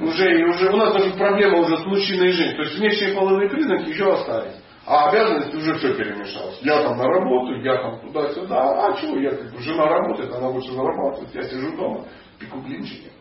Уже, 0.00 0.44
уже, 0.46 0.72
у 0.72 0.76
нас 0.76 0.94
даже 0.94 1.10
проблема 1.10 1.58
уже 1.58 1.76
с 1.76 1.84
мужчиной 1.84 2.28
и 2.28 2.32
женщиной. 2.32 2.56
То 2.56 2.62
есть 2.62 2.78
внешние 2.78 3.14
половые 3.14 3.50
признаки 3.50 3.90
еще 3.90 4.14
остались. 4.14 4.56
А 4.86 5.10
обязанности 5.10 5.56
уже 5.56 5.74
все 5.74 5.94
перемешалось. 5.94 6.58
Я 6.62 6.82
там 6.82 6.96
на 6.96 7.04
работу, 7.04 7.54
я 7.56 7.82
там 7.82 8.00
туда-сюда. 8.00 8.86
А 8.86 8.96
чего 8.98 9.18
я 9.18 9.30
как 9.32 9.52
бы, 9.52 9.60
жена 9.60 9.84
работает, 9.84 10.32
она 10.32 10.48
лучше 10.48 10.72
зарабатывает, 10.72 11.34
я 11.34 11.42
сижу 11.42 11.76
дома, 11.76 12.06
пеку 12.38 12.62
блинчики. 12.62 13.12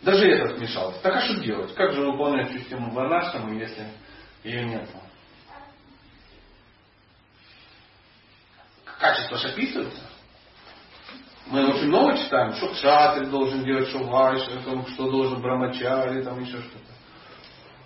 Даже 0.00 0.26
это 0.26 0.56
смешалось. 0.56 0.96
Так 1.02 1.16
а 1.16 1.20
что 1.20 1.38
делать? 1.40 1.74
Как 1.74 1.92
же 1.92 2.00
выполнять 2.00 2.50
систему 2.52 2.94
Варнашрама, 2.94 3.52
если 3.58 3.84
ее 4.42 4.64
нет? 4.64 4.88
Качества 9.00 9.38
же 9.38 9.48
описываются. 9.48 10.02
Мы 11.46 11.66
очень 11.66 11.88
много 11.88 12.16
читаем, 12.16 12.54
что 12.54 12.68
кшатри 12.68 13.26
должен 13.26 13.64
делать, 13.64 13.88
что 13.88 14.04
вайша, 14.04 14.60
что 14.94 15.10
должен 15.10 15.40
брамачари, 15.40 16.22
там 16.22 16.38
еще 16.40 16.58
что-то. 16.58 17.00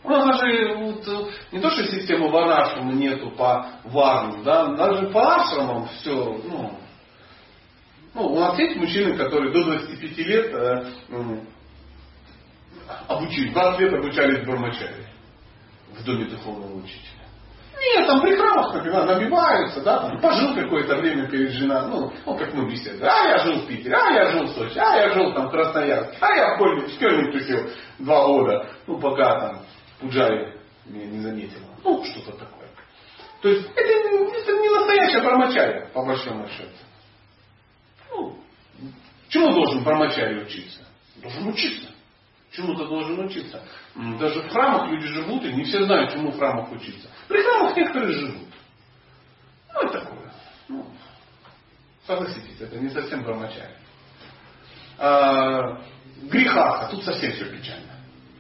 У 0.03 0.11
нас 0.11 0.39
даже 0.39 0.75
вот, 0.75 1.33
не 1.51 1.61
то, 1.61 1.71
что 1.71 1.87
системы 1.87 2.31
варашрама 2.31 2.93
нету 2.93 3.31
по 3.31 3.67
варну, 3.85 4.43
да, 4.43 4.67
даже 4.75 5.07
по 5.07 5.37
ашрамам 5.37 5.89
все, 5.89 6.13
ну, 6.45 6.79
ну, 8.13 8.27
у 8.27 8.39
нас 8.39 8.59
есть 8.59 8.77
мужчины, 8.77 9.17
которые 9.17 9.51
до 9.51 9.65
25 9.65 10.19
лет 10.19 10.53
э, 10.53 10.93
обучились, 13.09 13.53
20 13.53 13.81
лет 13.81 13.95
обучались 13.95 14.45
брамачари 14.45 15.07
в 15.95 16.05
доме 16.05 16.27
духовного 16.27 16.77
учителя. 16.77 17.14
Нет, 17.85 18.07
там 18.07 18.21
при 18.23 18.35
храмах, 18.37 18.75
набиваются, 18.75 19.81
да, 19.83 20.01
там, 20.01 20.21
пожил 20.21 20.55
какое-то 20.55 20.97
время 20.97 21.29
перед 21.29 21.51
женой, 21.53 21.83
ну, 21.89 22.13
ну, 22.25 22.37
как 22.37 22.55
мы 22.55 22.71
беседуем, 22.71 23.05
а 23.05 23.29
я 23.29 23.39
жил 23.39 23.61
в 23.61 23.67
Питере, 23.67 23.95
а 23.95 24.11
я 24.11 24.31
жил 24.31 24.45
в 24.45 24.51
Сочи, 24.51 24.79
а 24.79 24.97
я 24.97 25.11
жил 25.11 25.33
там 25.35 25.49
в 25.49 25.51
Красноярске, 25.51 26.17
а 26.21 26.35
я 26.35 26.55
в 26.55 26.59
Кольме, 26.59 26.83
в 26.83 26.99
Кельме 26.99 27.33
тусил 27.33 27.71
два 27.99 28.27
года, 28.27 28.71
ну, 28.87 28.99
пока 28.99 29.41
там 29.41 29.59
Пуджари 30.01 30.55
меня 30.87 31.07
не 31.07 31.21
заметила. 31.21 31.67
Ну, 31.83 32.05
что-то 32.05 32.33
такое. 32.33 32.69
То 33.43 33.49
есть, 33.49 33.69
это, 33.75 33.81
это 33.81 34.53
не 34.53 34.69
настоящая 34.71 35.23
промочария, 35.23 35.91
по 35.93 36.05
большому 36.05 36.49
счету. 36.49 36.71
Ну, 38.11 38.39
чему 39.29 39.53
должен 39.53 39.85
промочарий 39.85 40.43
учиться? 40.43 40.81
Должен 41.17 41.49
учиться. 41.49 41.89
Чему-то 42.55 42.87
должен 42.87 43.19
учиться. 43.19 43.63
Даже 44.21 44.43
в 44.43 44.49
храмах 44.51 44.89
люди 44.89 45.07
живут, 45.09 45.45
и 45.45 45.53
не 45.53 45.65
все 45.65 45.85
знают, 45.85 46.13
чему 46.13 46.31
в 46.31 46.39
храмах 46.39 46.71
учиться. 46.71 47.09
При 47.27 47.43
храмах 47.43 47.77
некоторые 47.77 48.13
живут. 48.13 48.49
Ну, 49.73 49.81
это 49.81 50.01
такое. 50.01 50.33
Ну, 50.69 50.87
согласитесь, 52.07 52.61
это 52.61 52.77
не 52.79 52.91
совсем 52.91 53.25
брамачария. 53.25 53.77
А, 54.99 55.81
грехаха, 56.23 56.91
тут 56.93 57.05
совсем 57.05 57.33
все 57.33 57.47
печально. 57.47 57.95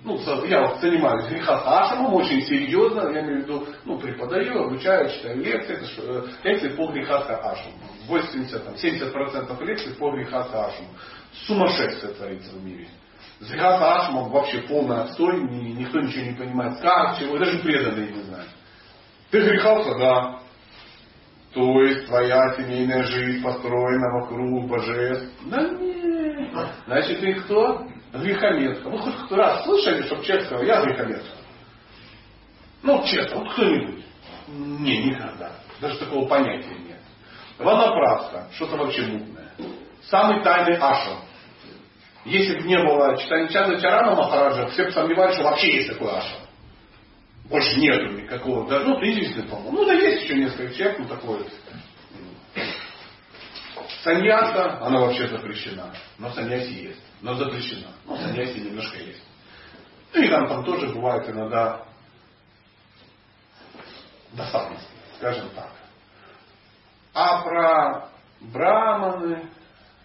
Ну, 0.05 0.21
я 0.45 0.61
вот 0.61 0.81
занимаюсь 0.81 1.27
грехахашемом 1.27 2.15
очень 2.15 2.43
серьезно, 2.43 3.11
я 3.11 3.23
имею 3.23 3.39
в 3.39 3.43
виду, 3.43 3.67
ну, 3.85 3.99
преподаю, 3.99 4.65
обучаю, 4.65 5.11
читаю 5.11 5.43
лекции, 5.43 5.77
это, 5.77 5.87
э, 5.97 6.29
лекции 6.45 6.69
по 6.77 6.93
грехахашему. 6.93 7.79
80, 8.07 8.65
там, 8.65 8.75
70% 8.75 9.61
лекций 9.63 9.95
по 9.95 10.13
грехахашему. 10.13 10.91
Сумасшествие 11.47 12.13
творится 12.13 12.51
в 12.53 12.63
мире. 12.63 12.87
Зрихаса 13.47 13.97
Ашмов 13.97 14.31
вообще 14.31 14.63
полный 14.63 15.03
отстой, 15.03 15.43
никто 15.43 16.01
ничего 16.01 16.25
не 16.25 16.33
понимает, 16.33 16.81
как, 16.81 17.19
чего, 17.19 17.37
даже 17.39 17.59
преданные 17.59 18.11
не 18.11 18.23
знают. 18.23 18.49
Ты 19.31 19.41
грехался, 19.43 19.99
да. 19.99 20.39
То 21.53 21.83
есть 21.83 22.07
твоя 22.07 22.55
семейная 22.57 23.05
жизнь 23.05 23.43
построена 23.43 24.21
вокруг 24.21 24.69
божеств? 24.69 25.31
Да 25.47 25.61
нет. 25.61 26.69
Значит, 26.87 27.21
ты 27.21 27.35
кто? 27.35 27.87
Грехометка. 28.15 28.89
Вы 28.89 28.99
хоть 28.99 29.33
раз 29.33 29.65
слышали, 29.65 30.03
чтобы 30.03 30.25
человек 30.25 30.47
сказал, 30.47 30.65
я 30.65 30.83
грехометка? 30.83 31.37
Ну, 32.83 33.05
честно, 33.05 33.41
вот 33.41 33.53
кто-нибудь? 33.53 34.05
Не, 34.49 35.05
никогда. 35.05 35.53
Даже 35.81 35.99
такого 35.99 36.27
понятия 36.27 36.77
нет. 36.89 37.01
Ванаправска, 37.59 38.49
что-то 38.55 38.77
вообще 38.77 39.03
мутное. 39.03 39.51
Самый 40.03 40.43
тайный 40.43 40.77
ашрам. 40.77 41.19
Если 42.25 42.59
бы 42.59 42.67
не 42.67 42.79
было 42.79 43.17
читания 43.19 43.49
Чанда 43.49 43.81
Чарана 43.81 44.15
Махараджа, 44.15 44.69
все 44.69 44.85
бы 44.85 44.93
сомневались, 44.93 45.35
что 45.35 45.45
вообще 45.45 45.77
есть 45.77 45.89
такой 45.89 46.11
ашрам. 46.11 46.41
Больше 47.51 47.79
нету 47.79 48.13
никакого. 48.13 48.67
Да, 48.69 48.81
ну, 48.81 48.99
единственный, 49.01 49.47
по-моему. 49.47 49.73
Ну, 49.73 49.85
да 49.85 49.93
есть 49.93 50.25
еще 50.25 50.35
несколько 50.35 50.75
человек, 50.75 50.99
ну, 51.01 51.07
такое. 51.07 51.45
Саньяса, 54.03 54.79
она 54.81 55.01
вообще 55.01 55.29
запрещена. 55.29 55.95
Но 56.19 56.31
саньяси 56.31 56.73
есть. 56.73 57.03
Но 57.21 57.35
запрещена. 57.35 57.89
Но 58.07 58.17
саньяси 58.17 58.59
немножко 58.59 58.99
есть. 58.99 59.23
Ну 60.15 60.23
и 60.23 60.29
там, 60.29 60.49
там 60.49 60.65
тоже 60.65 60.89
бывает 60.89 61.29
иногда 61.29 61.85
досадности, 64.33 64.87
скажем 65.19 65.51
так. 65.51 65.71
А 67.13 67.43
про 67.43 68.09
браманы, 68.41 69.49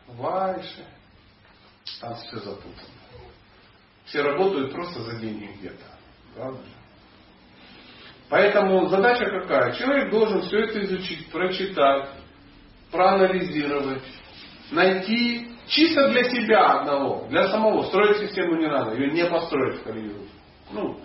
вайши, 0.08 0.86
там 2.02 2.16
все 2.16 2.38
запутано. 2.38 2.74
Все 4.06 4.22
работают 4.22 4.74
просто 4.74 5.02
за 5.02 5.20
деньги 5.20 5.50
где-то. 5.60 5.86
Правда? 6.36 6.60
Поэтому 8.30 8.88
задача 8.88 9.26
какая? 9.26 9.74
Человек 9.74 10.12
должен 10.12 10.42
все 10.42 10.60
это 10.60 10.84
изучить, 10.84 11.32
прочитать, 11.32 12.10
проанализировать, 12.92 14.04
найти 14.72 15.52
чисто 15.68 16.10
для 16.10 16.24
себя 16.26 16.80
одного, 16.80 17.28
для 17.30 17.48
самого. 17.50 17.84
Строить 17.84 18.18
систему 18.18 18.56
не 18.56 18.68
надо, 18.68 18.96
ее 18.96 19.12
не 19.12 19.26
построить 19.26 19.80
в 19.80 19.84
Калиюгу. 19.84 20.26
Ну, 20.72 21.00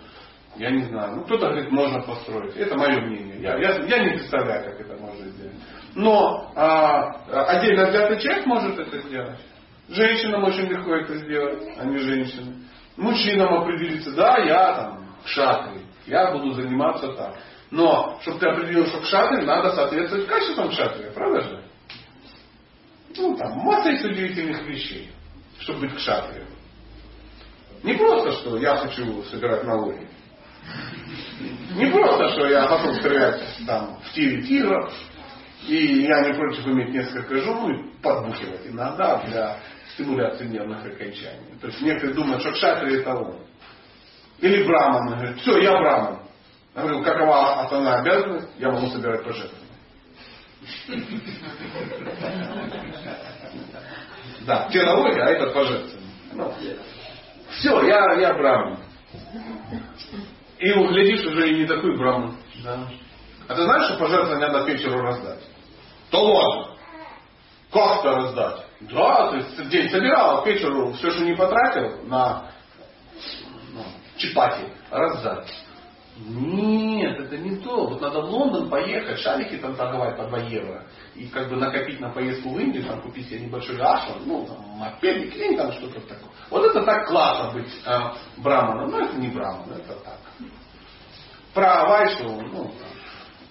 я 0.57 0.69
не 0.71 0.83
знаю. 0.83 1.17
Ну, 1.17 1.23
кто-то 1.25 1.47
говорит, 1.49 1.71
можно 1.71 2.01
построить. 2.01 2.55
Это 2.55 2.77
мое 2.77 3.01
мнение. 3.01 3.41
Я, 3.41 3.57
я, 3.57 3.85
я 3.85 4.03
не 4.03 4.09
представляю, 4.11 4.71
как 4.71 4.81
это 4.81 4.95
можно 5.01 5.27
сделать. 5.27 5.55
Но 5.95 6.51
а, 6.55 7.11
отдельно 7.49 7.89
взятый 7.89 8.19
человек 8.19 8.45
может 8.45 8.79
это 8.79 8.99
сделать. 8.99 9.39
Женщинам 9.89 10.43
очень 10.43 10.67
легко 10.67 10.95
это 10.95 11.17
сделать, 11.17 11.63
а 11.77 11.85
не 11.85 11.97
женщины. 11.97 12.55
Мужчинам 12.97 13.53
определиться, 13.53 14.11
да, 14.11 14.37
я 14.39 14.73
там 14.73 15.05
кшатри, 15.25 15.81
я 16.07 16.31
буду 16.31 16.53
заниматься 16.53 17.13
так. 17.13 17.35
Но, 17.71 18.17
чтобы 18.21 18.39
ты 18.39 18.47
определил, 18.47 18.85
что 18.87 19.01
кшатри, 19.01 19.45
надо 19.45 19.73
соответствовать 19.73 20.27
качествам 20.27 20.69
кшатрия, 20.69 21.11
правда 21.11 21.41
же? 21.41 21.63
Ну, 23.17 23.35
там, 23.35 23.51
масса 23.59 23.89
есть 23.89 24.05
удивительных 24.05 24.63
вещей, 24.63 25.11
чтобы 25.59 25.81
быть 25.81 25.95
кшатрием. 25.95 26.47
Не 27.83 27.93
просто, 27.93 28.31
что 28.33 28.57
я 28.57 28.75
хочу 28.77 29.23
собирать 29.23 29.63
налоги. 29.63 30.07
Не 31.75 31.87
просто, 31.91 32.29
что 32.29 32.47
я 32.47 32.67
готов 32.67 32.95
стрелять 32.95 33.43
там, 33.67 33.99
в 34.03 34.13
тире 34.13 34.41
тигров, 34.41 34.91
и 35.67 36.03
я 36.03 36.21
не 36.21 36.33
против 36.33 36.65
иметь 36.67 36.89
несколько 36.89 37.35
жен, 37.37 37.55
ну 37.55 37.69
и 37.69 38.01
подбухивать 38.01 38.65
иногда 38.65 39.17
для 39.23 39.59
стимуляции 39.95 40.47
нервных 40.47 40.85
окончаний. 40.85 41.57
То 41.59 41.67
есть 41.67 41.81
некоторые 41.81 42.15
думают, 42.15 42.41
что 42.41 42.51
кшатри 42.51 42.99
это 42.99 43.15
он. 43.15 43.39
Или 44.39 44.63
браман. 44.63 45.07
Говорит, 45.07 45.39
все, 45.39 45.57
я 45.59 45.77
браман. 45.79 46.19
Я 46.75 46.81
говорю, 46.81 47.03
какова 47.03 47.61
основная 47.61 48.01
обязанность? 48.01 48.49
Я 48.57 48.71
могу 48.71 48.87
собирать 48.87 49.23
пожертвования. 49.23 49.65
Да, 54.41 54.67
те 54.71 54.83
налоги, 54.83 55.17
а 55.19 55.25
это 55.25 55.51
пожертвования. 55.51 56.11
Ну, 56.33 56.53
все, 57.57 57.81
я, 57.87 58.13
я 58.19 58.33
браман. 58.33 58.77
И 60.59 60.71
углядишь 60.71 61.25
уже 61.25 61.49
и 61.49 61.59
не 61.59 61.65
такой 61.65 61.97
браман. 61.97 62.35
Да. 62.63 62.87
А 63.47 63.55
ты 63.55 63.63
знаешь, 63.63 63.85
что 63.85 63.97
пожертвования 63.97 64.47
надо 64.47 64.65
к 64.65 64.67
вечеру 64.69 65.01
раздать? 65.01 65.39
То 66.11 66.23
ладно. 66.23 66.75
Как-то 67.71 68.15
раздать. 68.15 68.65
Да, 68.91 69.29
то 69.29 69.35
есть 69.37 69.69
день 69.69 69.89
собирал, 69.89 70.39
а 70.39 70.41
к 70.43 70.47
вечеру 70.47 70.93
все, 70.93 71.11
что 71.11 71.23
не 71.23 71.35
потратил 71.35 72.03
на 72.03 72.51
ну, 73.73 73.83
чипати, 74.17 74.63
раздать. 74.91 75.51
Нет, 76.17 77.19
это 77.19 77.37
не 77.37 77.57
то. 77.57 77.87
Вот 77.87 77.99
надо 77.99 78.21
в 78.21 78.29
Лондон 78.29 78.69
поехать, 78.69 79.19
шарики 79.19 79.57
там 79.57 79.75
торговать 79.75 80.15
по 80.15 80.25
2 80.27 80.39
евро. 80.39 80.85
И 81.13 81.27
как 81.27 81.49
бы 81.49 81.57
накопить 81.57 81.99
на 81.99 82.09
поездку 82.09 82.49
в 82.49 82.59
Индию, 82.59 82.85
там 82.85 83.01
купить 83.01 83.27
себе 83.27 83.41
небольшой 83.41 83.75
ашрам, 83.81 84.21
ну, 84.25 84.45
там, 84.45 84.57
мопедик, 84.77 85.35
или 85.35 85.57
там 85.57 85.73
что-то 85.73 85.99
такое. 86.01 86.29
Вот 86.49 86.65
это 86.65 86.83
так 86.83 87.07
классно 87.07 87.51
быть 87.51 87.69
э, 87.85 87.99
браманом. 88.37 88.91
Но 88.91 89.01
это 89.01 89.17
не 89.17 89.27
браман, 89.27 89.69
это 89.71 89.93
так. 90.05 90.19
Про 91.53 91.85
Вайшу, 91.85 92.41
ну, 92.41 92.71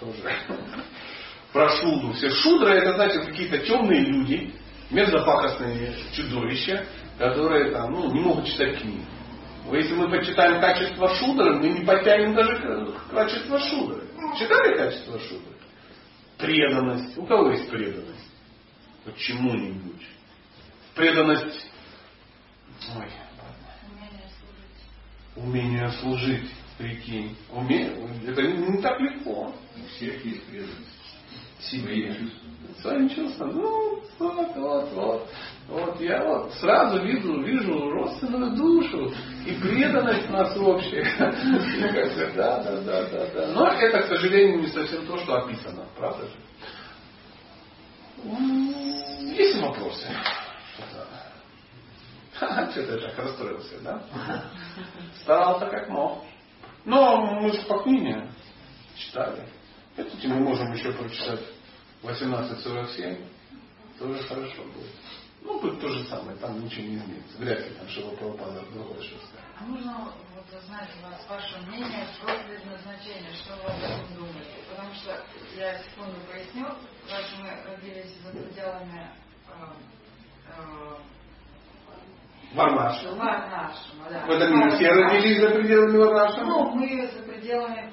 тоже. 0.01 0.35
Про 1.53 1.69
Шудру. 1.69 2.13
Все 2.15 2.31
Шудры 2.31 2.71
это 2.71 2.95
значит 2.95 3.27
какие-то 3.27 3.59
темные 3.59 4.01
люди, 4.01 4.55
мерзопакостные 4.95 5.95
чудовища, 6.13 6.87
которые 7.19 7.73
там, 7.73 7.93
ну, 7.93 8.13
не 8.13 8.21
могут 8.21 8.47
читать 8.47 8.81
книги. 8.81 9.05
Если 9.73 9.95
мы 9.95 10.11
почитаем 10.11 10.61
качество 10.61 11.15
шудры, 11.17 11.55
мы 11.57 11.69
не 11.71 11.85
потянем 11.85 12.35
даже 12.35 12.95
качество 13.11 13.59
шудры. 13.59 14.03
Читали 14.39 14.77
качество 14.77 15.19
шудры? 15.19 15.55
Преданность. 16.39 17.17
У 17.17 17.25
кого 17.25 17.51
есть 17.51 17.69
преданность? 17.71 18.31
Вот 19.05 19.17
чему-нибудь. 19.17 20.07
Преданность. 20.95 21.71
Ой, 22.97 23.07
Умение 23.91 24.31
служить. 24.39 25.37
Умение 25.37 25.91
служить. 25.93 26.51
Прикинь. 26.77 27.37
Уме... 27.51 27.97
Это 28.27 28.43
не 28.43 28.83
так 28.83 29.01
легко. 29.01 29.55
У 29.77 29.87
всех 29.95 30.25
есть 30.25 30.45
преданность. 30.45 30.94
Себе. 31.71 32.17
Своим 32.81 33.09
чувствам. 33.09 33.53
Ну, 33.55 34.03
вот, 34.19 34.57
вот, 34.57 34.93
вот. 34.93 35.29
Вот 35.69 35.99
я 36.01 36.23
вот 36.23 36.53
сразу 36.55 37.03
вижу, 37.03 37.43
вижу 37.43 37.91
родственную 37.91 38.55
душу 38.55 39.13
и 39.47 39.55
преданность 39.55 40.29
нас 40.29 40.57
общая. 40.57 41.05
Да, 42.37 42.63
да, 42.63 42.81
да, 42.81 43.03
да, 43.05 43.27
да. 43.33 43.47
Но 43.55 43.69
это, 43.69 44.03
к 44.03 44.07
сожалению, 44.09 44.61
не 44.61 44.67
совсем 44.69 45.07
то, 45.07 45.17
что 45.19 45.37
описано, 45.37 45.87
правда 45.97 46.27
же? 46.27 46.35
Есть 49.35 49.61
вопросы? 49.61 50.07
Что-то 50.75 51.07
так 52.99 53.19
расстроился, 53.19 53.81
да? 53.83 54.03
Старался 55.23 55.67
как 55.67 55.89
мог. 55.89 56.25
Но 56.85 57.25
мы 57.41 57.53
книге 57.83 58.29
читали. 58.97 59.49
Хотите, 59.97 60.29
мы 60.29 60.41
можем 60.41 60.73
еще 60.73 60.93
прочитать 60.93 61.41
1847. 62.03 63.17
Тоже 63.99 64.23
хорошо 64.25 64.63
будет. 64.65 64.91
Ну, 65.43 65.61
будет 65.61 65.81
то 65.81 65.89
же 65.89 66.05
самое, 66.05 66.37
там 66.39 66.65
ничего 66.65 66.83
не 66.83 66.97
изменится. 66.97 67.39
Вряд 67.39 67.61
ли 67.61 67.75
там 67.77 67.89
Шива 67.89 68.11
Прабхупада 68.17 68.63
другое 68.73 69.03
что 69.03 69.17
А 69.61 69.65
можно 69.65 70.11
вот 70.35 70.59
узнать 70.59 70.89
у 70.99 71.07
вас 71.07 71.21
ваше 71.29 71.59
мнение 71.69 72.07
про 72.21 72.35
предназначение, 72.35 73.33
что 73.35 73.55
вы 73.57 73.71
об 73.71 73.79
этом 73.79 74.17
думаете? 74.17 74.51
Потому 74.71 74.95
что 74.95 75.23
я 75.57 75.79
секунду 75.79 76.17
поясню, 76.33 76.67
раз 77.11 77.35
мы 77.39 77.73
родились 77.73 78.17
за 78.25 78.31
пределами 78.31 79.11
э, 79.49 79.67
э, 80.49 80.97
Варнашема. 82.55 83.17
Варнашема, 83.17 84.11
да. 84.11 84.27
В 84.27 84.31
этом 84.31 84.59
мире 84.59 84.71
все 84.77 84.89
родились 84.93 85.41
за 85.41 85.51
пределами 85.51 85.97
Варнашема? 85.99 86.47
Ну, 86.47 86.71
мы 86.75 87.07
за 87.07 87.23
пределами 87.23 87.34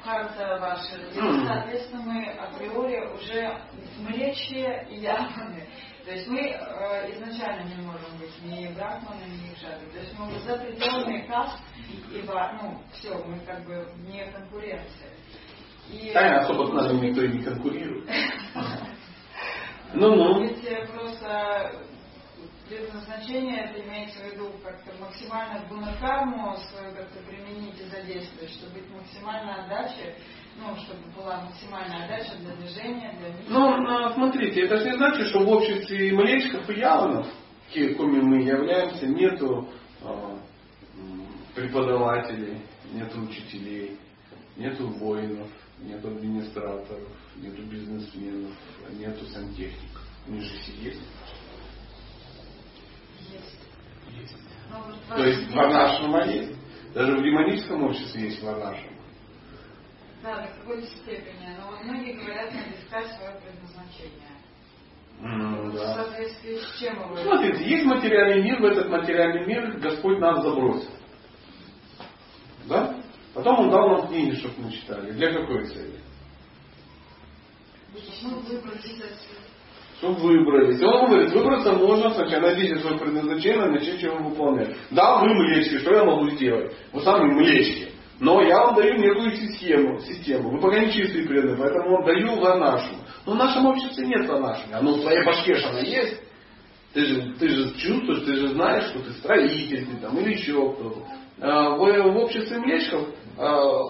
карта 0.03 0.57
вашей 0.59 0.97
родились, 0.97 1.47
соответственно, 1.47 2.03
мы 2.03 2.25
априори 2.31 3.07
уже 3.15 3.57
млечье 3.99 4.87
и 4.89 4.99
явные. 4.99 5.67
То 6.05 6.11
есть 6.11 6.27
мы 6.27 6.39
э, 6.39 7.11
изначально 7.13 7.63
не 7.63 7.83
можем 7.83 8.17
быть 8.17 8.33
ни 8.43 8.67
брахманами, 8.73 9.49
ни 9.49 9.55
шадры. 9.55 9.87
То 9.93 9.99
есть 9.99 10.17
мы 10.17 10.27
уже 10.27 10.39
за 10.39 10.57
пределами 10.57 11.27
каст, 11.27 11.59
ибо, 12.11 12.59
ну, 12.61 12.81
все, 12.93 13.13
мы 13.25 13.39
как 13.41 13.63
бы 13.65 13.87
не 14.07 14.25
конкуренция. 14.31 15.11
И... 15.91 16.11
Тайна 16.11 16.39
особо 16.39 16.67
с 16.67 16.73
нами 16.73 17.07
никто 17.07 17.21
и 17.21 17.37
не 17.37 17.43
конкурирует. 17.43 18.09
Ну-ну. 19.93 20.41
Ведь 20.47 20.63
э, 20.65 20.87
просто 20.87 21.71
предназначение, 22.71 23.65
это 23.65 23.81
имеется 23.81 24.19
в 24.19 24.33
виду 24.33 24.51
как-то 24.63 24.91
максимально 24.99 25.67
гунакарму 25.67 26.55
свою 26.57 26.95
как-то 26.95 27.19
применить 27.27 27.79
и 27.79 27.83
задействовать, 27.83 28.51
чтобы 28.51 28.79
быть 28.79 28.89
максимально 28.89 29.65
отдачей 29.65 30.15
ну, 30.57 30.75
чтобы 30.77 30.99
была 31.15 31.41
максимальная 31.41 32.05
отдача 32.05 32.37
для 32.37 32.55
движения, 32.55 33.15
для 33.17 33.29
мира. 33.29 33.77
Ну, 33.77 34.13
смотрите, 34.13 34.61
это 34.61 34.77
же 34.77 34.91
не 34.91 34.97
значит, 34.97 35.27
что 35.27 35.39
в 35.43 35.49
обществе 35.49 36.13
млечков 36.13 36.69
и 36.69 36.79
яланов, 36.79 37.27
какими 37.67 38.21
мы 38.21 38.41
являемся, 38.43 39.07
нету 39.07 39.69
э, 40.01 40.37
преподавателей, 41.55 42.61
нету 42.93 43.21
учителей, 43.21 43.97
нету 44.57 44.87
воинов, 44.87 45.49
нету 45.79 46.09
администраторов, 46.09 47.09
нету 47.37 47.63
бизнесменов, 47.63 48.51
нету 48.91 49.25
сантехника? 49.27 50.01
У 50.27 50.31
них 50.33 50.43
же 50.43 50.59
все 50.59 50.71
есть. 50.73 51.01
Есть. 53.31 54.37
То 55.09 55.23
есть 55.23 55.53
варнашрама 55.53 56.25
есть. 56.25 56.57
Даже 56.93 57.15
в 57.17 57.23
демоническом 57.23 57.83
обществе 57.83 58.23
есть 58.23 58.41
варнашрама. 58.43 58.97
Да, 60.23 60.41
до 60.41 60.47
какой-то 60.59 60.87
степени. 60.87 61.57
Но 61.59 61.71
многие 61.83 62.13
говорят, 62.13 62.53
надо 62.53 62.69
искать 62.79 63.07
свое 63.17 63.31
предназначение. 63.41 64.29
М, 65.21 65.63
Вот 65.65 65.73
В 65.73 65.75
да. 65.77 65.95
соответствии 65.95 66.55
с 66.57 66.79
чем 66.79 66.95
его... 66.99 67.15
Смотрите, 67.17 67.63
есть 67.69 67.85
материальный 67.85 68.43
мир, 68.43 68.61
в 68.61 68.65
этот 68.65 68.89
материальный 68.89 69.45
мир 69.45 69.79
Господь 69.79 70.19
нас 70.19 70.43
забросил. 70.43 70.89
Да? 72.67 73.01
Потом 73.33 73.59
Он 73.61 73.69
дал 73.71 73.89
нам 73.89 74.07
книги, 74.07 74.35
чтобы 74.35 74.61
мы 74.63 74.71
читали. 74.71 75.11
Для 75.11 75.33
какой 75.33 75.65
цели? 75.67 75.99
Выбросить 77.93 79.01
отсюда. 79.01 79.50
Чтобы 80.01 80.19
выбрались. 80.19 80.81
И 80.81 80.83
Он 80.83 81.11
говорит, 81.11 81.31
выбраться 81.31 81.73
можно 81.73 82.09
сначала 82.09 82.41
найдите 82.41 82.79
свое 82.79 82.97
предназначение, 82.97 83.65
начните 83.65 84.07
его 84.07 84.17
выполнять. 84.17 84.75
Да, 84.89 85.19
вы 85.19 85.31
млечки, 85.31 85.77
что 85.77 85.93
я 85.93 86.03
могу 86.03 86.27
сделать? 86.31 86.73
Вы 86.91 87.01
сами 87.01 87.31
млечки. 87.31 87.89
Но 88.19 88.41
я 88.41 88.65
вам 88.65 88.75
даю 88.75 88.97
некую 88.97 89.35
систему. 89.35 89.99
систему. 89.99 90.49
Вы 90.49 90.59
пока 90.59 90.79
не 90.79 90.91
чистые 90.91 91.27
преданные, 91.27 91.55
поэтому 91.55 91.97
вам 91.97 92.05
даю 92.05 92.35
варнашу. 92.39 92.95
Но 93.27 93.33
в 93.33 93.35
нашем 93.35 93.67
обществе 93.67 94.07
нет 94.07 94.27
варнаши. 94.27 94.63
Оно 94.73 94.95
в 94.95 95.01
твоей 95.01 95.23
башке 95.23 95.53
же 95.53 95.67
оно 95.67 95.79
есть. 95.81 96.19
Ты 96.95 97.05
же, 97.05 97.33
ты 97.39 97.49
же 97.49 97.77
чувствуешь, 97.77 98.25
ты 98.25 98.35
же 98.37 98.47
знаешь, 98.49 98.85
что 98.85 98.99
ты 99.01 99.11
строитель 99.13 99.85
ты 99.85 99.97
там, 99.97 100.17
или 100.17 100.33
еще 100.33 100.53
кто-то. 100.73 100.99
А, 101.39 101.75
В, 101.75 101.77
в 101.77 102.17
обществе 102.17 102.57
млечков 102.57 103.07
а, 103.37 103.83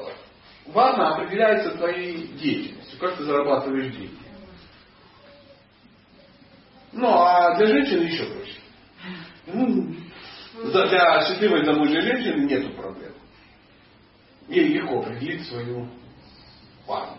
варна 0.68 1.16
определяется 1.16 1.72
твоей 1.78 2.28
деятельностью, 2.38 3.00
как 3.00 3.16
ты 3.16 3.24
зарабатываешь 3.24 3.94
деньги. 3.94 4.18
Ну, 6.94 7.08
а 7.08 7.56
для 7.56 7.68
женщины 7.68 8.04
еще 8.04 8.26
проще. 8.26 8.60
Ну, 9.48 9.96
Для 10.72 11.22
счастливой 11.26 11.66
замужней 11.66 12.02
женщины 12.02 12.46
нету 12.46 12.70
проблем. 12.74 13.14
Ей 14.50 14.68
легко 14.74 15.00
определить 15.00 15.48
свою 15.48 15.88
пару. 16.86 17.12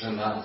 Жена, 0.00 0.42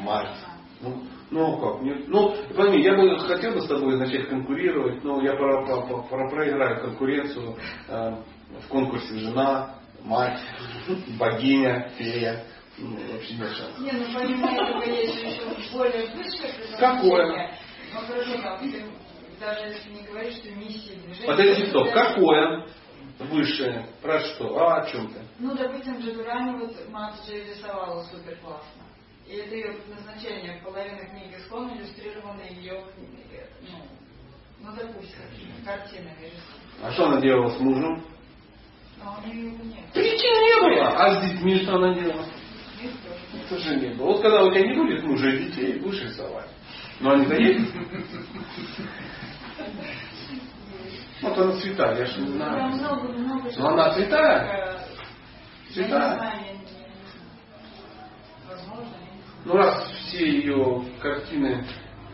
мать. 0.00 0.38
Ну, 0.80 1.02
ну 1.30 1.58
как? 1.58 1.82
Нет. 1.82 2.08
Ну, 2.08 2.34
пойми, 2.54 2.82
я 2.82 2.94
бы 2.94 3.18
хотел 3.20 3.52
бы 3.54 3.62
с 3.62 3.66
тобой 3.66 3.96
начать 3.96 4.28
конкурировать, 4.28 5.02
но 5.04 5.20
я 5.22 5.34
про- 5.34 5.64
про- 5.64 6.02
про- 6.02 6.30
проиграю 6.30 6.80
конкуренцию 6.80 7.56
э, 7.88 8.16
в 8.64 8.68
конкурсе 8.68 9.18
жена, 9.18 9.74
мать, 10.04 10.38
богиня, 11.18 11.90
фея. 11.98 12.44
Ну, 12.78 13.12
вообще 13.12 13.34
нет 13.34 13.56
шансов. 13.56 13.78
Не, 13.80 13.92
ну 13.92 14.04
помимо 14.12 14.50
этого 14.50 14.84
есть 14.84 15.22
еще 15.22 15.72
более 15.72 16.06
высшее. 16.14 16.52
Какое? 16.78 17.50
Ну 17.94 18.00
хорошо, 18.00 18.42
там, 18.42 18.60
даже 19.40 19.66
если 19.68 19.90
не 19.90 20.02
говоришь, 20.02 20.34
что 20.36 20.50
миссия 20.50 20.94
движения... 20.96 21.26
Подожди, 21.26 21.66
стоп, 21.68 21.92
какое? 21.92 22.66
Высшее. 23.18 23.86
Про 24.02 24.20
что? 24.20 24.58
А 24.58 24.82
о 24.82 24.86
чем 24.90 25.10
ты? 25.12 25.20
Ну, 25.38 25.54
допустим, 25.54 25.98
Джадурани 26.00 26.58
вот 26.58 26.88
Матджи 26.90 27.44
рисовала 27.44 28.02
супер 28.04 28.36
классно. 28.36 28.82
И 29.26 29.36
это 29.36 29.54
ее 29.54 29.72
предназначение. 29.72 30.60
Половина 30.62 31.04
книги 31.06 31.36
склон 31.46 31.76
иллюстрирована 31.76 32.42
ее, 32.42 32.84
ну, 33.62 33.78
ну, 34.60 34.70
допустим, 34.76 35.18
рисована. 35.32 36.82
А 36.82 36.92
что 36.92 37.06
она 37.06 37.20
делала 37.20 37.48
с 37.48 37.58
мужем? 37.58 38.04
Но 39.02 39.18
у 39.22 39.26
нее 39.26 39.50
нет. 39.50 39.92
Причин 39.92 40.34
не 40.40 40.76
было. 40.76 40.88
А 40.88 41.14
с 41.14 41.30
детьми 41.30 41.56
что 41.62 41.76
она 41.76 41.94
делала? 41.94 42.24
Тоже 43.48 43.76
не 43.76 43.94
было. 43.94 44.06
Вот 44.06 44.22
когда 44.22 44.42
у 44.44 44.50
тебя 44.50 44.66
не 44.66 44.74
будет 44.74 45.02
мужа 45.04 45.28
и 45.28 45.44
детей, 45.44 45.78
будешь 45.78 46.02
рисовать. 46.02 46.48
Но 47.00 47.12
они-то 47.12 47.34
есть? 47.34 47.72
Вот 51.22 51.38
она 51.38 51.52
святая, 51.54 51.98
я 51.98 52.06
же 52.06 52.20
не 52.20 52.38
Там 52.38 52.76
знаю. 52.78 53.52
Но 53.56 53.68
она 53.68 53.92
я 56.46 56.52
не 56.52 56.66
знаю. 56.66 56.86
Ну 59.44 59.54
раз 59.54 59.88
все 59.90 60.28
ее 60.28 60.84
картины 61.00 61.64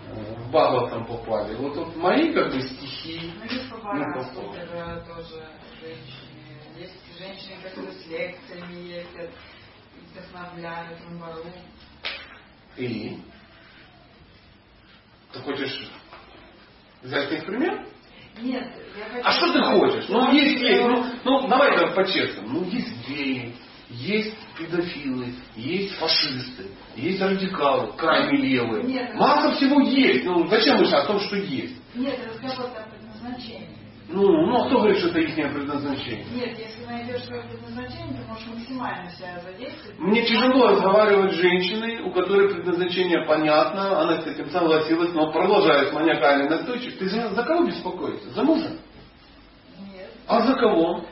э, 0.09 0.35
в 0.39 0.51
Бхагаватам 0.51 1.07
попали, 1.07 1.55
вот, 1.55 1.75
вот 1.77 1.97
мои 1.97 2.31
как 2.33 2.53
бы 2.53 2.61
стихи, 2.61 3.33
Ну, 3.43 3.49
Ну, 3.85 4.55
э, 4.55 5.01
тоже 5.07 5.49
женщины. 5.81 6.33
Есть 6.79 7.19
женщины, 7.19 7.57
которые 7.63 7.93
с 7.93 8.07
лекциями 8.07 8.87
ездят, 8.87 9.31
вдохновляют 10.13 10.99
Рамбару. 11.05 11.45
и 12.77 13.19
ты 15.33 15.39
хочешь 15.41 15.91
взять 17.03 17.33
их 17.33 17.47
пример? 17.47 17.87
Нет, 18.41 18.73
я 18.99 19.05
хочу... 19.05 19.29
А 19.29 19.33
что 19.33 19.53
ты 19.53 19.63
хочешь? 19.63 20.09
Ну, 20.09 20.33
есть, 20.33 20.61
есть, 20.61 20.83
ну, 20.83 21.07
ну 21.25 21.49
давай 21.49 21.77
так 21.77 21.95
по-честному. 21.95 22.61
Ну, 22.61 22.65
есть 22.65 23.09
геи, 23.09 23.55
есть 23.91 24.35
педофилы, 24.59 25.35
есть 25.55 25.95
фашисты, 25.97 26.71
есть 26.97 27.21
радикалы, 27.21 27.93
крайне 27.97 28.39
левые. 28.39 28.85
Нет. 28.85 29.15
Масса 29.15 29.55
всего 29.57 29.81
есть. 29.81 30.25
Ну, 30.25 30.47
зачем 30.49 30.79
мы 30.79 30.87
сейчас 30.87 31.05
о 31.05 31.09
том, 31.09 31.21
что 31.21 31.37
есть? 31.37 31.77
Нет, 31.95 32.19
разговор 32.27 32.71
о 32.75 32.89
предназначении. 32.89 33.82
Ну, 34.13 34.47
ну, 34.47 34.63
а 34.63 34.67
кто 34.67 34.79
говорит, 34.79 34.99
что 34.99 35.09
это 35.09 35.21
их 35.21 35.35
предназначение? 35.35 36.27
Нет, 36.35 36.59
если 36.59 36.85
найдешь 36.85 37.25
свое 37.25 37.43
предназначение, 37.45 38.21
ты 38.21 38.29
можешь 38.29 38.47
максимально 38.47 39.11
себя 39.11 39.41
задействовать. 39.41 39.99
Мне 39.99 40.23
тяжело 40.27 40.67
разговаривать 40.69 41.33
с 41.33 41.37
женщиной, 41.37 42.03
у 42.03 42.11
которой 42.11 42.51
предназначение 42.51 43.25
понятно, 43.27 44.03
она 44.03 44.21
с 44.21 44.27
этим 44.27 44.51
согласилась, 44.51 45.15
но 45.15 45.33
продолжает 45.33 45.95
маниакально 45.95 46.51
настойчиво. 46.51 46.99
Ты 46.99 47.09
за, 47.09 47.31
за 47.31 47.43
кого 47.43 47.65
беспокоишься? 47.65 48.31
За 48.31 48.43
мужа? 48.43 48.73
Нет. 49.95 50.11
А 50.27 50.43
за 50.43 50.55
кого? 50.57 51.07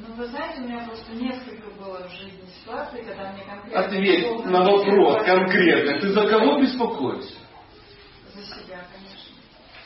Ну, 0.00 0.14
вы 0.16 0.26
знаете, 0.26 0.62
у 0.62 0.64
меня 0.64 0.84
просто 0.88 1.12
несколько 1.12 1.70
было 1.80 2.08
в 2.08 2.10
жизни 2.10 2.48
ситуаций, 2.60 3.04
когда 3.04 3.32
мне 3.32 3.44
конкретно... 3.44 3.80
Ответь 3.80 4.44
на 4.44 4.64
вопрос 4.64 5.24
конкретно. 5.24 6.00
Ты 6.00 6.08
за 6.08 6.26
кого 6.26 6.60
беспокоишься? 6.60 7.38
За 8.34 8.42
себя, 8.42 8.84
конечно. 8.92 9.36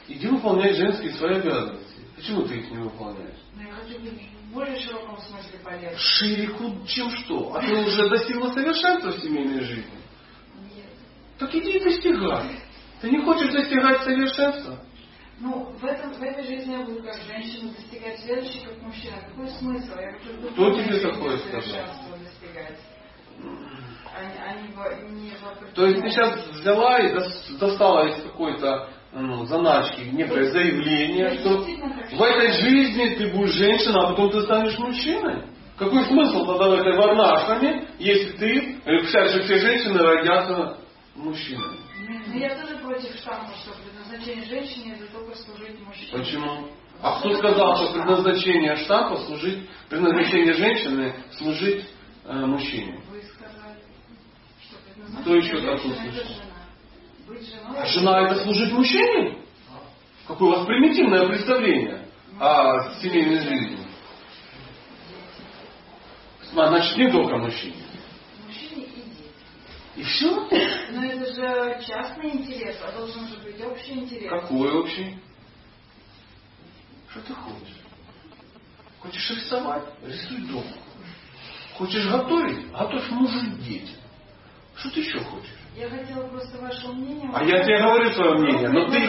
Иди 0.08 0.26
выполнять 0.28 0.76
женские 0.76 1.12
свои 1.12 1.34
обязанности. 1.34 1.89
Почему 2.20 2.42
ты 2.42 2.54
их 2.58 2.70
не 2.70 2.76
выполняешь? 2.76 3.38
Но 3.56 3.62
я 3.62 3.72
хочу 3.72 3.98
быть 3.98 4.12
в 4.12 4.52
более 4.52 4.78
широком 4.78 5.16
смысле 5.22 5.58
полезной. 5.64 5.96
Шире, 5.96 6.50
чем 6.86 7.10
что? 7.10 7.54
А 7.54 7.62
ты 7.62 7.74
уже 7.74 8.10
достигла 8.10 8.52
совершенства 8.52 9.12
в 9.12 9.22
семейной 9.22 9.64
жизни? 9.64 9.98
Нет. 10.76 10.84
Так 11.38 11.54
иди 11.54 11.78
и 11.78 11.82
достигай. 11.82 12.60
Ты 13.00 13.10
не 13.10 13.24
хочешь 13.24 13.50
достигать 13.50 14.02
совершенства? 14.02 14.84
Ну, 15.38 15.72
в, 15.80 15.84
этом, 15.86 16.12
в 16.12 16.22
этой 16.22 16.44
жизни 16.44 16.72
я 16.72 16.84
буду 16.84 17.02
как 17.02 17.16
женщина 17.22 17.72
достигать 17.72 18.20
следующий, 18.20 18.66
как 18.66 18.82
мужчина. 18.82 19.16
Какой 19.26 19.48
смысл? 19.48 19.92
Я 19.98 20.12
хочу 20.12 20.52
Кто 20.52 20.70
тебе 20.74 21.00
такое 21.00 21.38
сказал? 21.38 21.86
достигать. 22.18 22.78
А, 24.14 24.50
а 24.50 24.54
не 24.60 25.22
не 25.22 25.32
То 25.74 25.86
есть 25.86 26.02
ты 26.02 26.10
сейчас 26.10 26.46
взяла 26.48 26.98
и 26.98 27.14
дос- 27.14 27.58
достала 27.58 28.08
из 28.08 28.22
какой-то 28.22 28.90
ну, 29.12 29.44
заначки 29.46 30.02
некое 30.12 30.50
заявление, 30.50 31.38
что 31.40 31.58
в 31.60 32.22
этой 32.22 32.52
жизни 32.52 33.14
ты 33.16 33.28
будешь 33.32 33.54
женщина, 33.54 34.00
а 34.02 34.10
потом 34.10 34.30
ты 34.30 34.42
станешь 34.42 34.78
мужчиной. 34.78 35.44
Какой 35.76 36.04
смысл 36.04 36.44
тогда 36.46 36.68
в 36.68 36.72
этой 36.74 36.94
варнашками, 36.96 37.88
если 37.98 38.32
ты, 38.36 38.80
э, 38.84 38.98
вся, 39.02 39.26
все 39.42 39.58
женщины 39.58 39.98
родятся 39.98 40.78
мужчинами? 41.16 41.78
Ну, 42.26 42.38
я 42.38 42.54
тоже 42.54 42.76
против 42.78 43.14
штампа, 43.16 43.50
что 43.62 43.72
предназначение 43.82 44.44
женщины 44.44 44.94
это 44.94 45.10
только 45.12 45.34
служить 45.36 45.80
мужчине. 45.80 46.12
Почему? 46.12 46.68
А 47.02 47.18
кто 47.18 47.32
сказал, 47.38 47.76
что 47.76 47.92
предназначение 47.94 48.76
штампа 48.76 49.16
служить, 49.24 49.68
предназначение 49.88 50.52
женщины 50.52 51.14
служить 51.32 51.86
э, 52.26 52.32
мужчине? 52.46 53.00
Вы 53.10 53.22
сказали, 53.22 53.80
что 54.62 55.20
Кто 55.22 55.34
еще 55.34 55.50
предназначение 55.52 55.76
такой 55.76 55.94
женщины 55.94 56.08
это 56.08 56.26
слышал? 56.26 56.34
жена. 56.34 56.50
Быть 57.30 57.48
женой 57.48 57.78
А 57.78 57.86
жена 57.86 58.22
это 58.22 58.42
служить 58.42 58.72
мужчине? 58.72 59.38
Какое 60.26 60.48
у 60.48 60.52
вас 60.56 60.66
примитивное 60.66 61.28
представление 61.28 62.08
о 62.40 62.92
семейной 63.00 63.38
жизни? 63.38 63.78
Значит, 66.50 66.96
не 66.96 67.12
только 67.12 67.36
мужчине. 67.36 67.84
мужчине 68.44 68.82
и 68.82 69.02
дети. 69.02 69.30
И 69.94 70.02
все? 70.02 70.48
Но 70.90 71.04
это 71.04 71.32
же 71.32 71.84
частный 71.86 72.30
интерес, 72.32 72.76
а 72.82 72.90
должен 72.98 73.28
же 73.28 73.36
быть 73.36 73.64
общий 73.64 73.92
интерес. 73.92 74.28
Какой 74.28 74.72
общий? 74.72 75.16
Что 77.10 77.20
ты 77.20 77.34
хочешь? 77.34 77.76
Хочешь 78.98 79.30
рисовать? 79.30 79.84
Рисуй 80.02 80.38
дома. 80.48 80.76
Хочешь 81.74 82.08
готовить? 82.08 82.72
Готовь 82.72 83.08
мужу 83.10 83.38
и 83.38 83.50
детям. 83.62 84.00
Что 84.74 84.90
ты 84.90 85.00
еще 85.00 85.20
хочешь? 85.20 85.59
Я 85.76 85.88
хотела 85.88 86.26
просто 86.26 86.58
ваше 86.60 86.88
мнение. 86.88 87.30
А 87.32 87.44
я 87.44 87.62
тебе 87.62 87.78
говорю 87.80 88.10
свое 88.10 88.34
мнение, 88.34 88.68
но 88.68 88.90
ты, 88.90 89.00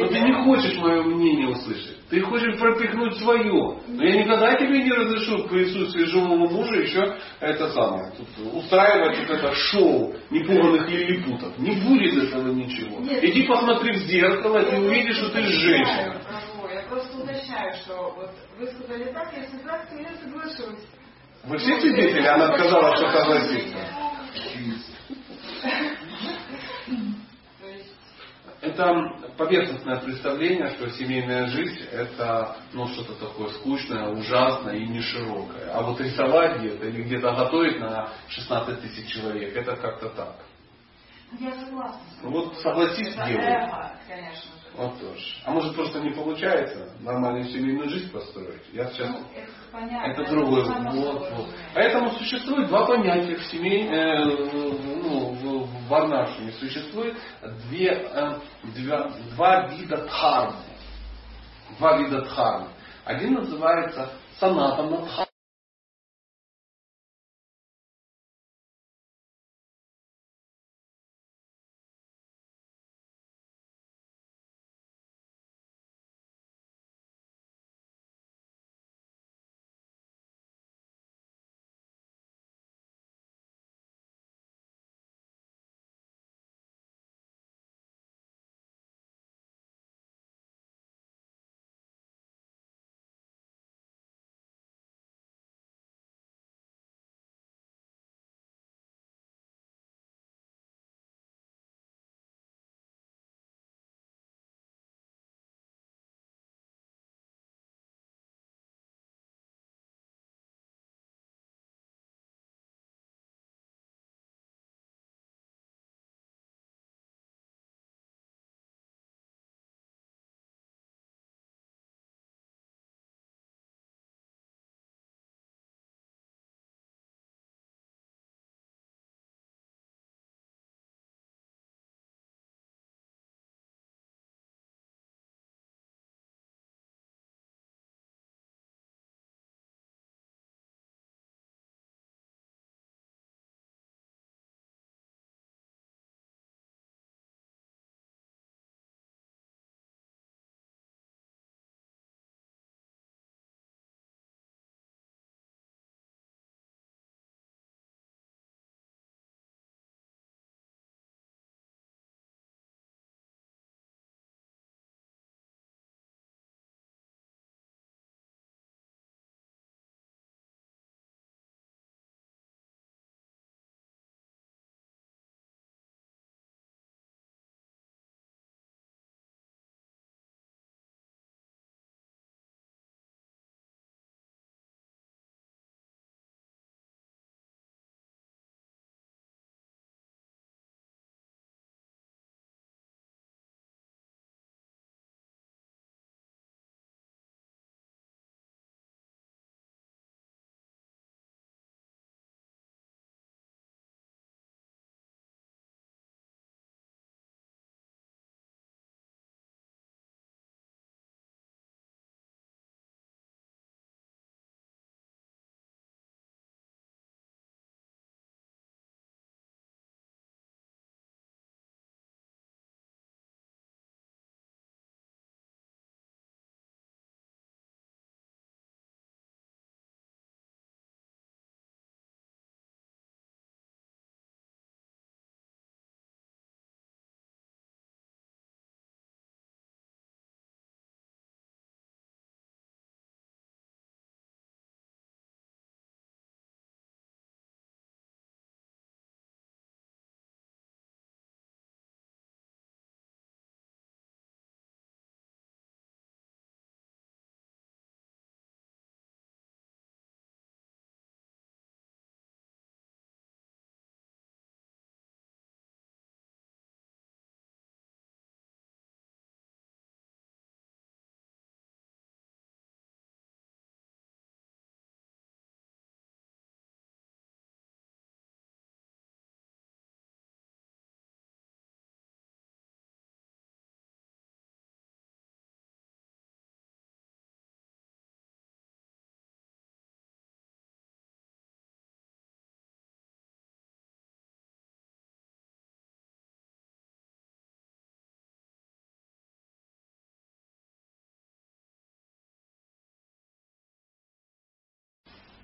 но 0.00 0.06
ты 0.06 0.20
не 0.20 0.44
хочешь 0.44 0.76
мое 0.78 1.02
мнение 1.02 1.48
услышать. 1.48 1.98
Ты 2.08 2.20
хочешь 2.22 2.58
пропихнуть 2.58 3.16
свое. 3.18 3.78
Но 3.88 4.04
я 4.04 4.22
никогда 4.22 4.54
тебе 4.54 4.84
не 4.84 4.92
разрешу 4.92 5.48
присутствии 5.48 6.04
живого 6.04 6.48
мужа 6.48 6.76
еще 6.80 7.16
это 7.40 7.68
самое. 7.72 8.12
Тут 8.16 8.54
устраивать 8.54 9.18
вот 9.18 9.30
это 9.30 9.52
шоу 9.54 10.14
непуганных 10.30 10.88
лилипутов. 10.88 11.58
Не 11.58 11.72
будет 11.82 12.24
этого 12.24 12.52
ничего. 12.52 13.00
Нет, 13.00 13.22
Иди 13.24 13.42
посмотри 13.42 13.92
в 13.94 14.06
зеркало, 14.06 14.58
и 14.58 14.78
увидишь, 14.78 15.16
что 15.16 15.30
ты 15.30 15.42
женщина. 15.42 16.20
Я 16.72 16.82
просто 16.88 17.18
уточняю, 17.18 17.72
что 17.74 18.14
вот 18.16 18.30
вы 18.58 18.66
сказали 18.66 19.12
так, 19.12 19.32
я 19.36 19.44
согласна, 19.48 19.98
я 19.98 20.16
соглашусь. 20.22 20.84
Вы 21.44 21.58
все 21.58 21.80
свидетели? 21.80 22.26
Она 22.26 22.56
сказала, 22.56 22.96
что 22.96 23.10
согласится. 23.10 23.78
Это 28.64 29.18
поверхностное 29.36 30.00
представление, 30.00 30.70
что 30.70 30.88
семейная 30.90 31.46
жизнь 31.48 31.80
это 31.92 32.56
ну, 32.72 32.86
что-то 32.88 33.14
такое 33.26 33.48
скучное, 33.50 34.08
ужасное 34.08 34.76
и 34.76 34.86
не 34.86 35.02
широкое. 35.02 35.70
А 35.72 35.82
вот 35.82 36.00
рисовать 36.00 36.60
где-то 36.60 36.86
или 36.86 37.02
где-то 37.02 37.32
готовить 37.34 37.78
на 37.78 38.08
16 38.28 38.80
тысяч 38.80 39.12
человек, 39.12 39.54
это 39.54 39.76
как-то 39.76 40.08
так. 40.10 40.36
Я 41.38 41.52
согласна. 41.52 42.00
Вот 42.22 42.56
согласись, 42.58 43.14
Это 43.14 43.26
делай. 43.26 43.44
эго, 43.44 43.92
конечно 44.08 44.32
же. 44.32 44.76
Вот 44.76 44.98
тоже. 45.00 45.24
А 45.44 45.50
может 45.50 45.74
просто 45.74 46.00
не 46.00 46.10
получается 46.10 46.90
нормальную 47.00 47.44
семейную 47.44 47.90
жизнь 47.90 48.10
построить? 48.10 48.62
Я 48.72 48.86
сейчас 48.90 49.10
Ну, 49.10 49.18
это 49.36 49.50
понятно. 49.74 50.12
Это 50.12 50.30
другое. 50.30 50.64
Вот, 50.64 51.30
вот. 51.32 51.48
Поэтому 51.74 52.10
существует 52.12 52.68
два 52.68 52.86
понятия 52.86 53.36
в 53.36 53.44
семей, 53.46 53.88
э, 53.88 54.24
ну, 54.24 55.32
в, 55.32 55.66
в 55.66 55.88
варнашиме. 55.88 56.52
Существует 56.52 57.16
две, 57.68 57.90
э, 57.90 58.38
два, 58.62 59.10
два 59.34 59.66
вида 59.68 59.98
дхармы. 60.06 60.56
Два 61.78 61.98
вида 61.98 62.22
дхармы. 62.22 62.68
Один 63.04 63.34
называется 63.34 64.10
санатана 64.38 65.02
дхарма. 65.02 65.23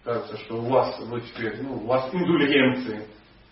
Кажется, 0.05 0.37
что 0.39 0.57
у 0.57 0.69
вас 0.69 0.99
вы 1.01 1.21
теперь, 1.21 1.63
ну, 1.63 1.75
у 1.75 1.87
вас 1.87 2.09
индульгенции. 2.13 3.07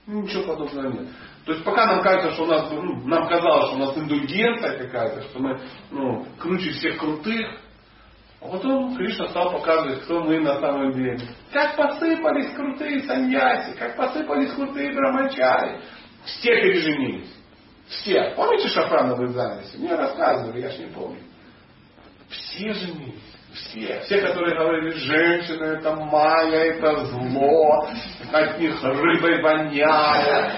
Ну, 0.07 0.22
ничего 0.22 0.55
подобного 0.55 0.92
нет. 0.92 1.09
То 1.44 1.53
есть 1.53 1.64
пока 1.64 1.86
нам 1.86 2.03
кажется, 2.03 2.32
что 2.32 2.44
у 2.44 2.46
нас, 2.46 2.70
ну, 2.70 3.07
нам 3.07 3.28
казалось, 3.28 3.68
что 3.68 3.76
у 3.76 3.78
нас 3.78 3.96
индульгенция 3.96 4.78
какая-то, 4.78 5.22
что 5.22 5.38
мы 5.38 5.61
ну, 5.90 6.24
круче 6.38 6.70
всех 6.70 6.99
крутых, 6.99 7.46
а 8.40 8.49
потом 8.49 8.96
Кришна 8.96 9.28
стал 9.28 9.53
показывать, 9.53 10.03
кто 10.03 10.22
мы 10.22 10.38
на 10.40 10.61
самом 10.61 10.92
деле. 10.92 11.18
Как 11.53 11.76
посыпались 11.76 12.55
крутые 12.55 13.03
саньяси, 13.03 13.76
как 13.76 13.96
посыпались 13.96 14.53
крутые 14.53 14.94
брамачари. 14.94 15.80
Все 16.24 16.51
переженились. 16.51 17.34
Все. 17.88 18.32
Помните 18.36 18.68
шафрановые 18.68 19.28
занавеси? 19.30 19.76
Мне 19.78 19.94
рассказывали, 19.94 20.61
я 20.61 20.70
ж 20.70 20.78
не 20.78 20.86
помню. 20.86 21.20
Все 22.28 22.72
женились. 22.74 23.38
Все. 23.53 24.01
Все, 24.05 24.20
которые 24.20 24.57
говорили, 24.57 24.90
женщина 24.90 25.64
это 25.64 25.94
майя, 25.94 26.74
это 26.74 27.05
зло, 27.07 27.88
от 28.32 28.59
них 28.59 28.82
рыбой 28.82 29.40
воняет. 29.42 30.53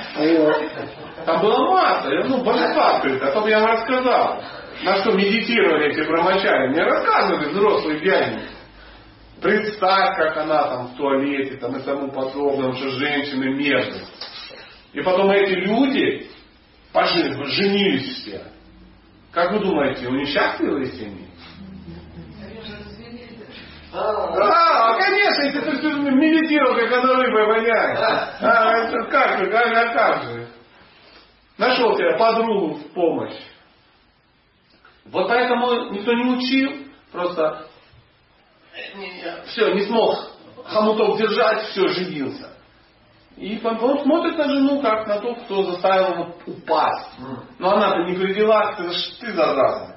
Там 1.24 1.41
была 1.41 1.70
масса, 1.70 2.11
ну, 2.26 2.43
божества 2.43 2.97
открыто, 2.97 3.28
а 3.28 3.32
то 3.32 3.49
я 3.49 3.61
вам 3.61 3.70
рассказал. 3.70 4.43
На 4.82 4.97
что 4.97 5.12
медитировали 5.12 5.91
эти 5.91 6.07
брамачари. 6.07 6.68
Мне 6.68 6.82
рассказывали 6.82 7.51
взрослые 7.51 8.01
дяденьки. 8.01 8.49
Представь, 9.41 10.16
как 10.16 10.36
она 10.36 10.68
там 10.68 10.86
в 10.88 10.97
туалете 10.97 11.57
там, 11.57 11.76
и 11.76 11.82
тому 11.82 12.11
подобное, 12.11 12.72
что 12.74 12.91
женщины 12.91 13.55
мерзость. 13.55 14.28
И 14.93 15.01
потом 15.03 15.30
эти 15.30 15.53
люди 15.53 16.28
пожили, 16.93 17.43
женились 17.45 18.16
все. 18.16 18.43
Как 19.32 19.53
вы 19.53 19.61
думаете, 19.61 20.09
у 20.09 20.14
них 20.14 20.28
счастливые 20.28 20.86
семьи? 20.86 21.30
А, 23.93 24.95
конечно, 24.99 25.43
если 25.43 25.61
ты 25.61 25.78
все 25.78 25.93
медитировал, 25.93 26.74
как 26.76 26.93
она 26.93 27.16
рыбой 27.16 27.47
воняет. 27.47 27.99
А, 27.99 28.72
это 28.78 29.11
как 29.11 29.38
же, 29.38 29.51
как, 29.51 29.66
а 29.66 29.93
как 29.93 30.22
же? 30.24 30.49
Нашел 31.59 31.97
тебе 31.97 32.16
подругу 32.16 32.74
в 32.74 32.93
помощь. 32.93 33.36
Вот 35.07 35.28
поэтому 35.28 35.91
никто 35.93 36.12
не 36.12 36.36
учил, 36.36 36.86
просто 37.11 37.66
все, 39.47 39.74
не 39.74 39.82
смог 39.82 40.30
хомуток 40.64 41.18
держать, 41.18 41.68
все, 41.68 41.88
женился. 41.88 42.51
И 43.36 43.61
он 43.64 44.01
смотрит 44.03 44.36
на 44.36 44.45
жену, 44.45 44.82
как 44.82 45.07
на 45.07 45.18
то, 45.18 45.34
кто 45.34 45.72
заставил 45.72 46.12
его 46.12 46.34
упасть. 46.47 47.11
Но 47.59 47.70
она-то 47.70 48.05
не 48.05 48.14
привела, 48.16 48.74
ты, 48.74 48.91
ты 49.20 49.32
зараза. 49.32 49.97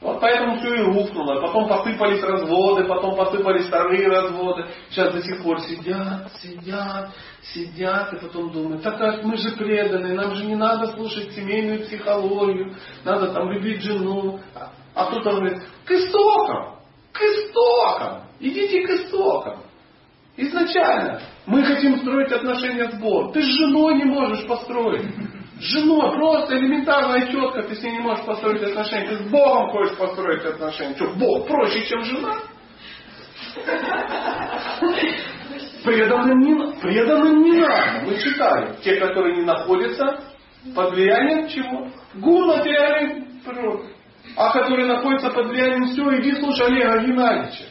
Вот 0.00 0.18
поэтому 0.18 0.58
все 0.58 0.74
и 0.76 0.80
рухнуло. 0.80 1.42
Потом 1.42 1.68
посыпались 1.68 2.22
разводы, 2.22 2.84
потом 2.84 3.16
посыпались 3.16 3.66
вторые 3.66 4.08
разводы. 4.08 4.66
Сейчас 4.88 5.12
до 5.12 5.22
сих 5.22 5.42
пор 5.42 5.60
сидят, 5.60 6.32
сидят, 6.40 7.10
сидят, 7.52 8.12
и 8.14 8.16
потом 8.16 8.50
думают, 8.50 8.82
так 8.82 8.96
как 8.96 9.22
мы 9.24 9.36
же 9.36 9.50
преданы, 9.56 10.14
нам 10.14 10.34
же 10.34 10.46
не 10.46 10.56
надо 10.56 10.86
слушать 10.92 11.32
семейную 11.32 11.80
психологию, 11.80 12.74
надо 13.04 13.32
там 13.32 13.50
любить 13.50 13.82
жену. 13.82 14.40
А 14.94 15.06
кто-то 15.06 15.32
говорит, 15.32 15.62
к 15.84 15.90
истокам, 15.90 16.76
к 17.12 17.20
истокам, 17.20 18.22
идите 18.40 18.86
к 18.86 18.90
истокам. 18.90 19.60
Изначально 20.38 21.20
мы 21.44 21.62
хотим 21.62 21.98
строить 21.98 22.32
отношения 22.32 22.90
с 22.90 22.94
Богом. 22.98 23.32
Ты 23.32 23.42
с 23.42 23.46
женой 23.46 23.96
не 23.96 24.04
можешь 24.04 24.46
построить. 24.46 25.14
С 25.60 25.62
женой 25.62 26.16
просто 26.16 26.56
элементарная 26.56 27.30
четко, 27.30 27.62
ты 27.64 27.74
с 27.74 27.82
ней 27.82 27.92
не 27.92 27.98
можешь 27.98 28.24
построить 28.24 28.62
отношения. 28.62 29.08
Ты 29.08 29.16
с 29.16 29.30
Богом 29.30 29.70
хочешь 29.70 29.96
построить 29.98 30.42
отношения. 30.42 30.94
Что, 30.96 31.08
Бог 31.18 31.46
проще, 31.46 31.84
чем 31.84 32.02
жена? 32.02 32.38
Преданным 35.84 36.38
не, 36.40 36.80
преданным 36.80 37.42
не 37.42 37.58
надо. 37.58 38.06
Мы 38.06 38.18
читали. 38.18 38.74
Те, 38.82 38.96
которые 38.96 39.36
не 39.36 39.42
находятся 39.42 40.20
под 40.74 40.92
влиянием 40.92 41.48
чего? 41.48 41.88
Гуна 42.14 42.62
теории. 42.62 43.26
А 44.36 44.52
которые 44.52 44.86
находятся 44.86 45.28
под 45.28 45.48
влиянием 45.48 45.84
все, 45.86 46.20
иди 46.20 46.40
слушай 46.40 46.68
Олега 46.68 47.00
Геннадьевича. 47.00 47.64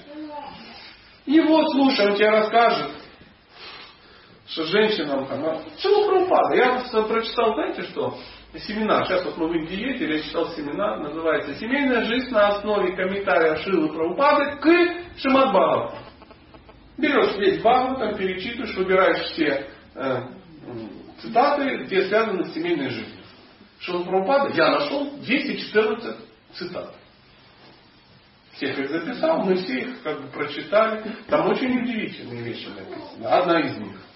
И 1.26 1.40
вот 1.42 1.72
слушай, 1.72 2.08
он 2.08 2.16
тебе 2.16 2.30
расскажет, 2.30 2.92
что 4.50 4.64
женщинам, 4.66 5.28
она, 5.30 5.60
Шилу 5.78 6.08
Прабхупада, 6.08 6.56
я 6.56 7.04
прочитал, 7.04 7.54
знаете 7.54 7.84
что, 7.84 8.18
семинар, 8.68 9.06
сейчас 9.06 9.24
вот 9.26 9.38
мы 9.38 9.48
в 9.48 9.70
ездили, 9.70 10.18
я 10.18 10.24
читал 10.24 10.50
семинар, 10.54 11.00
называется 11.02 11.54
«Семейная 11.56 12.06
жизнь 12.06 12.32
на 12.32 12.48
основе 12.48 12.96
комментария 12.96 13.58
Шилы 13.58 13.90
Прабхупады 13.90 14.58
к 14.58 15.20
Шимад 15.20 15.50
Бхагавату». 15.50 15.98
Берешь 16.98 17.38
весь 17.38 17.60
Бхагаватам, 17.60 18.18
перечитываешь, 18.18 18.76
выбираешь 18.76 19.32
все 19.32 19.68
э, 19.94 20.22
цитаты, 21.22 21.84
где 21.84 22.08
связаны 22.08 22.46
с 22.46 22.54
семейной 22.54 22.90
жизнью. 22.90 23.24
Шила 23.82 24.04
Прабхупада, 24.04 24.56
я 24.56 24.72
нашел 24.72 25.12
214 25.12 26.16
цитат. 26.56 26.96
Всех 28.54 28.78
их 28.80 28.90
записал, 28.90 29.46
мы 29.46 29.56
все 29.56 29.80
их 29.82 30.02
как 30.02 30.22
бы 30.22 30.28
прочитали. 30.30 31.04
Там 31.28 31.48
очень 31.50 31.82
удивительные 31.82 32.44
вещи 32.44 32.68
написаны. 32.68 33.26
Одна 33.26 33.62
из 33.62 33.78
них 33.78 34.09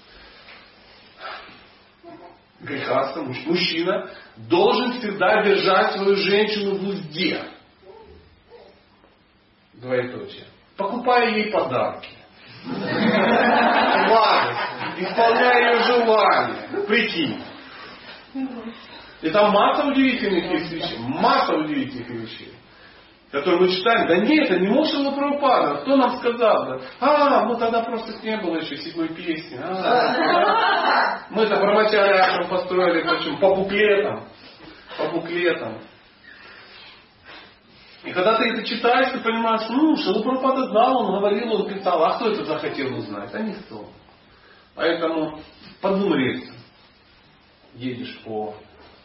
грехаста, 2.64 3.22
мужчина, 3.22 4.10
должен 4.38 4.94
всегда 4.94 5.44
держать 5.44 5.94
свою 5.94 6.16
женщину 6.16 6.76
в 6.78 6.88
узде. 6.88 7.44
Двоеточие. 9.74 10.46
Покупая 10.78 11.30
ей 11.30 11.52
подарки. 11.52 12.10
Исполняя 14.98 15.74
ее 15.74 15.84
желания. 15.84 16.86
Прикинь. 16.88 17.42
И 19.22 19.30
там 19.30 19.52
масса 19.52 19.86
удивительных 19.86 20.52
вещей. 20.52 20.98
Масса 20.98 21.54
удивительных 21.54 22.10
вещей 22.10 22.54
которые 23.34 23.62
мы 23.62 23.70
читаем, 23.70 24.08
да 24.08 24.18
нет, 24.18 24.48
это 24.48 24.60
не 24.60 24.68
Мошева 24.68 25.10
Прабхупада, 25.10 25.82
кто 25.82 25.96
нам 25.96 26.18
сказал? 26.18 26.68
Да? 26.68 26.80
А, 27.00 27.46
ну 27.46 27.58
тогда 27.58 27.82
просто 27.82 28.14
не 28.24 28.38
было 28.38 28.58
еще 28.58 28.78
седьмой 28.78 29.08
песни. 29.08 29.60
А, 29.60 31.18
мы 31.32 31.42
это 31.42 31.56
Брамачаря 31.56 32.48
построили, 32.48 33.02
почему? 33.02 33.40
По 33.40 33.56
буклетам. 33.56 34.28
По 35.00 35.06
буклетам. 35.10 35.80
И 38.04 38.12
когда 38.12 38.38
ты 38.38 38.50
это 38.50 38.64
читаешь, 38.68 39.12
ты 39.14 39.20
понимаешь, 39.22 39.68
ну, 39.68 39.98
Шилупрапада 39.98 40.68
знал, 40.68 40.98
он 40.98 41.18
говорил, 41.18 41.54
он 41.54 41.74
писал, 41.74 42.04
а 42.04 42.14
кто 42.18 42.30
это 42.30 42.46
захотел 42.46 42.96
узнать? 42.96 43.34
А 43.34 43.40
никто. 43.40 43.90
Поэтому 44.76 45.40
по 45.82 45.90
двум 45.90 46.14
рельсам 46.14 46.56
едешь 47.74 48.20
по 48.24 48.54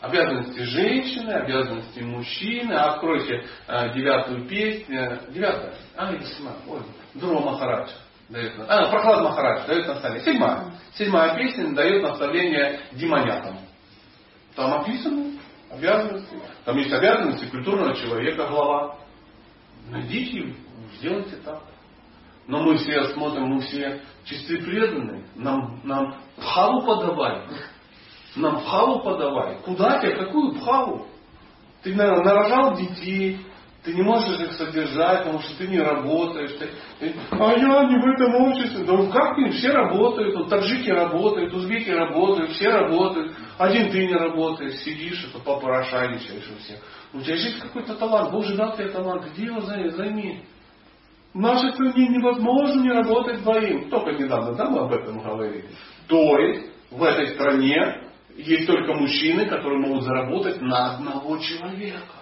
Обязанности 0.01 0.61
женщины, 0.61 1.31
обязанности 1.33 2.01
мужчины. 2.01 2.73
Откройте 2.73 3.45
э, 3.67 3.93
девятую 3.95 4.47
песню. 4.47 5.21
Девятая? 5.31 5.75
А, 5.97 6.13
или 6.13 6.23
седьмая? 6.25 6.57
Ой, 6.69 6.81
Дуро 7.15 7.41
Махарадж 7.41 7.91
дает, 8.29 8.53
а, 8.69 8.91
Прохлад 8.91 9.23
Махарадж 9.23 9.67
дает 9.67 9.89
наставление. 9.89 10.25
Седьмая. 10.25 10.73
Седьмая 10.95 11.37
песня 11.37 11.75
дает 11.75 12.03
наставление 12.03 12.81
демонятам. 12.93 13.59
Там 14.55 14.83
описаны 14.83 15.39
обязанности. 15.71 16.37
Там 16.65 16.77
есть 16.79 16.93
обязанности 16.93 17.47
культурного 17.47 17.95
человека, 17.97 18.47
глава. 18.47 18.99
Найдите, 19.89 20.55
сделайте 20.99 21.37
так. 21.45 21.61
Но 22.47 22.63
мы 22.63 22.79
все 22.79 23.05
смотрим, 23.15 23.47
мы 23.47 23.61
все 23.63 24.01
чисты 24.25 24.59
преданные. 24.59 25.25
Нам, 25.35 25.81
нам 25.85 26.21
халу 26.39 26.87
подавали. 26.87 27.43
Нам 28.39 28.61
пхаву 28.61 29.01
подавай. 29.01 29.57
Куда 29.65 30.01
тебе? 30.01 30.17
Какую 30.17 30.55
пхаву? 30.55 31.07
Ты 31.83 31.95
нарожал 31.95 32.77
детей, 32.77 33.41
ты 33.85 33.95
не 33.95 34.03
можешь 34.03 34.39
их 34.41 34.53
содержать, 34.53 35.21
потому 35.21 35.41
что 35.41 35.57
ты 35.57 35.69
не 35.69 35.79
работаешь. 35.79 36.53
Ты, 36.59 36.69
ты, 36.99 37.15
а 37.31 37.53
я 37.53 37.85
не 37.85 37.99
в 37.99 38.07
этом 38.07 38.35
обществе. 38.35 38.85
Да 38.85 39.11
как 39.11 39.39
не? 39.39 39.51
Все 39.51 39.71
работают. 39.71 40.37
Вот 40.37 40.49
таджики 40.49 40.91
работают, 40.91 41.55
узбеки 41.55 41.91
работают, 41.91 42.51
все 42.51 42.69
работают. 42.69 43.35
Один 43.57 43.91
ты 43.91 44.07
не 44.07 44.15
работаешь, 44.15 44.81
сидишь, 44.81 45.29
это 45.31 45.43
попорошайничаешь 45.43 46.51
у 46.51 46.59
всех. 46.63 46.79
У 47.13 47.21
тебя 47.21 47.37
есть 47.37 47.61
какой-то 47.61 47.95
талант. 47.95 48.33
Бог 48.33 48.45
же 48.45 48.57
дал 48.57 48.77
тебе 48.77 48.89
талант. 48.89 49.25
Где 49.33 49.47
его 49.47 49.61
займи? 49.61 50.43
В 51.33 51.39
нашей 51.39 51.73
стране 51.73 52.09
невозможно 52.09 52.83
не 52.83 52.91
работать 52.91 53.43
двоим. 53.43 53.89
Только 53.91 54.13
недавно 54.13 54.55
да, 54.55 54.69
мы 54.69 54.81
об 54.81 54.93
этом 54.93 55.21
говорили. 55.21 55.67
То 56.09 56.39
есть 56.39 56.67
в 56.91 57.03
этой 57.03 57.29
стране 57.29 58.08
есть 58.39 58.67
только 58.67 58.95
мужчины, 58.95 59.47
которые 59.47 59.81
могут 59.81 60.05
заработать 60.05 60.61
на 60.61 60.95
одного 60.95 61.39
человека. 61.39 62.15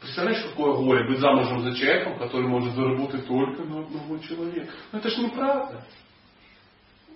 Представляешь, 0.00 0.42
какое 0.42 0.74
горе 0.74 1.08
быть 1.08 1.20
замужем 1.20 1.60
за 1.60 1.76
человеком, 1.76 2.18
который 2.18 2.48
может 2.48 2.74
заработать 2.74 3.26
только 3.28 3.62
на 3.62 3.82
одного 3.82 4.18
человека. 4.18 4.72
Но 4.90 4.98
это 4.98 5.08
же 5.08 5.22
неправда. 5.22 5.86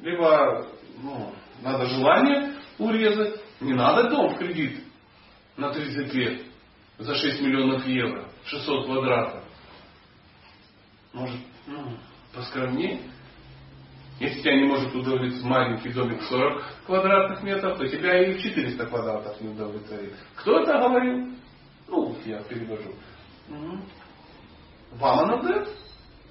Либо 0.00 0.68
ну, 1.02 1.32
надо 1.62 1.86
желание 1.86 2.52
урезать, 2.78 3.40
не 3.60 3.72
надо 3.72 4.10
дом 4.10 4.34
в 4.34 4.38
кредит 4.38 4.84
на 5.56 5.72
30 5.72 6.14
лет 6.14 6.42
за 6.98 7.16
6 7.16 7.40
миллионов 7.40 7.84
евро, 7.86 8.28
600 8.44 8.86
квадратов. 8.86 9.42
Может, 11.12 11.40
ну, 11.66 11.96
поскромнее. 12.32 13.00
Если 14.18 14.40
тебя 14.40 14.56
не 14.56 14.64
может 14.64 14.94
удовлетворить 14.94 15.42
маленький 15.42 15.92
домик 15.92 16.22
40 16.22 16.62
квадратных 16.86 17.42
метров, 17.42 17.76
то 17.76 17.86
тебя 17.86 18.24
и 18.24 18.40
400 18.40 18.86
квадратов 18.86 19.40
не 19.42 19.48
удовлетворит. 19.50 20.14
Кто 20.36 20.60
это 20.60 20.78
говорил? 20.78 21.32
Ну, 21.88 22.16
я 22.24 22.42
перевожу. 22.44 22.94
Вам 24.92 25.18
оно 25.20 25.42
дает? 25.42 25.68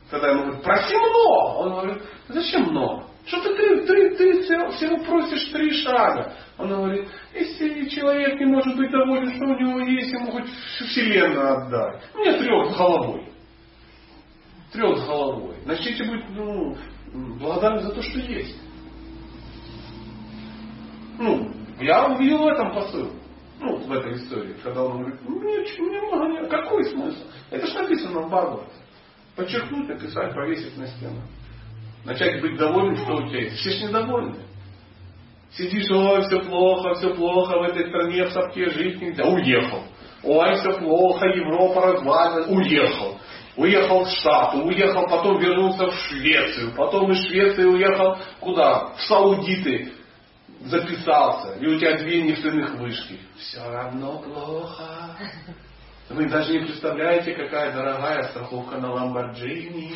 Когда 0.09 0.31
ему 0.31 0.43
говорят, 0.43 0.63
проси 0.63 0.95
много. 0.95 1.57
Он 1.57 1.69
говорит, 1.69 2.03
зачем 2.27 2.63
много? 2.71 3.05
Что 3.25 3.41
ты, 3.41 3.55
ты, 3.55 4.15
ты, 4.15 4.43
ты 4.43 4.71
всего 4.71 5.03
просишь 5.03 5.51
три 5.51 5.71
шага. 5.83 6.33
Он 6.57 6.69
говорит, 6.69 7.07
если 7.33 7.87
человек 7.89 8.39
не 8.39 8.45
может 8.45 8.75
быть 8.77 8.91
доволен, 8.91 9.35
что 9.35 9.45
у 9.45 9.59
него 9.59 9.79
есть, 9.79 10.11
ему 10.11 10.31
хоть 10.31 10.47
всю 10.47 10.85
вселенную 10.85 11.53
отдать. 11.53 12.03
Мне 12.13 12.33
трех 12.33 12.77
головой. 12.77 13.29
Трех 14.71 14.97
с 14.97 15.05
головой. 15.05 15.55
Начните 15.65 16.03
быть 16.03 16.29
ну, 16.29 16.77
благодарны 17.39 17.81
за 17.81 17.91
то, 17.91 18.01
что 18.01 18.19
есть. 18.19 18.57
Ну, 21.17 21.51
я 21.79 22.07
увидел 22.07 22.39
в 22.39 22.47
этом 22.47 22.73
посыл. 22.73 23.11
Ну, 23.59 23.77
в 23.77 23.91
этой 23.91 24.15
истории, 24.15 24.55
когда 24.61 24.83
он 24.83 24.99
говорит, 24.99 25.19
ну, 25.23 25.39
мне, 25.39 25.59
мне 25.59 26.01
много 26.01 26.27
нет. 26.27 26.49
Какой 26.49 26.83
смысл? 26.85 27.23
Это 27.49 27.65
же 27.67 27.73
написано 27.73 28.21
в 28.21 28.27
Бхагавате. 28.27 28.71
Подчеркнуть, 29.35 29.87
написать, 29.87 30.33
повесить 30.33 30.77
на 30.77 30.87
стену. 30.87 31.21
Начать 32.03 32.41
быть 32.41 32.57
довольным, 32.57 32.95
что 32.97 33.15
у 33.15 33.27
тебя 33.27 33.43
есть. 33.43 33.57
Все 33.57 33.71
же 33.71 33.87
недовольны. 33.87 34.39
Сидишь, 35.51 35.89
ой, 35.89 36.21
все 36.23 36.41
плохо, 36.41 36.95
все 36.95 37.13
плохо, 37.15 37.57
в 37.59 37.63
этой 37.63 37.87
стране 37.87 38.25
в 38.25 38.31
сапке 38.31 38.69
жить 38.69 39.01
нельзя. 39.01 39.25
Уехал. 39.25 39.83
Ой, 40.23 40.55
все 40.55 40.77
плохо, 40.79 41.25
Европа 41.27 41.81
развалена. 41.81 42.47
Уехал. 42.47 43.14
Уехал 43.57 44.03
в 44.03 44.09
Штаты, 44.09 44.57
уехал, 44.57 45.07
потом 45.07 45.39
вернулся 45.39 45.87
в 45.87 45.93
Швецию, 45.93 46.73
потом 46.75 47.11
из 47.11 47.25
Швеции 47.25 47.63
уехал 47.63 48.17
куда? 48.41 48.93
В 48.95 49.01
Саудиты 49.03 49.93
записался, 50.61 51.53
и 51.59 51.67
у 51.67 51.79
тебя 51.79 51.97
две 51.97 52.21
нефтяных 52.23 52.75
вышки. 52.75 53.19
Все 53.37 53.63
равно 53.69 54.19
плохо. 54.19 55.15
Вы 56.09 56.27
даже 56.29 56.51
не 56.53 56.65
представляете, 56.65 57.33
какая 57.33 57.71
дорогая 57.71 58.23
страховка 58.29 58.77
на 58.77 58.91
Ламборджини. 58.91 59.95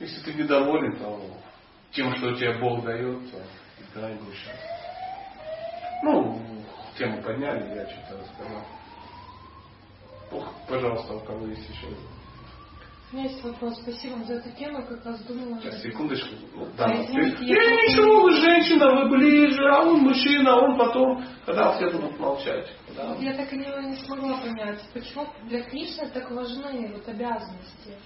Если 0.00 0.20
ты 0.20 0.34
недоволен 0.34 0.98
то 0.98 1.20
тем, 1.92 2.14
что 2.16 2.34
тебе 2.34 2.58
Бог 2.58 2.84
дает, 2.84 3.30
то 3.30 3.38
душа. 4.00 4.52
Ну, 6.02 6.40
тему 6.96 7.22
подняли, 7.22 7.74
я 7.74 7.86
что-то 7.86 8.18
рассказал. 8.18 8.79
Ох, 10.32 10.46
пожалуйста, 10.68 11.14
у 11.14 11.20
кого 11.20 11.46
есть 11.46 11.68
еще 11.68 11.88
у 13.12 13.16
меня 13.16 13.28
есть 13.28 13.42
вопрос. 13.42 13.76
Спасибо 13.82 14.12
вам 14.12 14.24
за 14.24 14.34
эту 14.34 14.50
тему. 14.52 14.86
Как 14.86 15.04
раз 15.04 15.20
думала... 15.22 15.60
Сейчас, 15.60 15.82
секундочку. 15.82 16.28
Да, 16.78 16.84
а, 16.86 17.02
извините, 17.02 17.44
я, 17.44 17.60
я 17.60 17.70
ничего, 17.72 18.22
вы 18.22 18.36
женщина, 18.36 18.94
вы 18.94 19.16
ближе, 19.16 19.68
а 19.68 19.82
он 19.82 19.98
мужчина, 19.98 20.52
а 20.52 20.60
он 20.60 20.78
потом, 20.78 21.24
когда 21.44 21.72
все 21.72 21.90
будут 21.90 22.18
молчать. 22.20 22.68
Да. 22.96 23.16
Я 23.18 23.34
так 23.34 23.52
и 23.52 23.56
не, 23.56 23.88
не 23.88 23.96
смогла 23.96 24.38
понять, 24.38 24.80
почему 24.94 25.26
для 25.46 25.62
Кришны 25.62 26.08
так 26.10 26.30
важны 26.30 26.92
вот 26.94 27.08
обязанности. 27.08 27.98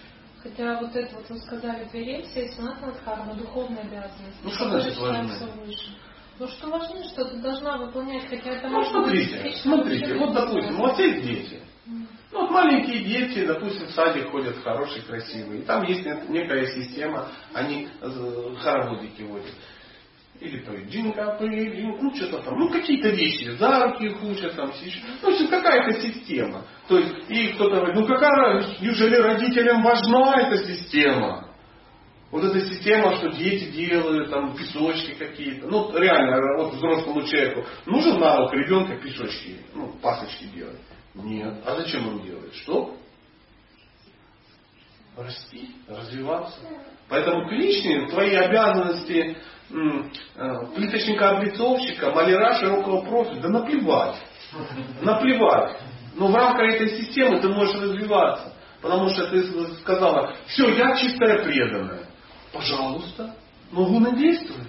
Хотя 0.42 0.80
вот 0.80 0.96
это 0.96 1.16
вот 1.16 1.28
вы 1.28 1.38
сказали 1.38 1.84
две 1.90 2.04
версии, 2.04 2.50
санатна 2.56 2.92
дхарма, 2.92 3.34
духовная 3.34 3.82
обязанность. 3.82 4.38
Ну 4.42 4.50
что 4.50 4.70
значит 4.70 4.96
важны? 4.98 5.34
Ну 6.38 6.48
что 6.48 6.68
важны, 6.68 7.04
что 7.04 7.24
ты 7.26 7.36
должна 7.38 7.76
выполнять, 7.76 8.26
хотя 8.28 8.50
это 8.50 8.68
ну, 8.68 8.82
смотрите, 8.84 9.52
смотрите, 9.62 10.14
вот 10.16 10.32
допустим, 10.32 10.80
у 10.80 10.82
вас 10.82 10.98
есть 10.98 11.22
дети. 11.22 11.63
Ну, 12.34 12.40
вот 12.40 12.50
маленькие 12.50 13.04
дети, 13.04 13.46
допустим, 13.46 13.86
в 13.86 13.92
садик 13.92 14.28
ходят 14.32 14.56
хорошие, 14.64 15.02
красивые. 15.02 15.60
И 15.60 15.64
там 15.64 15.84
есть 15.84 16.04
некая 16.28 16.66
система, 16.66 17.28
они 17.52 17.86
э, 18.00 18.54
хороводики 18.58 19.22
водят. 19.22 19.54
Или 20.40 20.58
поют 20.64 20.90
джинкапы, 20.90 21.46
ну 21.46 22.12
что-то 22.16 22.42
там, 22.42 22.58
ну 22.58 22.70
какие-то 22.70 23.10
вещи, 23.10 23.50
за 23.50 23.84
руки 23.84 24.06
их 24.06 24.20
учат, 24.24 24.56
там, 24.56 24.66
ну, 24.66 25.30
в 25.30 25.32
общем, 25.32 25.46
какая-то 25.46 26.00
система. 26.00 26.64
То 26.88 26.98
есть, 26.98 27.14
и 27.30 27.52
кто-то 27.52 27.76
говорит, 27.76 27.94
ну 27.94 28.04
какая 28.04 28.64
неужели 28.80 29.14
родителям 29.14 29.80
важна 29.84 30.40
эта 30.40 30.58
система? 30.66 31.50
Вот 32.32 32.42
эта 32.42 32.60
система, 32.62 33.14
что 33.14 33.28
дети 33.28 33.70
делают, 33.70 34.28
там, 34.28 34.56
песочки 34.56 35.14
какие-то. 35.14 35.68
Ну, 35.68 35.96
реально, 35.96 36.40
вот 36.58 36.74
взрослому 36.74 37.22
человеку 37.22 37.64
нужен 37.86 38.18
навык 38.18 38.52
ребенка 38.54 38.96
песочки, 38.96 39.58
ну, 39.72 39.92
пасочки 40.02 40.46
делать. 40.46 40.80
Нет. 41.14 41.54
А 41.64 41.76
зачем 41.76 42.08
он 42.08 42.22
делает? 42.22 42.54
Что? 42.54 42.96
Расти, 45.16 45.70
развиваться. 45.88 46.58
Поэтому 47.08 47.48
к 47.48 47.52
личным 47.52 48.08
твои 48.08 48.34
обязанности 48.34 49.36
э, 49.70 50.66
плиточника-облицовщика, 50.74 52.10
маляра 52.10 52.54
широкого 52.54 53.02
профиля, 53.02 53.40
да 53.42 53.48
наплевать. 53.48 54.16
Наплевать. 55.02 55.80
Но 56.16 56.28
в 56.28 56.34
рамках 56.34 56.74
этой 56.74 56.98
системы 56.98 57.40
ты 57.40 57.48
можешь 57.48 57.80
развиваться. 57.80 58.52
Потому 58.80 59.08
что 59.10 59.28
ты 59.28 59.42
сказала, 59.80 60.34
все, 60.46 60.68
я 60.74 60.96
чистая 60.96 61.44
преданная. 61.44 62.06
Пожалуйста. 62.52 63.34
Но 63.70 63.86
гуна 63.86 64.12
действует. 64.12 64.68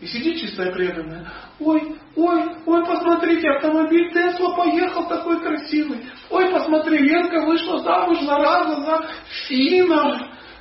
И 0.00 0.06
сидит 0.06 0.40
чистая 0.40 0.70
преданная. 0.70 1.26
Ой, 1.58 1.96
ой, 2.14 2.44
ой, 2.66 2.86
посмотрите, 2.86 3.48
автомобиль 3.50 4.12
Тесла 4.12 4.54
поехал 4.56 5.08
такой 5.08 5.40
красивый. 5.40 6.06
Ой, 6.30 6.52
посмотри, 6.52 6.98
Ленка 6.98 7.44
вышла 7.44 7.78
замуж 7.78 8.20
за 8.20 8.36
раза 8.36 8.80
за 8.80 9.08
финнов. 9.48 10.20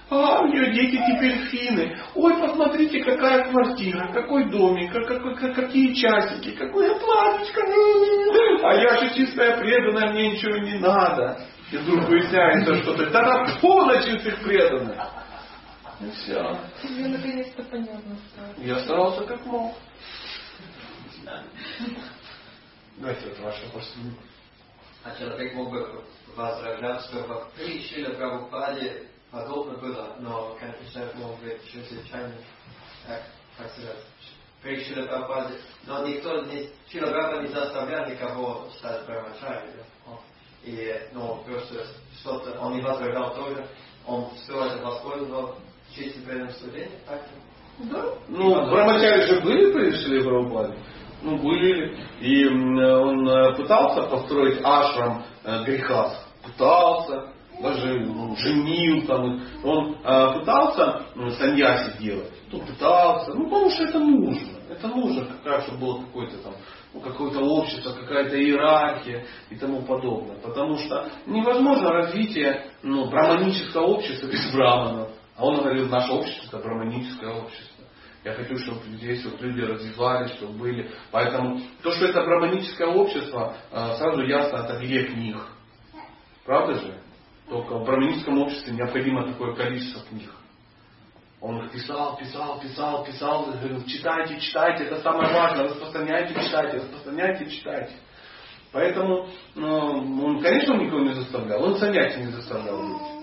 А, 0.09 0.41
у 0.41 0.47
нее 0.47 0.71
дети 0.71 0.95
теперь 1.05 1.37
финны. 1.49 1.99
Ой, 2.15 2.33
посмотрите, 2.39 3.03
какая 3.03 3.51
квартира, 3.51 4.11
какой 4.13 4.49
домик, 4.49 4.91
как, 4.91 5.53
какие 5.53 5.93
часики, 5.93 6.51
какое 6.51 6.95
платьечко. 6.97 7.61
А 8.63 8.73
я 8.75 8.97
же 8.97 9.13
чистая 9.13 9.57
преданная, 9.57 10.13
мне 10.13 10.31
ничего 10.31 10.57
не 10.57 10.79
надо. 10.79 11.37
И 11.71 11.77
вдруг 11.77 12.07
выясняется, 12.07 12.75
что 12.75 12.93
ты 12.93 13.05
тогда 13.07 13.45
полностью 13.61 14.15
их 14.15 14.41
преданных. 14.41 14.97
И 15.99 16.11
все. 16.11 16.59
Тебе 16.81 17.07
наконец-то 17.07 17.63
понятно 17.63 18.17
стало. 18.31 18.53
Я 18.57 18.79
старался 18.81 19.25
как 19.25 19.45
мог. 19.45 19.75
Давайте 22.97 23.29
вот 23.29 23.39
ваш 23.39 23.63
вопрос. 23.63 23.95
А 25.03 25.15
человек 25.15 25.53
мог 25.55 25.71
бы 25.71 26.03
возражать, 26.35 27.01
что 27.05 27.23
в 27.23 27.51
притче 27.55 28.09
Прабхупаде 28.09 29.07
подобно 29.31 29.77
было, 29.77 30.15
но, 30.19 30.55
конечно, 30.59 30.99
это 30.99 31.17
может 31.17 31.39
быть 31.43 31.71
чрезвычайно, 31.71 32.35
так, 33.07 33.23
как 33.57 33.71
сказать, 33.71 33.97
притче 34.61 35.03
Прабхупаде. 35.03 35.59
Но 35.85 36.07
никто 36.07 36.41
не, 36.43 36.69
Чилабраба 36.89 37.41
не 37.41 37.47
заставлял 37.47 38.07
никого 38.07 38.69
стать 38.77 39.05
брамачари. 39.05 39.83
И, 40.63 41.09
ну, 41.13 41.43
просто 41.45 41.87
что-то, 42.19 42.59
он 42.59 42.75
не 42.75 42.81
возражал 42.81 43.33
тоже, 43.35 43.67
он 44.05 44.29
все 44.35 44.65
это 44.65 44.83
воспользовал 44.83 45.57
честь 45.97 46.17
и 46.17 46.21
преданность 46.21 46.59
служения, 46.59 46.99
так? 47.05 47.21
Да. 47.79 48.03
Ну, 48.27 48.69
брамачари 48.69 49.25
же 49.27 49.41
были 49.41 49.71
пришли 49.71 50.19
в 50.19 50.23
Прабхупаде? 50.23 50.73
ну, 51.21 51.37
были. 51.37 51.97
И 52.21 52.45
он 52.45 53.27
э, 53.27 53.55
пытался 53.55 54.03
построить 54.03 54.59
ашрам 54.63 55.23
э, 55.43 55.63
греха. 55.63 56.13
Пытался. 56.43 57.33
Даже 57.61 57.99
ну, 58.01 58.35
женил 58.37 59.05
там. 59.07 59.41
Он 59.63 59.97
э, 60.03 60.39
пытался 60.39 61.03
саньяси 61.37 61.97
делать. 61.99 62.31
Ну, 62.51 62.59
пытался. 62.59 63.33
Ну, 63.33 63.45
потому 63.45 63.69
что 63.71 63.83
это 63.83 63.99
нужно. 63.99 64.57
Это 64.69 64.87
нужно, 64.87 65.27
как 65.43 65.63
чтобы 65.63 65.79
было 65.79 66.01
какое-то 66.01 66.37
там 66.43 66.53
ну, 66.93 66.99
какое-то 67.01 67.39
общество, 67.39 67.93
какая-то 67.93 68.39
иерархия 68.39 69.25
и 69.49 69.55
тому 69.55 69.81
подобное. 69.83 70.37
Потому 70.37 70.77
что 70.77 71.09
невозможно 71.25 71.91
развитие 71.91 72.71
ну, 72.83 73.09
браманического 73.09 73.85
общества 73.85 74.27
без 74.27 74.51
браманов. 74.53 75.09
А 75.37 75.45
он 75.45 75.57
говорил, 75.57 75.87
наше 75.87 76.11
общество 76.11 76.47
это 76.47 76.67
браманическое 76.67 77.29
общество. 77.29 77.85
Я 78.23 78.33
хочу, 78.33 78.57
чтобы 78.57 78.81
здесь 78.97 79.23
вот 79.23 79.39
люди 79.39 79.61
развивались, 79.61 80.31
чтобы 80.31 80.57
были. 80.57 80.91
Поэтому 81.11 81.61
то, 81.83 81.91
что 81.91 82.07
это 82.07 82.23
браманическое 82.23 82.87
общество, 82.87 83.55
э, 83.71 83.95
сразу 83.97 84.21
ясно, 84.23 84.57
это 84.57 84.79
грех 84.79 85.15
них. 85.15 85.47
Правда 86.43 86.75
же? 86.75 86.99
Только 87.47 87.77
в 87.77 87.85
браманическом 87.85 88.39
обществе 88.39 88.73
необходимо 88.73 89.31
такое 89.31 89.55
количество 89.55 90.01
книг. 90.09 90.29
Он 91.39 91.63
их 91.63 91.71
писал, 91.71 92.17
писал, 92.17 92.59
писал, 92.59 93.05
писал, 93.05 93.45
говорил, 93.45 93.85
читайте, 93.85 94.39
читайте, 94.39 94.85
это 94.85 95.01
самое 95.01 95.31
важное, 95.31 95.65
распространяйте, 95.65 96.33
читайте, 96.33 96.77
распространяйте, 96.77 97.49
читайте. 97.49 97.93
Поэтому, 98.71 99.29
ну, 99.53 100.25
он, 100.25 100.41
конечно, 100.41 100.73
он 100.73 100.83
никого 100.83 101.01
не 101.01 101.13
заставлял, 101.13 101.63
он 101.63 101.77
занятия 101.77 102.25
не 102.25 102.31
заставлял 102.31 102.81
быть. 102.81 103.16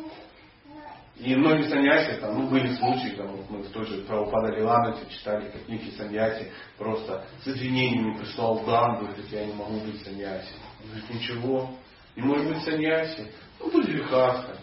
И 1.25 1.35
многие 1.37 1.71
саньяси, 1.71 2.21
там, 2.21 2.39
ну, 2.39 2.49
были 2.49 2.75
случаи, 2.75 3.15
там, 3.17 3.29
вот 3.29 3.49
мы 3.49 3.65
тоже 3.65 4.03
про 4.03 4.21
Упада 4.21 4.55
Лиланати 4.55 5.11
читали, 5.11 5.49
как 5.49 5.67
некий 5.69 5.91
саньяси 5.93 6.53
просто 6.77 7.25
с 7.43 7.49
извинениями 7.49 8.19
прислал 8.19 8.63
Дан, 8.67 8.99
говорит, 8.99 9.25
я 9.31 9.47
не 9.47 9.55
могу 9.55 9.81
быть 9.81 10.03
саньяси. 10.05 10.53
Он 10.83 10.91
говорит, 10.91 11.11
ничего, 11.11 11.71
не 12.15 12.23
может 12.23 12.47
быть 12.47 12.63
саньяси. 12.63 13.33
Ну, 13.59 13.71
будь 13.71 13.87
грехаска, 13.87 14.59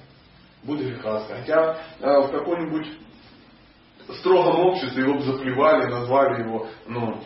будь 0.64 0.82
грехаска. 0.82 1.38
Хотя 1.38 1.78
э, 2.00 2.20
в 2.28 2.32
какой-нибудь 2.32 2.88
строгом 4.20 4.60
обществе 4.60 5.02
его 5.02 5.20
заплевали, 5.20 5.90
назвали 5.90 6.44
его, 6.44 6.68
ну, 6.86 7.24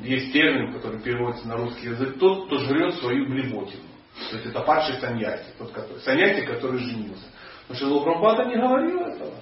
есть 0.00 0.30
термин, 0.30 0.74
который 0.74 1.00
переводится 1.00 1.48
на 1.48 1.56
русский 1.56 1.86
язык, 1.86 2.18
тот, 2.18 2.46
кто 2.46 2.58
жрет 2.58 2.96
свою 2.96 3.30
блевотину. 3.30 3.84
То 4.30 4.36
есть 4.36 4.48
это 4.50 4.60
падший 4.60 5.00
саньяси, 5.00 5.46
тот, 5.56 5.72
который, 5.72 6.00
саньяси, 6.00 6.44
который 6.44 6.80
женился. 6.80 7.24
Потому 7.68 7.76
что 7.76 7.98
Лапрапада 7.98 8.44
не 8.44 8.56
говорил 8.56 9.00
этого. 9.00 9.34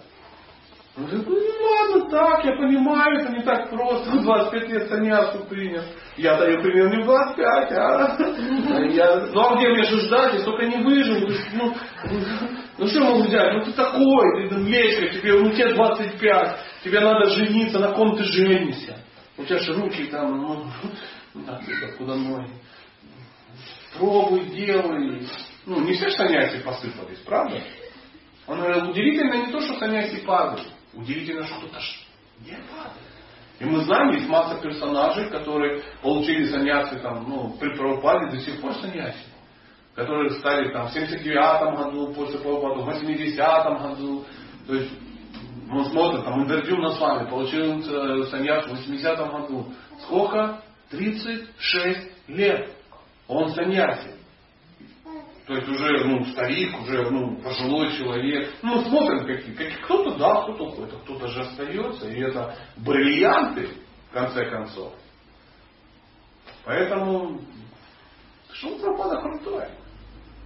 Он 0.97 1.07
говорит, 1.07 1.27
ну 1.29 1.37
ладно 1.71 2.11
так, 2.11 2.45
я 2.45 2.53
понимаю, 2.57 3.21
это 3.21 3.33
не 3.33 3.43
так 3.43 3.71
просто. 3.71 4.11
25 4.11 4.69
лет 4.69 4.89
саньясу 4.89 5.45
принял. 5.49 5.83
Я 6.17 6.37
даю 6.37 6.61
пример 6.61 6.91
не 6.91 7.03
в 7.03 7.07
25, 7.07 7.73
а 7.73 8.17
я, 8.91 9.27
ну 9.33 9.41
а 9.41 9.57
где 9.57 9.69
мне 9.69 9.85
же 9.85 10.01
ждать, 10.01 10.35
я 10.35 10.41
столько 10.41 10.67
не 10.67 10.83
выжил. 10.83 11.29
Ну, 11.55 11.75
ну 12.77 12.87
что 12.89 13.01
могу 13.01 13.23
взять? 13.23 13.53
Ну 13.55 13.65
ты 13.65 13.73
такой, 13.73 14.49
ты 14.49 14.55
млечка, 14.57 15.09
тебе, 15.11 15.35
ну 15.35 15.51
тебе 15.53 15.75
25, 15.75 16.57
тебе 16.85 17.01
надо 17.01 17.31
жениться, 17.31 17.79
на 17.79 17.93
ком 17.93 18.17
ты 18.17 18.25
женишься. 18.25 18.97
У 19.39 19.45
тебя 19.45 19.59
же 19.59 19.73
руки 19.75 20.05
там, 20.07 20.39
ну, 20.43 20.65
да, 21.47 21.61
куда 21.97 22.17
ноги. 22.17 22.51
Пробуй, 23.97 24.45
делай. 24.51 25.27
Ну, 25.67 25.81
не 25.83 25.93
все 25.93 26.11
саняси 26.11 26.59
посыпались, 26.63 27.19
правда? 27.19 27.61
Он 28.51 28.59
говорил, 28.59 28.91
удивительно 28.91 29.47
не 29.47 29.53
то, 29.53 29.61
что 29.61 29.79
саняси 29.79 30.25
падают. 30.27 30.67
Удивительно, 30.93 31.47
что 31.47 31.59
кто-то 31.59 31.79
не 32.41 32.51
падает. 32.51 33.07
И 33.61 33.65
мы 33.65 33.81
знаем, 33.85 34.11
есть 34.11 34.29
масса 34.29 34.61
персонажей, 34.61 35.31
которые 35.31 35.85
получили 36.03 36.47
саньясы 36.47 36.99
там, 36.99 37.29
ну, 37.29 37.57
при 37.61 37.77
Прабхупаде 37.77 38.33
до 38.33 38.41
сих 38.41 38.61
пор 38.61 38.75
саньяси. 38.75 39.25
Которые 39.95 40.31
стали 40.31 40.73
там 40.73 40.89
в 40.89 40.93
79 40.93 41.77
году, 41.77 42.13
после 42.13 42.41
Прабхупада, 42.41 42.81
в 42.81 42.87
80 42.87 43.83
году. 43.83 44.25
То 44.67 44.75
есть 44.75 44.91
мы 45.69 45.85
смотрим, 45.85 46.25
там 46.25 46.43
Индердюм 46.43 46.81
вами 46.99 47.31
получил 47.31 47.79
э, 47.79 48.25
саньяс 48.31 48.67
в 48.67 48.71
80 48.71 49.19
году. 49.31 49.73
Сколько? 50.03 50.61
36 50.91 52.29
лет. 52.29 52.69
Он 53.29 53.51
саньяси. 53.51 54.20
То 55.51 55.57
есть 55.57 55.69
уже 55.69 56.05
ну, 56.05 56.25
старик, 56.27 56.81
уже 56.81 57.11
ну, 57.11 57.37
пожилой 57.43 57.91
человек. 57.97 58.55
Ну, 58.63 58.85
смотрим, 58.85 59.27
какие. 59.27 59.53
какие 59.53 59.83
кто-то 59.83 60.17
да, 60.17 60.43
кто-то 60.43 60.63
уходит, 60.63 60.95
а 60.95 60.99
кто-то 61.01 61.27
же 61.27 61.41
остается. 61.41 62.09
И 62.09 62.21
это 62.21 62.55
бриллианты, 62.77 63.69
в 64.09 64.13
конце 64.13 64.49
концов. 64.49 64.93
Поэтому 66.65 67.41
что 68.53 68.79
Прабхада 68.79 69.21
крутой. 69.21 69.65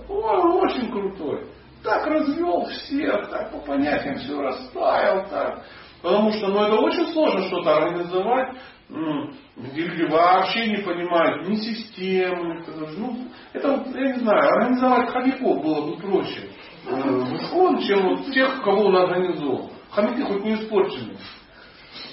Ой, 0.09 0.62
очень 0.62 0.90
крутой. 0.90 1.48
Так 1.82 2.06
развел 2.06 2.64
всех, 2.64 3.28
так 3.28 3.52
по 3.52 3.59
понятиям 3.59 4.16
все 4.16 4.40
расставил, 4.40 5.28
так. 5.28 5.66
Потому 6.01 6.32
что 6.32 6.48
ну, 6.48 6.64
это 6.64 6.76
очень 6.76 7.12
сложно 7.12 7.47
что-то 7.48 7.76
организовать 7.76 8.56
или 8.89 10.06
вообще 10.06 10.69
не 10.69 10.78
понимают 10.78 11.48
ни 11.48 11.56
системы. 11.56 12.65
Ну, 12.97 13.28
это, 13.52 13.85
я 13.94 14.12
не 14.12 14.19
знаю, 14.20 14.48
организовать 14.48 15.11
хомяков 15.11 15.62
было 15.62 15.86
бы 15.86 15.97
проще 15.98 16.51
э, 16.86 17.86
чем 17.86 18.09
вот 18.09 18.32
тех, 18.32 18.62
кого 18.62 18.86
он 18.86 18.97
организовал. 18.97 19.70
Хомяки 19.90 20.23
хоть 20.23 20.44
не 20.44 20.55
испорчены. 20.55 21.16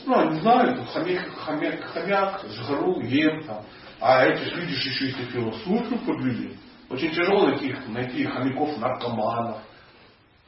Ну, 0.05 0.31
не 0.31 0.39
знаю, 0.39 0.85
хомяк, 0.93 1.29
хомяк, 1.37 1.81
хомяк, 1.81 2.45
жру, 2.49 3.01
ем 3.01 3.43
там. 3.43 3.63
А 3.99 4.25
эти, 4.25 4.43
видишь, 4.55 4.85
еще 4.85 5.07
и 5.09 5.11
философию 5.11 5.99
подвели. 5.99 6.55
Очень 6.89 7.11
тяжело 7.11 7.47
найти, 7.47 7.75
найти 7.87 8.25
хомяков-наркоманов. 8.25 9.59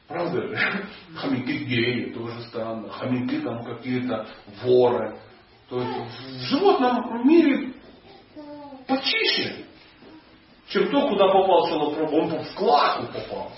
Правда 0.08 0.42
же? 0.42 0.86
Хомяки 1.16 1.64
геи 1.64 2.12
тоже 2.12 2.42
странно. 2.48 2.90
Хомяки 2.90 3.40
там 3.40 3.64
какие-то 3.64 4.26
воры. 4.62 5.16
То 5.68 5.80
есть 5.80 5.92
в 5.92 6.40
животном 6.48 7.26
мире 7.26 7.74
почище, 8.86 9.64
чем 10.68 10.90
то, 10.90 11.08
куда 11.08 11.26
попал 11.28 11.68
Шалопрабhu. 11.68 12.20
Он 12.20 12.44
в 12.44 12.54
классу 12.54 13.06
попал. 13.12 13.52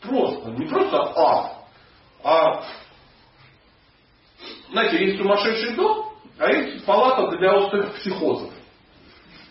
Просто. 0.00 0.50
Не 0.50 0.66
просто 0.66 0.96
А, 0.96 1.66
а 2.22 2.64
знаете, 4.70 5.04
есть 5.06 5.18
сумасшедший 5.18 5.74
дом, 5.74 6.12
а 6.38 6.50
есть 6.50 6.84
палата 6.84 7.36
для 7.36 7.54
острых 7.54 7.94
психозов. 7.94 8.50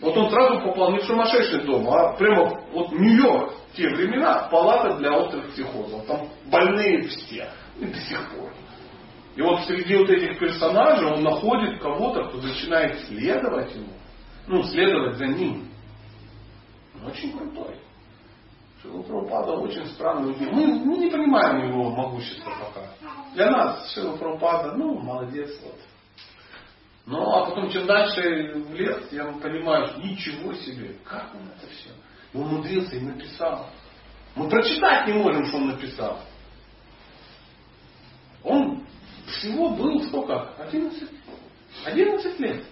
Вот 0.00 0.16
он 0.16 0.30
сразу 0.30 0.60
попал 0.60 0.92
не 0.92 0.98
в 0.98 1.04
сумасшедший 1.04 1.62
дом, 1.64 1.88
а 1.88 2.12
прямо 2.14 2.60
вот 2.72 2.92
Нью-Йорк 2.92 3.54
в 3.72 3.76
те 3.76 3.88
времена 3.88 4.48
палата 4.50 4.96
для 4.98 5.12
острых 5.16 5.50
психозов. 5.52 6.04
Там 6.06 6.28
больные 6.46 7.08
все. 7.08 7.48
И 7.78 7.86
до 7.86 7.98
сих 8.00 8.30
пор. 8.32 8.52
И 9.36 9.42
вот 9.42 9.64
среди 9.64 9.96
вот 9.96 10.08
этих 10.10 10.38
персонажей 10.38 11.06
он 11.06 11.22
находит 11.22 11.80
кого-то, 11.80 12.24
кто 12.28 12.38
начинает 12.38 13.00
следовать 13.06 13.74
ему. 13.74 13.92
Ну, 14.46 14.62
следовать 14.64 15.16
за 15.16 15.26
ним. 15.26 15.68
Он 16.94 17.10
очень 17.10 17.36
крутой. 17.36 17.76
Шила 18.80 19.02
Прабхупада 19.02 19.52
очень 19.52 19.86
странный 19.86 20.36
Мы, 20.38 20.66
мы 20.66 20.98
не 20.98 21.10
понимаем 21.10 21.68
его 21.68 21.90
могущества 21.90 22.52
пока. 22.60 22.86
Для 23.34 23.50
нас 23.50 23.92
Шила 23.92 24.16
Прабхупада, 24.16 24.76
ну, 24.76 24.98
молодец, 24.98 25.50
вот. 25.64 25.80
Ну, 27.06 27.18
а 27.18 27.46
потом, 27.46 27.70
чем 27.70 27.86
дальше 27.86 28.54
в 28.54 28.74
лес, 28.74 29.08
я 29.10 29.24
понимаю, 29.24 29.98
ничего 29.98 30.54
себе, 30.54 30.96
как 31.04 31.34
он 31.34 31.42
это 31.48 31.70
все. 31.72 31.90
И 32.32 32.36
умудрился 32.36 32.96
и 32.96 33.00
написал. 33.00 33.66
Мы 34.36 34.48
прочитать 34.48 35.06
не 35.08 35.14
можем, 35.14 35.44
что 35.46 35.56
он 35.58 35.68
написал. 35.68 36.20
Он 38.42 38.73
всего 39.26 39.70
был 39.70 40.02
сколько? 40.04 40.50
11, 40.58 41.08
11 41.86 42.40
лет. 42.40 42.64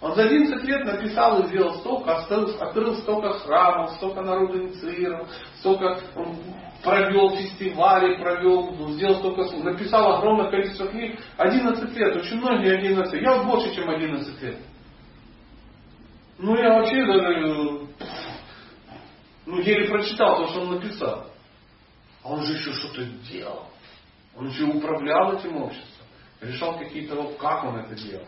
Он 0.00 0.16
за 0.16 0.24
11 0.24 0.64
лет 0.64 0.84
написал 0.84 1.42
и 1.42 1.46
сделал 1.46 1.74
столько, 1.74 2.16
открыл, 2.16 2.50
открыл 2.60 2.96
столько 2.96 3.38
храмов, 3.38 3.92
столько 3.92 4.22
народу 4.22 4.60
инициировал, 4.60 5.28
столько 5.60 6.00
провел 6.82 7.36
фестивали, 7.36 8.16
провел, 8.16 8.88
сделал 8.90 9.16
столько, 9.18 9.56
написал 9.58 10.16
огромное 10.16 10.50
количество 10.50 10.88
книг. 10.88 11.20
11 11.36 11.96
лет, 11.96 12.16
очень 12.16 12.38
многие 12.38 12.78
11 12.78 13.12
лет. 13.12 13.22
Я 13.22 13.42
больше, 13.44 13.72
чем 13.76 13.88
11 13.88 14.42
лет. 14.42 14.58
Ну, 16.38 16.56
я 16.56 16.74
вообще 16.74 17.06
даже, 17.06 17.86
ну, 19.46 19.58
еле 19.60 19.88
прочитал 19.88 20.38
то, 20.38 20.48
что 20.48 20.62
он 20.62 20.74
написал. 20.74 21.26
А 22.24 22.28
он 22.28 22.42
же 22.42 22.54
еще 22.54 22.72
что-то 22.72 23.04
делал. 23.30 23.68
Он 24.36 24.50
же 24.50 24.66
управлял 24.66 25.38
этим 25.38 25.56
обществом. 25.56 26.06
Решал 26.40 26.78
какие-то, 26.78 27.14
вот 27.16 27.36
как 27.38 27.64
он 27.64 27.78
это 27.78 27.94
делал. 27.94 28.26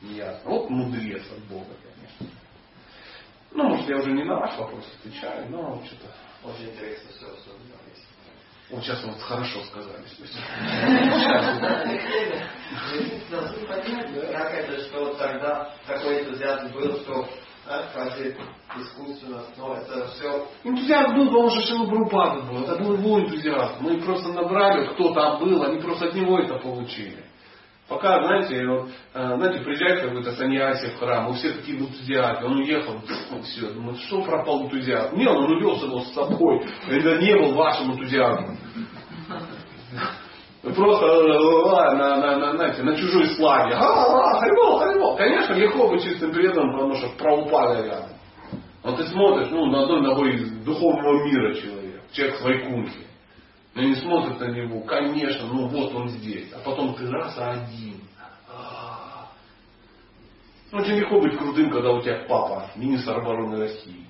Неясно. 0.00 0.50
Вот 0.50 0.70
мудрец 0.70 1.24
от 1.30 1.44
Бога, 1.44 1.74
конечно. 1.82 2.26
Ну, 3.50 3.64
может, 3.64 3.88
я 3.88 3.96
уже 3.96 4.12
не 4.12 4.24
на 4.24 4.36
ваш 4.36 4.56
вопрос 4.58 4.84
отвечаю, 5.00 5.50
но 5.50 5.82
что-то... 5.84 6.12
Очень 6.44 6.70
интересно 6.70 7.10
все, 7.10 7.26
вы 7.26 8.76
Вот 8.76 8.84
сейчас 8.84 9.02
вот 9.02 9.20
хорошо 9.20 9.64
сказали. 9.64 10.04
Как 14.32 14.54
это, 14.54 14.78
что 14.84 15.14
тогда 15.14 15.74
такой 15.86 16.22
энтузиазм 16.22 16.72
был, 16.72 17.00
что 17.00 17.28
все... 20.08 20.46
Энтузиазм 20.64 21.16
был, 21.16 21.26
потому 21.26 21.50
что 21.50 21.60
Шила 21.62 21.86
Брупада 21.86 22.42
был. 22.42 22.64
Это 22.64 22.82
был 22.82 22.94
его 22.94 23.20
энтузиазм. 23.20 23.76
Мы 23.80 24.00
просто 24.00 24.32
набрали, 24.32 24.86
кто 24.94 25.12
там 25.12 25.38
был, 25.40 25.62
они 25.62 25.80
просто 25.80 26.06
от 26.06 26.14
него 26.14 26.38
это 26.38 26.54
получили. 26.58 27.24
Пока, 27.88 28.22
знаете, 28.22 28.66
вот, 28.66 28.90
э, 29.14 29.36
знаете, 29.36 29.64
приезжает 29.64 30.02
какой-то 30.02 30.32
саньяси 30.32 30.90
в 30.90 30.98
храм, 30.98 31.28
у 31.28 31.32
всех 31.32 31.56
такие 31.56 31.78
в 31.78 31.82
энтузиазме, 31.88 32.46
он 32.46 32.58
уехал, 32.58 33.00
ну, 33.30 33.40
все, 33.40 33.70
думает, 33.70 33.98
что 34.00 34.20
пропал 34.22 34.66
энтузиазм? 34.66 35.16
Не, 35.16 35.26
он 35.26 35.50
увез 35.50 35.82
его 35.82 36.00
с 36.00 36.12
собой, 36.12 36.66
это 36.86 37.16
не 37.16 37.34
был 37.34 37.54
вашим 37.54 37.92
энтузиазмом. 37.92 38.58
Просто 40.74 41.06
э, 41.06 41.94
на, 41.96 42.16
на, 42.16 42.36
на, 42.38 42.52
знаете, 42.56 42.82
на 42.82 42.96
чужой 42.96 43.26
славе. 43.36 43.74
А, 43.74 44.40
харибол, 44.40 44.78
харибол. 44.78 45.16
Конечно, 45.16 45.54
легко 45.54 45.88
быть 45.88 46.02
чистым 46.02 46.32
преданным, 46.32 46.72
потому 46.72 46.94
что 46.94 47.08
правопада 47.16 47.84
рядом. 47.84 48.10
Вот 48.82 48.96
ты 48.96 49.04
смотришь, 49.04 49.48
ну, 49.50 49.66
на 49.66 49.82
одной 49.82 50.02
ногой 50.02 50.34
из 50.34 50.50
духовного 50.64 51.24
мира 51.24 51.54
человек, 51.54 52.02
человек 52.12 52.40
в 52.40 52.44
Вайкунхе. 52.44 53.06
Но 53.74 53.82
не 53.82 53.94
смотрят 53.96 54.40
на 54.40 54.46
него, 54.46 54.80
конечно, 54.80 55.46
ну 55.46 55.68
вот 55.68 55.94
он 55.94 56.08
здесь. 56.08 56.52
А 56.52 56.58
потом 56.64 56.94
ты 56.94 57.08
раз, 57.08 57.34
а 57.38 57.52
один. 57.52 58.00
Ну, 60.70 60.78
очень 60.78 60.96
легко 60.96 61.20
быть 61.20 61.38
крутым, 61.38 61.70
когда 61.70 61.92
у 61.92 62.02
тебя 62.02 62.24
папа, 62.28 62.70
министр 62.76 63.18
обороны 63.18 63.58
России. 63.58 64.07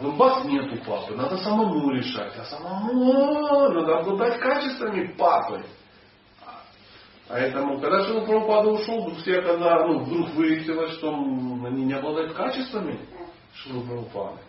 Ну, 0.00 0.12
бац, 0.12 0.44
нету 0.44 0.76
папы, 0.84 1.14
надо 1.14 1.36
самому 1.38 1.90
решать. 1.90 2.32
А 2.38 2.44
самому 2.44 3.68
надо 3.68 3.98
обладать 3.98 4.38
качествами 4.40 5.14
папы. 5.16 5.62
Поэтому, 7.28 7.80
когда 7.80 8.04
Шила 8.04 8.24
Прабхупада 8.24 8.70
ушел, 8.70 9.14
все, 9.16 9.40
когда 9.42 9.86
ну, 9.86 10.00
вдруг 10.00 10.30
выяснилось, 10.30 10.94
что 10.94 11.14
они 11.14 11.84
не 11.84 11.92
обладают 11.92 12.32
качествами 12.32 12.98
Шила 13.54 13.82
Прабхупады, 13.82 14.40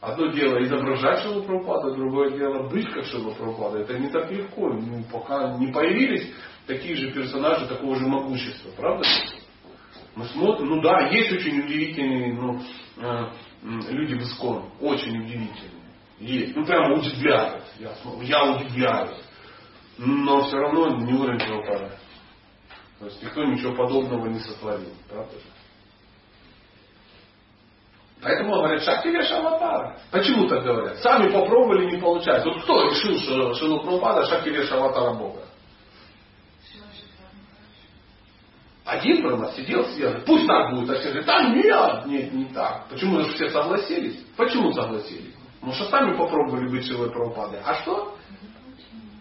Одно 0.00 0.28
дело 0.28 0.62
изображать 0.62 1.22
Шилу 1.22 1.42
Прабхупада, 1.42 1.90
другое 1.90 2.30
дело 2.30 2.68
быть 2.68 2.88
как 2.92 3.04
Шила 3.06 3.34
Прабхупада. 3.34 3.80
Это 3.80 3.98
не 3.98 4.08
так 4.10 4.30
легко. 4.30 4.68
Ну, 4.68 5.02
пока 5.10 5.56
не 5.58 5.72
появились 5.72 6.32
такие 6.68 6.94
же 6.94 7.10
персонажи 7.10 7.66
такого 7.66 7.96
же 7.96 8.06
могущества. 8.06 8.70
Правда? 8.76 9.04
Мы 10.14 10.24
смотрим, 10.26 10.68
ну 10.68 10.80
да, 10.82 11.08
есть 11.08 11.32
очень 11.32 11.60
удивительные 11.60 12.32
ну, 12.34 12.60
э, 12.98 13.30
люди 13.62 14.14
в 14.14 14.22
Искон. 14.22 14.70
Очень 14.80 15.18
удивительные. 15.18 15.78
Есть. 16.18 16.56
Ну 16.56 16.64
прямо 16.64 16.94
удивляют. 16.94 17.64
Я, 17.78 17.92
я 18.22 18.44
удивляюсь. 18.54 19.22
Но 19.98 20.42
все 20.44 20.56
равно 20.56 20.96
не 20.98 21.12
уровень 21.12 21.38
Прабхупада. 21.38 21.98
То 22.98 23.06
есть 23.06 23.22
никто 23.22 23.44
ничего 23.44 23.74
подобного 23.74 24.26
не 24.26 24.40
сотворил. 24.40 24.92
Правда 25.08 25.32
же? 25.32 25.44
Поэтому 28.20 28.54
говорят, 28.56 28.82
Шакти 28.82 29.08
Веша 29.08 29.38
Аватара. 29.38 30.00
Почему 30.10 30.48
так 30.48 30.64
говорят? 30.64 30.98
Сами 30.98 31.32
попробовали, 31.32 31.94
не 31.94 32.00
получается. 32.00 32.48
Вот 32.48 32.62
кто 32.64 32.90
решил, 32.90 33.16
что 33.18 33.54
Шилу 33.54 33.80
Прабхупада 33.80 34.26
Шакти 34.26 34.48
Веша 34.48 34.76
Аватара 34.76 35.14
Бога? 35.14 35.42
Один 38.88 39.22
прямо 39.22 39.52
сидел, 39.52 39.84
сидел, 39.88 40.14
пусть 40.24 40.46
так 40.46 40.74
будет, 40.74 40.90
а 40.90 41.00
все 41.00 41.10
говорят, 41.10 41.26
да 41.26 41.48
нет, 41.50 42.06
нет, 42.06 42.32
не 42.32 42.44
так. 42.46 42.88
Почему 42.88 43.20
же 43.20 43.32
все 43.34 43.50
согласились? 43.50 44.24
Почему 44.36 44.72
согласились? 44.72 45.34
Потому 45.60 45.74
что 45.74 45.84
сами 45.90 46.16
попробовали 46.16 46.68
быть 46.68 46.86
Шилой 46.86 47.10
Прабхупадой. 47.10 47.60
А 47.64 47.74
что? 47.74 48.16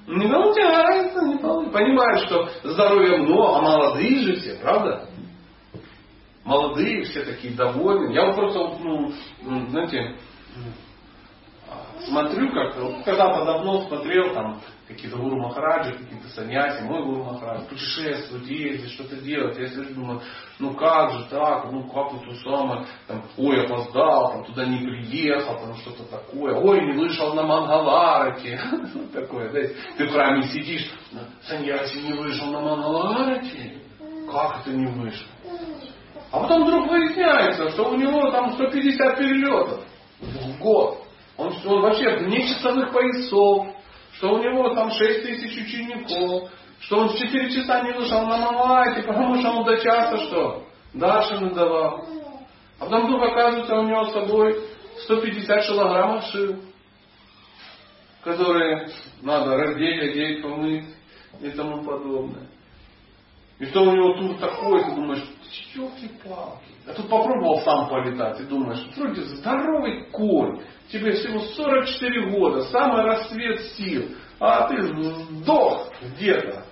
Не 0.07 0.27
получается, 0.27 1.21
не 1.25 1.37
получается. 1.37 1.77
Понимают, 1.77 2.19
что 2.27 2.49
здоровья 2.63 3.17
много, 3.17 3.57
а 3.57 3.61
молодые 3.61 4.19
же 4.19 4.35
все, 4.37 4.55
правда? 4.55 5.09
молодые, 6.47 7.03
все 7.03 7.23
такие 7.23 7.53
довольные. 7.53 8.15
Я 8.15 8.25
вот 8.27 8.35
просто, 8.35 8.59
ну, 8.81 9.11
знаете, 9.69 10.15
смотрю, 12.05 12.51
как 12.51 12.75
когда-то 13.03 13.45
давно 13.45 13.87
смотрел 13.87 14.33
там 14.33 14.61
какие-то 14.87 15.17
гуру 15.17 15.37
Махараджи, 15.37 15.97
какие-то 15.97 16.29
саньяси, 16.29 16.83
мой 16.83 17.03
гуру 17.03 17.23
Махарадж, 17.25 17.67
путешествует, 17.67 18.45
ездит, 18.45 18.89
что-то 18.91 19.17
делать. 19.17 19.57
Я 19.57 19.67
сижу, 19.67 19.93
думаю, 19.93 20.21
ну 20.59 20.73
как 20.75 21.11
же 21.11 21.25
так, 21.29 21.71
ну 21.71 21.83
как 21.83 22.13
вот 22.13 22.23
то 22.23 22.35
самое, 22.35 22.85
там, 23.07 23.23
ой, 23.37 23.65
опоздал, 23.65 24.31
там 24.31 24.45
туда 24.45 24.65
не 24.65 24.77
приехал, 24.77 25.59
там 25.59 25.75
что-то 25.75 26.03
такое, 26.05 26.55
ой, 26.55 26.85
не 26.85 26.93
вышел 26.93 27.33
на 27.33 27.43
Мангаларате. 27.43 28.59
Такое, 29.13 29.51
да, 29.51 29.59
ты 29.97 30.07
в 30.07 30.11
храме 30.11 30.43
сидишь, 30.43 30.89
саньяси 31.43 31.97
не 31.97 32.13
вышел 32.13 32.47
на 32.51 32.61
Мангаларате. 32.61 33.81
Как 34.31 34.61
это 34.61 34.71
не 34.71 34.87
вышел? 34.87 35.27
А 36.31 36.41
потом 36.41 36.65
вдруг 36.65 36.89
выясняется, 36.89 37.69
что 37.71 37.89
у 37.89 37.95
него 37.95 38.29
там 38.31 38.51
150 38.53 39.17
перелетов 39.17 39.81
в 40.19 40.59
год. 40.59 41.06
Он, 41.37 41.53
он 41.65 41.81
вообще 41.81 42.17
вне 42.17 42.47
часовых 42.47 42.91
поясов, 42.91 43.67
что 44.13 44.33
у 44.33 44.39
него 44.39 44.73
там 44.73 44.91
6 44.91 45.23
тысяч 45.23 45.65
учеников, 45.65 46.49
что 46.79 46.97
он 46.99 47.09
в 47.09 47.17
4 47.17 47.51
часа 47.51 47.83
не 47.83 47.93
вышел 47.93 48.25
на 48.25 48.37
Мамайте, 48.37 49.03
потому 49.03 49.37
что 49.37 49.51
он 49.51 49.65
до 49.65 49.77
часа 49.77 50.17
что? 50.25 50.63
Даши 50.93 51.39
надавал. 51.39 52.05
А 52.79 52.85
потом 52.85 53.05
вдруг 53.05 53.23
оказывается 53.23 53.75
у 53.75 53.83
него 53.83 54.05
с 54.05 54.13
собой 54.13 54.59
150 55.03 55.67
килограммов 55.67 56.23
шил, 56.25 56.55
которые 58.23 58.89
надо 59.21 59.57
раздеть, 59.57 60.01
одеть, 60.01 60.41
помыть 60.41 60.85
и 61.41 61.49
тому 61.51 61.83
подобное. 61.83 62.47
И 63.59 63.65
что 63.65 63.83
у 63.83 63.95
него 63.95 64.13
тут 64.13 64.39
такое, 64.39 64.83
ты 64.83 64.91
думаешь, 64.91 65.23
елки-палки. 65.73 66.76
А 66.87 66.93
тут 66.93 67.09
попробовал 67.09 67.59
сам 67.61 67.89
полетать 67.89 68.39
и 68.39 68.45
думаешь, 68.45 68.81
вроде 68.95 69.21
здоровый 69.21 70.05
конь, 70.11 70.61
тебе 70.89 71.11
всего 71.11 71.39
44 71.39 72.31
года, 72.31 72.61
самый 72.63 73.03
расцвет 73.03 73.59
сил, 73.73 74.05
а 74.39 74.69
ты 74.69 74.81
сдох 74.83 75.91
где-то 76.01 76.63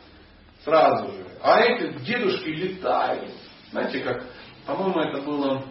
сразу 0.64 1.12
же. 1.12 1.26
А 1.44 1.60
эти 1.60 2.00
дедушки 2.06 2.48
летают. 2.48 3.30
Знаете, 3.72 4.00
как, 4.00 4.24
по-моему, 4.66 5.00
это 5.02 5.22
было, 5.22 5.64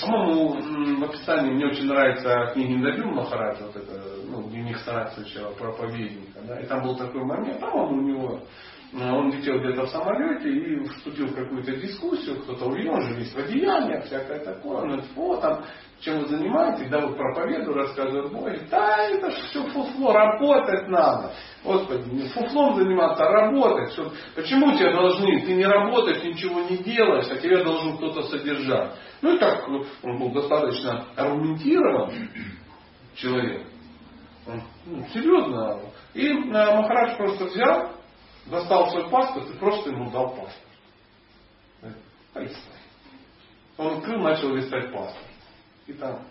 по-моему, 0.00 1.00
в 1.00 1.04
описании 1.04 1.52
мне 1.52 1.66
очень 1.66 1.86
нравится 1.86 2.50
книга 2.54 2.74
Индабюм 2.74 3.14
Махараджа, 3.14 3.66
вот 3.66 3.76
это, 3.76 4.02
ну, 4.26 4.42
дневник 4.48 4.78
старательного 4.78 5.52
проповедника, 5.52 6.40
да, 6.48 6.58
и 6.60 6.66
там 6.66 6.82
был 6.82 6.96
такой 6.96 7.22
момент, 7.22 7.60
по-моему, 7.60 7.96
у 7.96 8.02
него 8.02 8.40
он 8.94 9.32
летел 9.32 9.58
где-то 9.58 9.86
в 9.86 9.88
самолете 9.88 10.50
и 10.50 10.84
вступил 10.84 11.28
в 11.28 11.34
какую-то 11.34 11.74
дискуссию, 11.76 12.42
кто-то 12.42 12.66
увидел, 12.66 12.92
он 12.92 13.02
же 13.02 13.14
весь 13.14 13.32
в 13.32 13.38
одеяниях, 13.38 14.04
всякое 14.04 14.40
такое, 14.40 14.82
он 14.82 14.88
говорит, 14.88 15.06
вот 15.14 15.40
там, 15.40 15.64
чем 16.00 16.18
вы 16.18 16.26
занимаетесь, 16.26 16.90
да 16.90 17.00
вот 17.00 17.16
проповеду 17.16 17.72
рассказывают 17.72 18.32
Боги, 18.32 18.60
да 18.70 19.08
это 19.08 19.30
же 19.30 19.42
все 19.48 19.62
фуфло, 19.70 20.12
работать 20.12 20.88
надо. 20.88 21.32
Господи, 21.64 22.08
не 22.10 22.28
фуфлом 22.28 22.74
заниматься, 22.74 23.24
а 23.24 23.30
работать. 23.30 23.92
Что, 23.92 24.12
почему 24.34 24.76
тебя 24.76 24.92
должны, 24.92 25.40
ты 25.40 25.54
не 25.54 25.64
работаешь, 25.64 26.22
ничего 26.22 26.60
не 26.62 26.76
делаешь, 26.78 27.28
а 27.30 27.36
тебя 27.36 27.64
должен 27.64 27.96
кто-то 27.96 28.22
содержать. 28.24 28.94
Ну 29.22 29.36
и 29.36 29.38
так, 29.38 29.66
он 29.68 30.18
был 30.18 30.32
достаточно 30.32 31.06
аргументирован 31.16 32.10
человек. 33.14 33.62
Он, 34.46 34.60
ну, 34.84 35.06
серьезно. 35.14 35.80
И 36.14 36.26
э, 36.26 36.42
Махарадж 36.42 37.16
просто 37.16 37.44
взял 37.44 38.01
достал 38.46 38.90
свой 38.90 39.08
паспорт 39.08 39.50
и 39.50 39.58
просто 39.58 39.90
ему 39.90 40.10
дал 40.10 40.30
паспорт. 40.30 41.96
Полистай. 42.32 42.72
Он 43.76 43.98
открыл, 43.98 44.20
начал 44.20 44.54
листать 44.54 44.92
паспорт. 44.92 45.26
И 45.86 45.92
там 45.94 46.26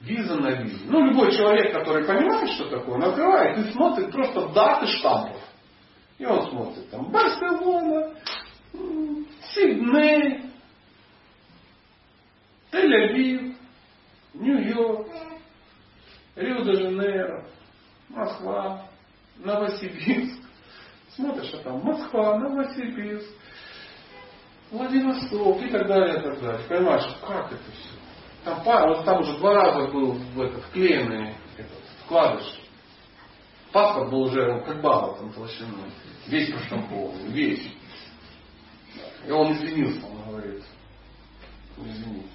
виза 0.00 0.36
на 0.36 0.50
визу. 0.62 0.84
Ну, 0.86 1.04
любой 1.06 1.32
человек, 1.32 1.72
который 1.72 2.04
понимает, 2.04 2.50
что 2.50 2.68
такое, 2.68 2.96
он 2.96 3.04
открывает 3.04 3.58
и 3.58 3.72
смотрит 3.72 4.10
просто 4.10 4.48
даты 4.48 4.86
штампов. 4.86 5.40
И 6.18 6.26
он 6.26 6.50
смотрит 6.50 6.90
там 6.90 7.10
Барселона, 7.10 8.14
Сидней, 9.54 10.50
Тель-Авив, 12.70 13.56
Нью-Йорк, 14.34 15.08
Рио-де-Жанейро, 16.36 17.46
Москва, 18.08 18.89
Новосибирск. 19.44 20.40
Смотришь, 21.14 21.52
а 21.54 21.58
там 21.58 21.80
Москва, 21.80 22.38
Новосибирск, 22.38 23.28
Владивосток 24.70 25.60
и 25.62 25.68
так 25.68 25.86
далее, 25.88 26.20
и 26.20 26.22
так 26.22 26.40
далее. 26.40 26.68
Понимаешь, 26.68 27.16
как 27.26 27.52
это 27.52 27.72
все? 27.72 28.00
Там, 28.44 28.62
вот 28.64 29.04
там 29.04 29.20
уже 29.20 29.36
два 29.38 29.54
раза 29.54 29.92
был 29.92 30.12
в 30.12 30.40
этот 30.40 30.64
вклеенный 30.66 31.34
этот, 31.58 31.78
вкладыш. 32.04 32.60
Паспорт 33.72 34.10
был 34.10 34.22
уже 34.22 34.62
как 34.62 34.80
баба 34.80 35.16
там 35.18 35.32
толщиной. 35.32 35.90
Весь 36.26 36.50
проштампованный, 36.50 37.28
весь. 37.32 37.72
И 39.26 39.30
он 39.30 39.52
извинился, 39.52 40.06
он 40.06 40.22
говорит, 40.28 40.64
извини, 41.76 42.26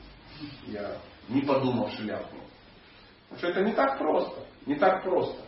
я 0.68 0.98
не 1.28 1.42
подумал 1.42 1.90
шляпу. 1.90 2.38
Потому 3.30 3.40
что 3.40 3.48
это 3.48 3.62
не 3.62 3.74
так 3.74 3.98
просто. 3.98 4.46
Не 4.66 4.76
так 4.76 5.04
просто. 5.04 5.42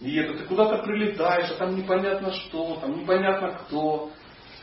И 0.00 0.16
это 0.16 0.38
ты 0.38 0.44
куда-то 0.44 0.82
прилетаешь, 0.82 1.50
а 1.50 1.54
там 1.56 1.76
непонятно 1.76 2.32
что, 2.32 2.76
там 2.80 2.98
непонятно 2.98 3.52
кто. 3.52 4.10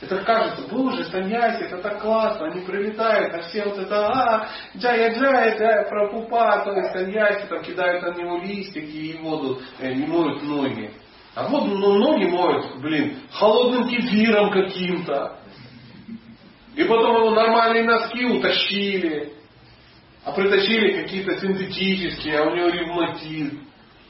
Это 0.01 0.23
кажется, 0.23 0.67
боже, 0.69 1.05
саньяси, 1.05 1.63
это 1.63 1.77
так 1.79 2.01
классно, 2.01 2.47
они 2.47 2.61
прилетают, 2.61 3.33
а 3.33 3.41
все 3.41 3.63
вот 3.65 3.79
это, 3.79 4.07
а, 4.07 4.47
джая 4.75 5.15
джая, 5.15 5.57
джая, 5.57 5.89
пропупа, 5.89 6.63
то 6.63 6.71
есть 6.73 6.91
саньяси, 6.91 7.47
там 7.47 7.63
кидают 7.63 8.03
на 8.03 8.13
него 8.19 8.37
листики 8.37 8.95
и 8.95 9.17
воду, 9.17 9.59
э, 9.79 9.93
не 9.93 10.05
моют 10.05 10.43
ноги. 10.43 10.91
А 11.33 11.47
воду, 11.47 11.77
ну, 11.77 11.93
ноги 11.93 12.25
моют, 12.25 12.79
блин, 12.79 13.17
холодным 13.31 13.87
кефиром 13.87 14.51
каким-то. 14.51 15.39
И 16.75 16.83
потом 16.83 17.17
его 17.17 17.31
нормальные 17.31 17.83
носки 17.83 18.25
утащили. 18.25 19.33
А 20.23 20.31
притащили 20.31 21.01
какие-то 21.01 21.39
синтетические, 21.39 22.39
а 22.39 22.43
у 22.43 22.55
него 22.55 22.69
ревматизм. 22.69 23.66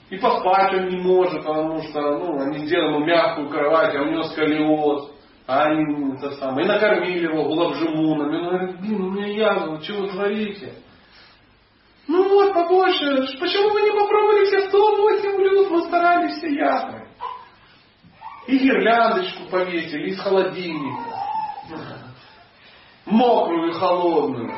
И 0.10 0.18
поспать 0.18 0.74
он 0.74 0.88
не 0.88 0.98
может, 0.98 1.44
потому 1.44 1.82
что 1.84 2.00
ну, 2.00 2.40
они 2.42 2.66
сделали 2.66 2.96
ему 2.96 3.06
мягкую 3.06 3.50
кровать, 3.50 3.94
а 3.96 4.02
у 4.02 4.06
него 4.06 4.24
сколиоз. 4.24 5.12
А 5.48 5.64
они 5.64 6.14
это 6.16 6.32
самое. 6.32 6.66
И 6.66 6.70
накормили 6.70 7.24
его 7.24 7.44
гулабжимунами. 7.44 8.38
Он 8.38 8.48
говорит, 8.50 8.80
блин, 8.82 9.02
у 9.02 9.12
меня 9.12 9.28
язва, 9.28 9.76
вы 9.76 10.08
творите? 10.10 10.74
Ну 12.08 12.30
вот, 12.30 12.54
побольше. 12.54 13.38
Почему 13.40 13.70
вы 13.70 13.82
не 13.82 13.92
попробовали 13.92 14.46
все 14.46 14.62
108 14.70 15.38
блюд? 15.38 15.72
Мы 15.72 15.82
старались 15.84 16.38
все 16.38 16.54
ясно. 16.54 17.08
И 18.48 18.58
гирляндочку 18.58 19.50
повесили 19.50 20.12
из 20.12 20.20
холодильника. 20.20 21.04
Мокрую 23.06 23.70
и 23.70 23.74
холодную. 23.74 24.54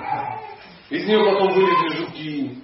Из 0.90 1.06
нее 1.08 1.20
потом 1.20 1.54
вылезли 1.54 1.98
жуки. 1.98 2.64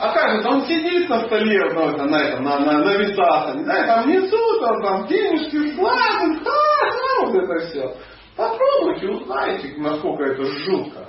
Окажется, 0.00 0.48
он 0.48 0.62
сидит 0.62 1.10
на 1.10 1.26
столе, 1.26 1.60
ну, 1.74 1.90
это, 1.90 2.04
на, 2.06 2.16
это, 2.16 2.40
на, 2.40 2.58
на, 2.60 2.78
на 2.78 2.96
весах, 2.96 3.54
не 3.54 3.64
знаю, 3.64 3.86
там 3.86 4.08
несут, 4.08 4.62
он 4.62 4.82
там 4.82 5.06
денежки 5.06 5.72
вкладывает, 5.72 6.42
ха, 6.42 6.90
ха, 6.90 7.26
вот 7.26 7.34
это 7.34 7.66
все. 7.66 7.94
Попробуйте, 8.34 9.08
узнаете, 9.08 9.74
насколько 9.76 10.24
это 10.24 10.42
жутко. 10.42 11.06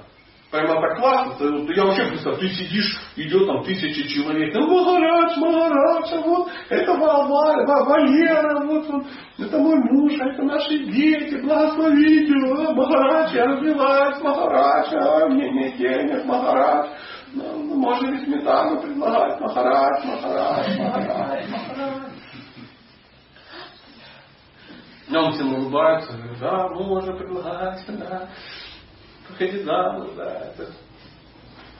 прямо 0.51 0.81
так 0.81 0.99
классно, 0.99 1.45
я 1.73 1.85
вообще 1.85 2.03
представляю, 2.07 2.41
ты 2.41 2.49
сидишь, 2.49 2.99
идет 3.15 3.47
там 3.47 3.63
тысяча 3.63 4.05
человек, 4.09 4.53
ну, 4.53 4.68
Махарадж, 4.68 5.38
Махарадж, 5.39 6.13
а 6.13 6.22
вот, 6.27 6.49
это 6.68 6.91
Валера, 6.91 7.85
Валера, 7.85 8.65
вот 8.65 8.89
он, 8.89 9.07
это 9.39 9.57
мой 9.57 9.76
муж, 9.76 10.13
а 10.19 10.34
это 10.34 10.43
наши 10.43 10.80
дети, 10.80 11.35
благословите, 11.41 12.34
а, 12.34 12.73
Махарадж, 12.73 13.34
я 13.34 13.45
развиваюсь, 13.45 14.22
Махарадж, 14.22 14.93
а 14.95 15.30
мне 15.30 15.49
нет 15.49 15.77
денег, 15.77 16.26
Махарадж, 16.26 16.89
ну, 17.33 17.63
ну, 17.63 17.75
можно 17.75 18.07
ли 18.07 18.25
сметану 18.25 18.81
предлагать, 18.81 19.39
Махарадж, 19.39 20.05
Махарадж, 20.05 20.79
Махарадж, 20.79 21.49
Махарадж. 21.49 22.11
Он 25.13 25.31
всем 25.33 25.53
улыбается, 25.53 26.13
говорит, 26.13 26.39
да, 26.39 26.69
можно 26.69 27.13
предлагать, 27.13 27.83
да 27.87 28.29
выходить 29.31 29.65
замуж, 29.65 30.11
да, 30.15 30.31
это, 30.47 30.71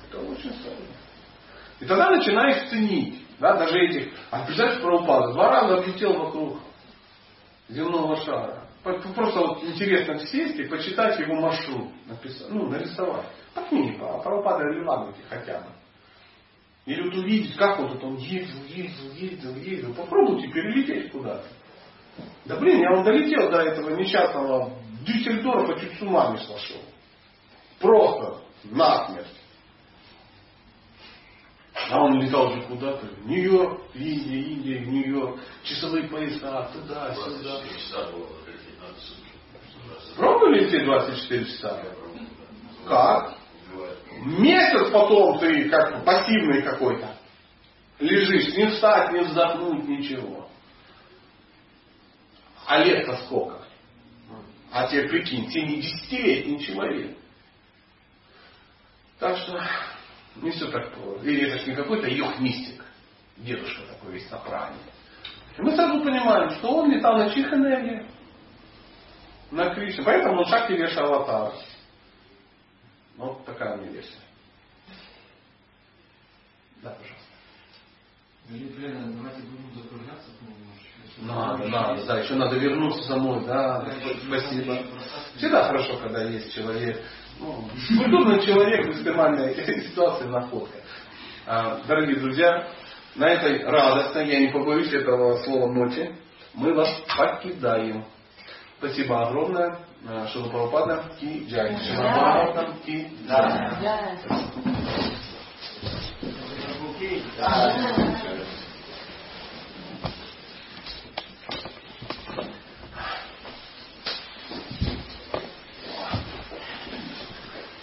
это 0.08 0.20
очень 0.20 0.54
сложно. 0.54 0.86
И 1.80 1.86
тогда 1.86 2.12
начинаешь 2.12 2.70
ценить, 2.70 3.26
да, 3.40 3.58
даже 3.58 3.78
этих, 3.80 4.14
а 4.30 4.46
представляешь, 4.46 4.82
Прабхупада 4.82 5.34
два 5.34 5.50
раза 5.50 5.78
облетел 5.78 6.14
вокруг 6.14 6.60
земного 7.70 8.16
шара. 8.18 8.61
Просто 8.84 9.40
вот 9.40 9.64
интересно 9.64 10.18
сесть 10.20 10.58
и 10.58 10.68
почитать 10.68 11.20
его 11.20 11.36
маршрут, 11.36 11.90
написать, 12.08 12.50
ну, 12.50 12.68
нарисовать. 12.68 13.28
По 13.54 13.62
книге, 13.62 14.00
по 14.00 14.20
Прабхупада 14.20 14.64
Ливанути 14.70 15.20
хотя 15.30 15.60
бы. 15.60 15.68
Или 16.86 17.04
вот 17.04 17.16
увидеть, 17.16 17.56
как 17.58 17.80
вот 17.80 17.96
это 17.96 18.06
он 18.06 18.16
ездил, 18.16 18.64
ездил, 18.66 19.12
ездил, 19.14 19.56
ездил. 19.56 19.94
Попробуйте 19.94 20.48
перелететь 20.48 21.12
куда-то. 21.12 21.48
Да 22.46 22.58
блин, 22.58 22.82
я 22.82 22.92
он 22.92 23.04
долетел 23.04 23.52
до 23.52 23.60
этого 23.60 23.96
несчастного 23.96 24.74
Дюссельдорфа, 25.06 25.80
чуть 25.80 25.98
с 25.98 26.02
ума 26.02 26.32
не 26.32 26.40
сошел. 26.40 26.82
Просто 27.80 28.42
насмерть. 28.64 29.28
А 31.90 32.04
он 32.04 32.22
летал 32.22 32.52
же 32.54 32.62
куда-то. 32.64 33.08
Нью-Йорк, 33.26 33.82
Индия, 33.94 34.42
Индия, 34.42 34.80
Нью-Йорк. 34.86 35.40
Часовые 35.64 36.08
пояса, 36.08 36.70
туда, 36.74 37.14
сюда. 37.14 37.62
Пробовали 40.16 40.68
все 40.68 40.84
24 40.84 41.46
часа? 41.46 41.84
Как? 42.88 43.38
Месяц 44.26 44.92
потом 44.92 45.40
ты 45.40 45.70
как 45.70 46.04
пассивный 46.04 46.62
какой-то. 46.62 47.16
Лежишь, 48.00 48.56
не 48.56 48.68
встать, 48.68 49.12
не 49.14 49.20
вздохнуть, 49.22 49.88
ничего. 49.88 50.50
А 52.66 52.84
лет-то 52.84 53.18
сколько? 53.26 53.60
А 54.72 54.88
тебе 54.88 55.10
прикинь, 55.10 55.46
70-летний 55.48 56.60
человек. 56.64 57.18
Так 59.20 59.38
что 59.38 59.62
не 60.38 60.52
все 60.52 60.68
так 60.72 60.94
плохо. 60.94 61.24
Или 61.24 61.50
это 61.52 61.70
не 61.70 61.76
какой-то 61.76 62.08
йог-мистик, 62.08 62.84
дедушка 63.38 63.82
такой 63.88 64.14
весь 64.14 64.28
на. 64.28 64.80
И 65.58 65.62
мы 65.62 65.76
сразу 65.76 66.00
понимаем, 66.02 66.50
что 66.52 66.72
он 66.72 66.92
летал 66.92 67.18
на 67.18 67.30
чьих? 67.30 67.52
На 69.52 69.76
Кришне. 69.76 70.04
Поэтому 70.04 70.40
он 70.40 70.48
Шакти 70.48 70.74
Веша 70.74 71.04
Аватар. 71.04 71.54
Вот 73.18 73.46
такая 73.46 73.78
у 73.78 73.82
меня 73.82 73.92
версия. 73.92 74.18
Да, 76.82 76.92
пожалуйста. 76.92 77.32
Елена, 78.50 79.14
давайте 79.14 79.42
будем 79.42 79.74
закругляться 79.76 80.30
немножечко. 80.42 81.22
Надо, 81.22 81.68
надо, 81.68 82.06
да, 82.06 82.20
еще 82.20 82.34
надо 82.36 82.58
вернуться 82.58 83.08
домой, 83.10 83.46
да, 83.46 83.86
спасибо. 84.26 84.80
Всегда 85.36 85.68
хорошо, 85.68 85.98
когда 85.98 86.24
есть 86.24 86.54
человек, 86.54 87.00
ну, 87.40 87.70
культурный 87.98 88.44
человек 88.44 88.88
в 88.88 88.92
экстремальной 88.92 89.54
ситуации 89.90 90.26
на 90.26 90.42
фотке. 90.48 90.82
А, 91.46 91.82
дорогие 91.88 92.16
друзья, 92.16 92.68
на 93.16 93.30
этой 93.30 93.64
радостной, 93.64 94.28
я 94.28 94.40
не 94.40 94.48
побоюсь 94.48 94.92
этого 94.92 95.38
слова 95.44 95.72
ночи, 95.72 96.16
мы 96.54 96.74
вас 96.74 96.90
покидаем. 97.16 98.06
Спасибо 98.82 99.28
огромное. 99.28 99.78
А, 100.10 100.26
Шила 100.30 100.50
Прабхупада 100.50 101.04
Ки 101.20 101.46
Джай. 101.48 101.78
Шила 101.84 102.74
Ки 102.84 103.14
Джай. 103.28 104.18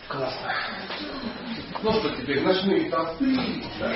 Классно. 0.09 0.53
Ну 1.81 1.93
что 1.93 2.11
теперь, 2.17 2.43
ночные 2.43 2.91
посты. 2.91 3.37
Да. 3.79 3.93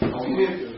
А 0.00 0.16
у 0.18 0.28
меня... 0.28 0.77